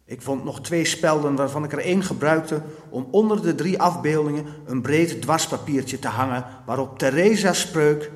Ik 0.05 0.21
vond 0.21 0.43
nog 0.43 0.61
twee 0.61 0.85
spelden 0.85 1.35
waarvan 1.35 1.63
ik 1.63 1.71
er 1.71 1.79
één 1.79 2.03
gebruikte 2.03 2.61
om 2.89 3.07
onder 3.11 3.41
de 3.41 3.55
drie 3.55 3.79
afbeeldingen 3.79 4.45
een 4.65 4.81
breed 4.81 5.21
dwarspapiertje 5.21 5.99
te 5.99 6.07
hangen 6.07 6.45
waarop 6.65 6.99
Theresa's 6.99 7.59
spreuk 7.59 8.11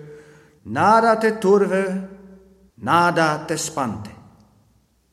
Nada 0.61 1.17
te 1.17 1.37
turve, 1.37 2.09
nada 2.73 3.45
te 3.45 3.57
spante. 3.57 4.09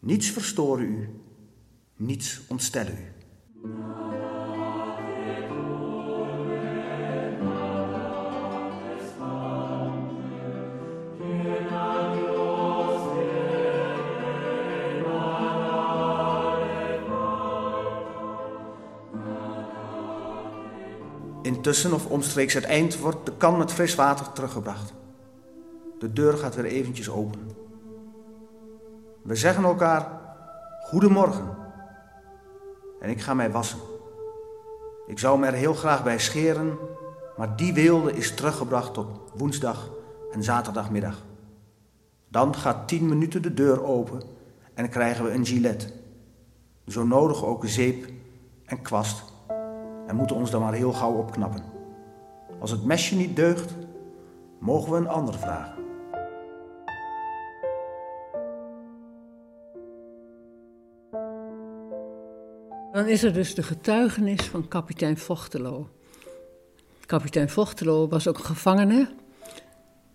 Niets 0.01 0.31
verstoren 0.31 0.85
u, 0.85 1.09
niets 1.97 2.41
ontstellen 2.49 2.99
u. 2.99 3.17
Intussen 21.67 21.95
of 21.95 22.07
omstreeks 22.07 22.55
het 22.55 22.65
eind 22.65 22.99
wordt 22.99 23.27
de 23.27 23.33
kan 23.37 23.59
met 23.59 23.73
fris 23.73 23.95
water 23.95 24.33
teruggebracht. 24.33 24.93
De 25.99 26.13
deur 26.13 26.37
gaat 26.37 26.55
weer 26.55 26.65
eventjes 26.65 27.11
open. 27.11 27.41
We 29.23 29.35
zeggen 29.35 29.65
elkaar 29.65 30.21
goedemorgen. 30.81 31.57
En 33.01 33.11
ik 33.11 33.21
ga 33.21 33.35
mij 33.35 33.51
wassen. 33.51 33.79
Ik 35.07 35.19
zou 35.19 35.39
me 35.39 35.47
er 35.47 35.53
heel 35.53 35.75
graag 35.75 36.05
bij 36.05 36.19
scheren, 36.19 36.79
maar 37.37 37.57
die 37.57 37.73
weelde 37.73 38.13
is 38.13 38.35
teruggebracht 38.35 38.95
tot 38.95 39.07
woensdag 39.35 39.91
en 40.33 40.43
zaterdagmiddag. 40.43 41.23
Dan 42.29 42.55
gaat 42.55 42.89
tien 42.89 43.09
minuten 43.09 43.43
de 43.43 43.55
deur 43.55 43.85
open 43.85 44.23
en 44.75 44.89
krijgen 44.89 45.25
we 45.25 45.31
een 45.31 45.47
gilet. 45.47 45.93
Zo 46.87 47.05
nodig 47.05 47.45
ook 47.45 47.67
zeep 47.67 48.09
en 48.65 48.83
kwast 48.83 49.35
en 50.07 50.17
moeten 50.17 50.37
ons 50.37 50.51
dan 50.51 50.61
maar 50.61 50.75
heel 50.75 50.93
gauw 50.93 51.13
opknappen. 51.13 51.63
Als 52.59 52.71
het 52.71 52.85
mesje 52.85 53.17
niet 53.17 53.37
deugt, 53.37 53.75
mogen 54.59 54.93
we 54.93 54.99
een 54.99 55.09
ander 55.09 55.35
vragen. 55.35 55.85
Dan 62.93 63.07
is 63.07 63.23
er 63.23 63.33
dus 63.33 63.55
de 63.55 63.63
getuigenis 63.63 64.43
van 64.43 64.69
kapitein 64.69 65.19
Vochtelo. 65.19 65.89
Kapitein 67.07 67.51
Vochtelo 67.51 68.09
was 68.09 68.29
ook 68.29 68.39
gevangene 68.39 69.09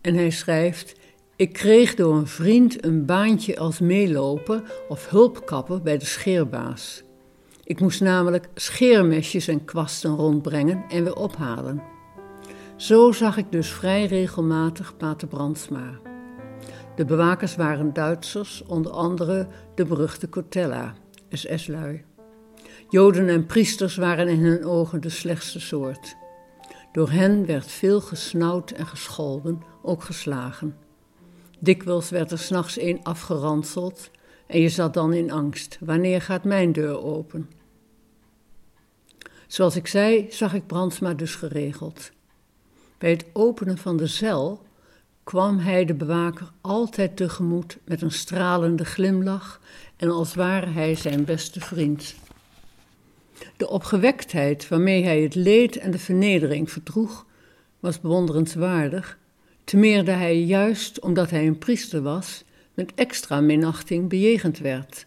en 0.02 0.16
hij 0.16 0.30
schrijft: 0.30 0.96
Ik 1.36 1.54
kreeg 1.54 1.96
door 1.96 2.16
een 2.16 2.28
vriend 2.28 2.86
een 2.86 3.06
baantje 3.06 3.58
als 3.58 3.80
meelopen 3.80 4.64
of 4.90 5.10
hulpkapper 5.10 5.82
bij 5.82 5.98
de 5.98 6.06
scheerbaas. 6.06 7.04
Ik 7.72 7.80
moest 7.80 8.02
namelijk 8.02 8.50
scheermesjes 8.56 9.48
en 9.48 9.66
kwasten 9.66 10.16
rondbrengen 10.16 10.84
en 10.90 11.04
weer 11.04 11.16
ophalen. 11.16 11.84
Zo 12.76 13.12
zag 13.12 13.38
ik 13.38 13.52
dus 13.52 13.70
vrij 13.70 14.06
regelmatig 14.06 14.98
Pater 14.98 15.28
Brandsma. 15.28 16.00
De 16.96 17.06
bewakers 17.06 17.56
waren 17.56 17.94
Duitsers, 17.94 18.64
onder 18.68 18.92
andere 18.92 19.48
de 19.76 19.86
beruchte 19.86 20.30
Cortella. 20.30 20.94
SS-lui. 21.30 22.04
Joden 22.90 23.30
en 23.30 23.46
priesters 23.46 23.96
waren 23.96 24.28
in 24.28 24.40
hun 24.40 24.66
ogen 24.66 25.02
de 25.02 25.10
slechtste 25.10 25.60
soort. 25.60 26.16
Door 26.92 27.10
hen 27.10 27.46
werd 27.46 27.72
veel 27.72 28.02
gesnauwd 28.02 28.72
en 28.72 28.88
gescholden, 28.88 29.62
ook 29.82 30.04
geslagen. 30.04 30.76
Dikwijls 31.60 32.10
werd 32.10 32.32
er 32.32 32.40
s'nachts 32.40 32.80
een 32.80 33.04
afgeranseld 33.04 34.12
en 34.48 34.62
je 34.62 34.70
zat 34.70 34.94
dan 34.94 35.14
in 35.14 35.32
angst. 35.32 35.78
Wanneer 35.80 36.22
gaat 36.22 36.44
mijn 36.44 36.72
deur 36.72 37.04
open? 37.04 37.60
Zoals 39.52 39.76
ik 39.76 39.88
zei, 39.88 40.28
zag 40.30 40.54
ik 40.54 40.68
Brandsma 40.68 41.14
dus 41.14 41.36
geregeld. 41.36 42.12
Bij 42.98 43.10
het 43.10 43.26
openen 43.34 43.78
van 43.78 43.98
de 43.98 44.08
cel 44.08 44.66
kwam 45.24 45.58
hij 45.58 45.86
de 45.86 45.94
bewaker 45.94 46.52
altijd 46.62 47.16
tegemoet 47.18 47.78
met 47.86 48.02
een 48.02 48.12
stralende 48.12 48.86
glimlach 48.86 49.62
en 49.96 50.10
als 50.10 50.34
ware 50.34 50.66
hij 50.66 50.96
zijn 50.96 51.26
beste 51.26 51.60
vriend. 51.60 52.16
De 53.58 53.70
opgewektheid 53.70 54.68
waarmee 54.68 55.04
hij 55.04 55.22
het 55.22 55.36
leed 55.36 55.78
en 55.78 55.92
de 55.92 56.00
vernedering 56.00 56.72
verdroeg, 56.72 57.26
was 57.80 58.00
bewonderenswaardig, 58.00 59.18
te 59.64 59.78
meer 59.78 60.06
dat 60.06 60.16
hij 60.16 60.44
juist 60.44 61.00
omdat 61.00 61.30
hij 61.30 61.48
een 61.48 61.58
priester 61.58 62.02
was, 62.02 62.44
met 62.74 62.94
extra 62.96 63.42
minachting 63.42 64.10
bejegend 64.10 64.58
werd. 64.58 65.06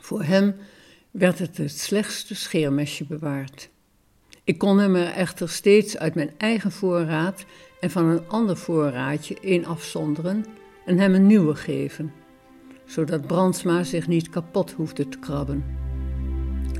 Voor 0.00 0.22
hem 0.22 0.54
werd 1.12 1.38
het 1.38 1.56
het 1.56 1.78
slechtste 1.78 2.34
scheermesje 2.34 3.04
bewaard. 3.04 3.70
Ik 4.44 4.58
kon 4.58 4.78
hem 4.78 4.94
er 4.94 5.12
echter 5.12 5.48
steeds 5.48 5.98
uit 5.98 6.14
mijn 6.14 6.30
eigen 6.38 6.72
voorraad 6.72 7.44
en 7.80 7.90
van 7.90 8.04
een 8.04 8.28
ander 8.28 8.56
voorraadje 8.56 9.36
een 9.40 9.66
afzonderen 9.66 10.44
en 10.86 10.98
hem 10.98 11.14
een 11.14 11.26
nieuwe 11.26 11.54
geven, 11.54 12.12
zodat 12.84 13.26
Brandsma 13.26 13.82
zich 13.82 14.06
niet 14.06 14.28
kapot 14.28 14.72
hoefde 14.72 15.08
te 15.08 15.18
krabben. 15.18 15.64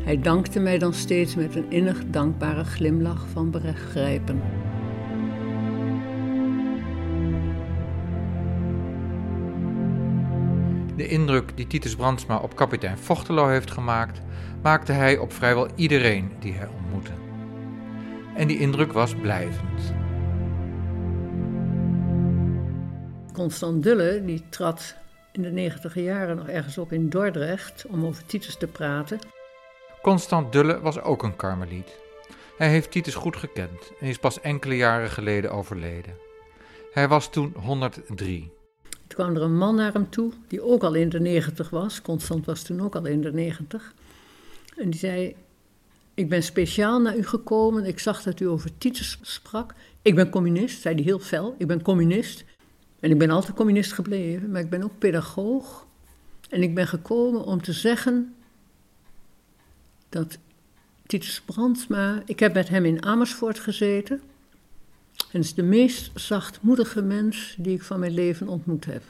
Hij 0.00 0.18
dankte 0.18 0.60
mij 0.60 0.78
dan 0.78 0.94
steeds 0.94 1.34
met 1.34 1.56
een 1.56 1.70
innig 1.70 2.02
dankbare 2.06 2.64
glimlach 2.64 3.26
van 3.28 3.50
begrijpen. 3.50 4.42
De 10.96 11.08
indruk 11.08 11.56
die 11.56 11.66
Titus 11.66 11.96
Brandsma 11.96 12.36
op 12.36 12.56
kapitein 12.56 12.98
Vochtelo 12.98 13.48
heeft 13.48 13.70
gemaakt, 13.70 14.20
maakte 14.62 14.92
hij 14.92 15.18
op 15.18 15.32
vrijwel 15.32 15.68
iedereen 15.74 16.32
die 16.38 16.52
hij 16.52 16.68
ontmoette. 16.68 17.10
En 18.34 18.48
die 18.48 18.58
indruk 18.58 18.92
was 18.92 19.14
blijvend. 19.14 19.94
Constant 23.32 23.82
Dulle 23.82 24.22
die 24.24 24.42
trad 24.48 24.96
in 25.32 25.42
de 25.42 25.50
negentiger 25.50 26.02
jaren 26.02 26.36
nog 26.36 26.48
ergens 26.48 26.78
op 26.78 26.92
in 26.92 27.08
Dordrecht 27.08 27.86
om 27.88 28.06
over 28.06 28.26
Titus 28.26 28.56
te 28.56 28.66
praten. 28.66 29.18
Constant 30.02 30.52
Dulle 30.52 30.80
was 30.80 31.00
ook 31.00 31.22
een 31.22 31.36
karmeliet. 31.36 32.00
Hij 32.56 32.68
heeft 32.68 32.90
Titus 32.90 33.14
goed 33.14 33.36
gekend 33.36 33.92
en 34.00 34.06
is 34.06 34.18
pas 34.18 34.40
enkele 34.40 34.76
jaren 34.76 35.10
geleden 35.10 35.52
overleden. 35.52 36.14
Hij 36.92 37.08
was 37.08 37.30
toen 37.30 37.54
103. 37.56 38.52
Toen 39.12 39.24
kwam 39.24 39.36
er 39.36 39.42
een 39.42 39.56
man 39.56 39.74
naar 39.74 39.92
hem 39.92 40.10
toe, 40.10 40.32
die 40.48 40.62
ook 40.62 40.82
al 40.82 40.94
in 40.94 41.08
de 41.08 41.20
negentig 41.20 41.70
was. 41.70 42.02
Constant 42.02 42.46
was 42.46 42.62
toen 42.62 42.80
ook 42.80 42.96
al 42.96 43.06
in 43.06 43.20
de 43.20 43.32
negentig. 43.32 43.94
En 44.76 44.90
die 44.90 45.00
zei, 45.00 45.36
ik 46.14 46.28
ben 46.28 46.42
speciaal 46.42 47.00
naar 47.00 47.16
u 47.16 47.24
gekomen. 47.24 47.84
Ik 47.84 47.98
zag 47.98 48.22
dat 48.22 48.40
u 48.40 48.48
over 48.48 48.78
Titus 48.78 49.18
sprak. 49.22 49.74
Ik 50.02 50.14
ben 50.14 50.30
communist, 50.30 50.80
zei 50.80 50.94
hij 50.94 51.04
heel 51.04 51.18
fel. 51.18 51.54
Ik 51.58 51.66
ben 51.66 51.82
communist. 51.82 52.44
En 53.00 53.10
ik 53.10 53.18
ben 53.18 53.30
altijd 53.30 53.56
communist 53.56 53.92
gebleven, 53.92 54.50
maar 54.50 54.60
ik 54.60 54.70
ben 54.70 54.82
ook 54.82 54.98
pedagoog. 54.98 55.86
En 56.48 56.62
ik 56.62 56.74
ben 56.74 56.86
gekomen 56.86 57.44
om 57.44 57.62
te 57.62 57.72
zeggen 57.72 58.34
dat 60.08 60.38
Titus 61.06 61.40
Brandsma... 61.40 62.22
Ik 62.26 62.38
heb 62.38 62.54
met 62.54 62.68
hem 62.68 62.84
in 62.84 63.04
Amersfoort 63.04 63.58
gezeten... 63.58 64.22
En 65.32 65.40
is 65.40 65.54
de 65.54 65.62
meest 65.62 66.10
zachtmoedige 66.14 67.02
mens 67.02 67.54
die 67.58 67.74
ik 67.74 67.82
van 67.82 68.00
mijn 68.00 68.12
leven 68.12 68.48
ontmoet 68.48 68.84
heb. 68.84 69.02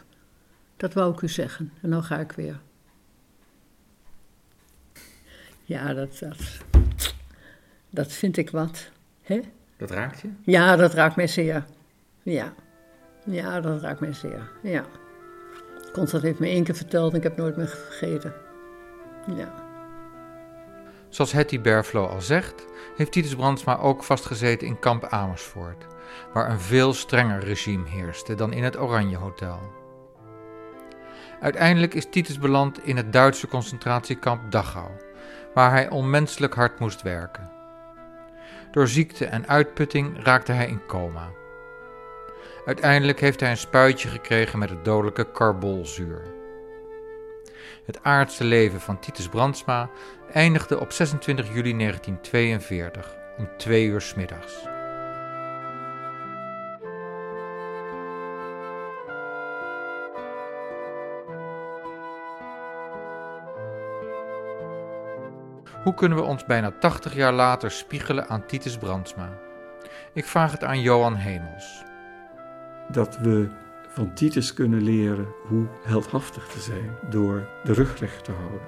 Dat 0.77 0.93
wou 0.93 1.13
ik 1.13 1.21
u 1.21 1.29
zeggen. 1.29 1.73
En 1.81 1.91
dan 1.91 2.03
ga 2.03 2.19
ik 2.19 2.33
weer. 2.33 2.61
Ja, 5.65 5.95
dat, 5.95 6.19
dat, 6.19 6.37
dat 7.91 8.13
vind 8.13 8.37
ik 8.37 8.51
wat. 8.51 8.91
Hè? 9.23 9.41
Dat 9.77 9.91
raakt 9.91 10.21
je? 10.21 10.29
Ja, 10.45 10.77
dat 10.77 10.95
raakt 10.95 11.17
mij 11.17 11.27
zeer. 11.27 11.65
Ja. 12.23 12.55
Ja, 13.25 13.61
dat 13.61 13.81
raakt 13.81 14.01
mij 14.01 14.13
zeer. 14.13 14.51
Ja. 14.63 14.85
Constant 15.93 16.23
heeft 16.23 16.39
me 16.39 16.47
één 16.47 16.65
keer 16.65 16.77
verteld 16.77 17.11
en 17.11 17.17
ik 17.17 17.23
heb 17.23 17.37
nooit 17.37 17.57
meer 17.57 17.69
vergeten. 17.69 18.33
Ja. 19.37 19.71
Zoals 21.09 21.33
Hetty 21.33 21.61
Berflo 21.61 22.07
al 22.07 22.21
zegt, 22.21 22.67
heeft 22.97 23.13
Titus 23.13 23.35
Brandsma 23.35 23.79
ook 23.79 24.05
vastgezeten 24.05 24.67
in 24.67 24.79
kamp 24.79 25.05
Amersfoort, 25.05 25.87
waar 26.33 26.51
een 26.51 26.61
veel 26.61 26.93
strenger 26.93 27.45
regime 27.45 27.89
heerste 27.89 28.35
dan 28.35 28.53
in 28.53 28.65
het 28.65 28.81
Oranje 28.81 29.17
Hotel. 29.17 29.61
Uiteindelijk 31.41 31.95
is 31.95 32.07
Titus 32.11 32.39
beland 32.39 32.87
in 32.87 32.97
het 32.97 33.13
Duitse 33.13 33.49
concentratiekamp 33.49 34.51
Dachau, 34.51 34.91
waar 35.55 35.71
hij 35.71 35.89
onmenselijk 35.89 36.55
hard 36.55 36.79
moest 36.79 37.03
werken. 37.03 37.51
Door 38.71 38.89
ziekte 38.89 39.27
en 39.27 39.49
uitputting 39.49 40.25
raakte 40.25 40.53
hij 40.53 40.67
in 40.67 40.87
coma. 40.87 41.31
Uiteindelijk 42.67 43.21
heeft 43.21 43.41
hij 43.41 43.51
een 43.51 43.57
spuitje 43.57 44.09
gekregen 44.09 44.59
met 44.59 44.71
het 44.71 44.85
dodelijke 44.85 45.31
karbolzuur. 45.33 46.23
Het 47.85 48.03
aardse 48.03 48.45
leven 48.45 48.81
van 48.81 48.99
Titus 48.99 49.29
Brandsma 49.29 49.91
eindigde 50.33 50.81
op 50.81 50.93
26 50.93 51.47
juli 51.47 51.77
1942 51.77 53.17
om 53.39 53.49
twee 53.57 53.87
uur 53.87 54.01
s 54.01 54.15
middags. 54.15 54.72
Hoe 65.83 65.95
kunnen 65.95 66.19
we 66.19 66.25
ons 66.25 66.45
bijna 66.45 66.71
80 66.71 67.15
jaar 67.15 67.33
later 67.33 67.71
spiegelen 67.71 68.29
aan 68.29 68.47
Titus 68.47 68.79
Brandsma? 68.79 69.29
Ik 70.13 70.25
vraag 70.25 70.53
het 70.53 70.65
aan 70.65 70.81
Johan 70.81 71.15
Hemels. 71.15 71.83
Dat 72.89 73.19
we 73.19 73.49
van 73.89 74.15
Titus 74.15 74.55
kunnen 74.55 74.83
leren 74.83 75.27
hoe 75.49 75.67
heldhaftig 75.83 76.47
te 76.47 76.61
zijn 76.61 76.91
door 77.11 77.49
de 77.65 77.73
rug 77.73 77.99
recht 77.99 78.25
te 78.25 78.33
houden. 78.33 78.61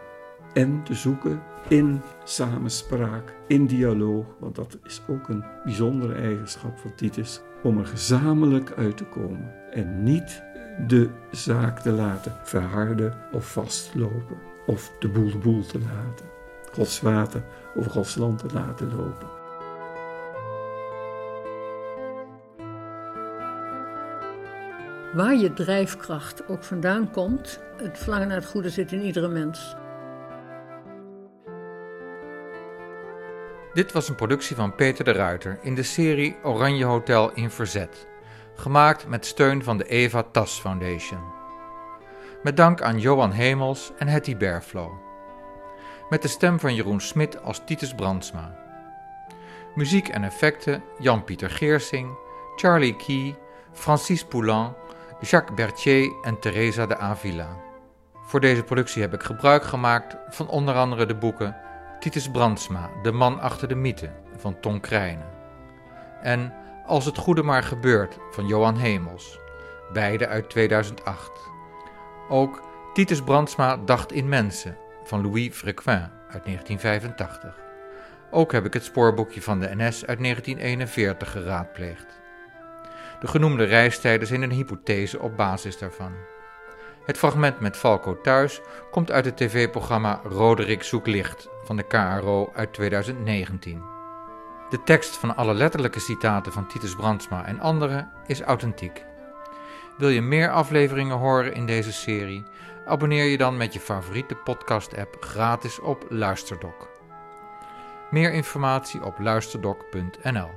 En 0.52 0.82
te 0.82 0.94
zoeken 0.94 1.42
in 1.68 2.02
samenspraak, 2.24 3.34
in 3.46 3.66
dialoog, 3.66 4.26
want 4.38 4.54
dat 4.54 4.78
is 4.84 5.02
ook 5.08 5.28
een 5.28 5.44
bijzondere 5.64 6.14
eigenschap 6.14 6.78
van 6.78 6.94
Titus, 6.94 7.40
om 7.62 7.78
er 7.78 7.86
gezamenlijk 7.86 8.72
uit 8.76 8.96
te 8.96 9.04
komen 9.04 9.52
en 9.70 10.02
niet 10.02 10.42
de 10.86 11.10
zaak 11.30 11.80
te 11.80 11.90
laten 11.90 12.32
verharden 12.42 13.14
of 13.32 13.52
vastlopen 13.52 14.38
of 14.66 14.92
de 14.98 15.08
boel 15.08 15.30
de 15.30 15.38
boel 15.38 15.66
te 15.66 15.78
laten. 15.78 16.33
Gods 16.74 17.00
water 17.00 17.42
over 17.76 17.90
Gods 17.90 18.14
land 18.14 18.38
te 18.38 18.46
laten 18.52 18.96
lopen. 18.96 19.42
Waar 25.14 25.34
je 25.34 25.52
drijfkracht 25.52 26.48
ook 26.48 26.64
vandaan 26.64 27.10
komt, 27.10 27.60
het 27.76 27.98
verlangen 27.98 28.28
naar 28.28 28.36
het 28.36 28.46
goede 28.46 28.70
zit 28.70 28.92
in 28.92 29.02
iedere 29.02 29.28
mens. 29.28 29.76
Dit 33.74 33.92
was 33.92 34.08
een 34.08 34.14
productie 34.14 34.56
van 34.56 34.74
Peter 34.74 35.04
de 35.04 35.12
Ruiter 35.12 35.58
in 35.62 35.74
de 35.74 35.82
serie 35.82 36.36
Oranje 36.42 36.84
Hotel 36.84 37.32
in 37.32 37.50
Verzet, 37.50 38.06
gemaakt 38.54 39.08
met 39.08 39.26
steun 39.26 39.62
van 39.62 39.78
de 39.78 39.84
Eva 39.84 40.22
Tas 40.22 40.60
Foundation. 40.60 41.20
Met 42.42 42.56
dank 42.56 42.82
aan 42.82 42.98
Johan 42.98 43.30
Hemels 43.30 43.92
en 43.98 44.08
Hetty 44.08 44.36
Berflo. 44.36 45.13
Met 46.14 46.22
de 46.22 46.28
stem 46.28 46.60
van 46.60 46.74
Jeroen 46.74 47.00
Smit 47.00 47.42
als 47.42 47.60
Titus 47.64 47.94
Brandsma. 47.94 48.54
Muziek 49.74 50.08
en 50.08 50.24
effecten 50.24 50.82
Jan-Pieter 50.98 51.50
Geersing, 51.50 52.16
Charlie 52.56 52.96
Key, 52.96 53.36
Francis 53.72 54.24
Poulan, 54.24 54.74
Jacques 55.20 55.56
Berthier 55.56 56.12
en 56.22 56.40
Teresa 56.40 56.86
de 56.86 56.96
Avila. 56.96 57.48
Voor 58.26 58.40
deze 58.40 58.62
productie 58.62 59.02
heb 59.02 59.14
ik 59.14 59.22
gebruik 59.22 59.64
gemaakt 59.64 60.16
van 60.28 60.48
onder 60.48 60.74
andere 60.74 61.06
de 61.06 61.14
boeken 61.14 61.56
Titus 62.00 62.30
Brandsma, 62.30 62.90
De 63.02 63.12
man 63.12 63.40
achter 63.40 63.68
de 63.68 63.74
mythe 63.74 64.12
van 64.36 64.60
Ton 64.60 64.80
Krijnen. 64.80 65.30
En 66.22 66.52
Als 66.86 67.04
het 67.04 67.18
goede 67.18 67.42
maar 67.42 67.62
gebeurt 67.62 68.18
van 68.30 68.46
Johan 68.46 68.76
Hemels, 68.76 69.38
beide 69.92 70.28
uit 70.28 70.50
2008. 70.50 71.30
Ook 72.28 72.62
Titus 72.92 73.22
Brandsma 73.22 73.76
dacht 73.76 74.12
in 74.12 74.28
mensen 74.28 74.82
van 75.04 75.22
Louis 75.22 75.54
Frequin 75.54 76.10
uit 76.28 76.44
1985. 76.44 77.58
Ook 78.30 78.52
heb 78.52 78.64
ik 78.64 78.72
het 78.72 78.84
spoorboekje 78.84 79.42
van 79.42 79.60
de 79.60 79.66
NS 79.66 80.06
uit 80.06 80.18
1941 80.18 81.30
geraadpleegd. 81.30 82.06
De 83.20 83.26
genoemde 83.26 83.64
reistijden 83.64 84.26
zijn 84.26 84.42
een 84.42 84.50
hypothese 84.50 85.20
op 85.20 85.36
basis 85.36 85.78
daarvan. 85.78 86.12
Het 87.04 87.18
fragment 87.18 87.60
met 87.60 87.76
Falco 87.76 88.20
thuis 88.20 88.60
komt 88.90 89.10
uit 89.10 89.24
het 89.24 89.36
tv-programma 89.36 90.20
Roderick 90.24 90.82
zoekt 90.82 91.06
licht 91.06 91.48
van 91.64 91.76
de 91.76 91.82
KRO 91.82 92.50
uit 92.54 92.72
2019. 92.72 93.82
De 94.70 94.82
tekst 94.82 95.16
van 95.16 95.36
alle 95.36 95.54
letterlijke 95.54 96.00
citaten 96.00 96.52
van 96.52 96.68
Titus 96.68 96.94
Brandsma 96.94 97.46
en 97.46 97.60
anderen 97.60 98.10
is 98.26 98.40
authentiek. 98.40 99.04
Wil 99.96 100.08
je 100.08 100.22
meer 100.22 100.50
afleveringen 100.50 101.16
horen 101.16 101.54
in 101.54 101.66
deze 101.66 101.92
serie? 101.92 102.44
Abonneer 102.86 103.24
je 103.24 103.36
dan 103.36 103.56
met 103.56 103.72
je 103.72 103.80
favoriete 103.80 104.34
podcast-app 104.34 105.16
gratis 105.20 105.80
op 105.80 106.06
Luisterdoc. 106.08 106.88
Meer 108.10 108.32
informatie 108.32 109.04
op 109.04 109.18
luisterdoc.nl. 109.18 110.50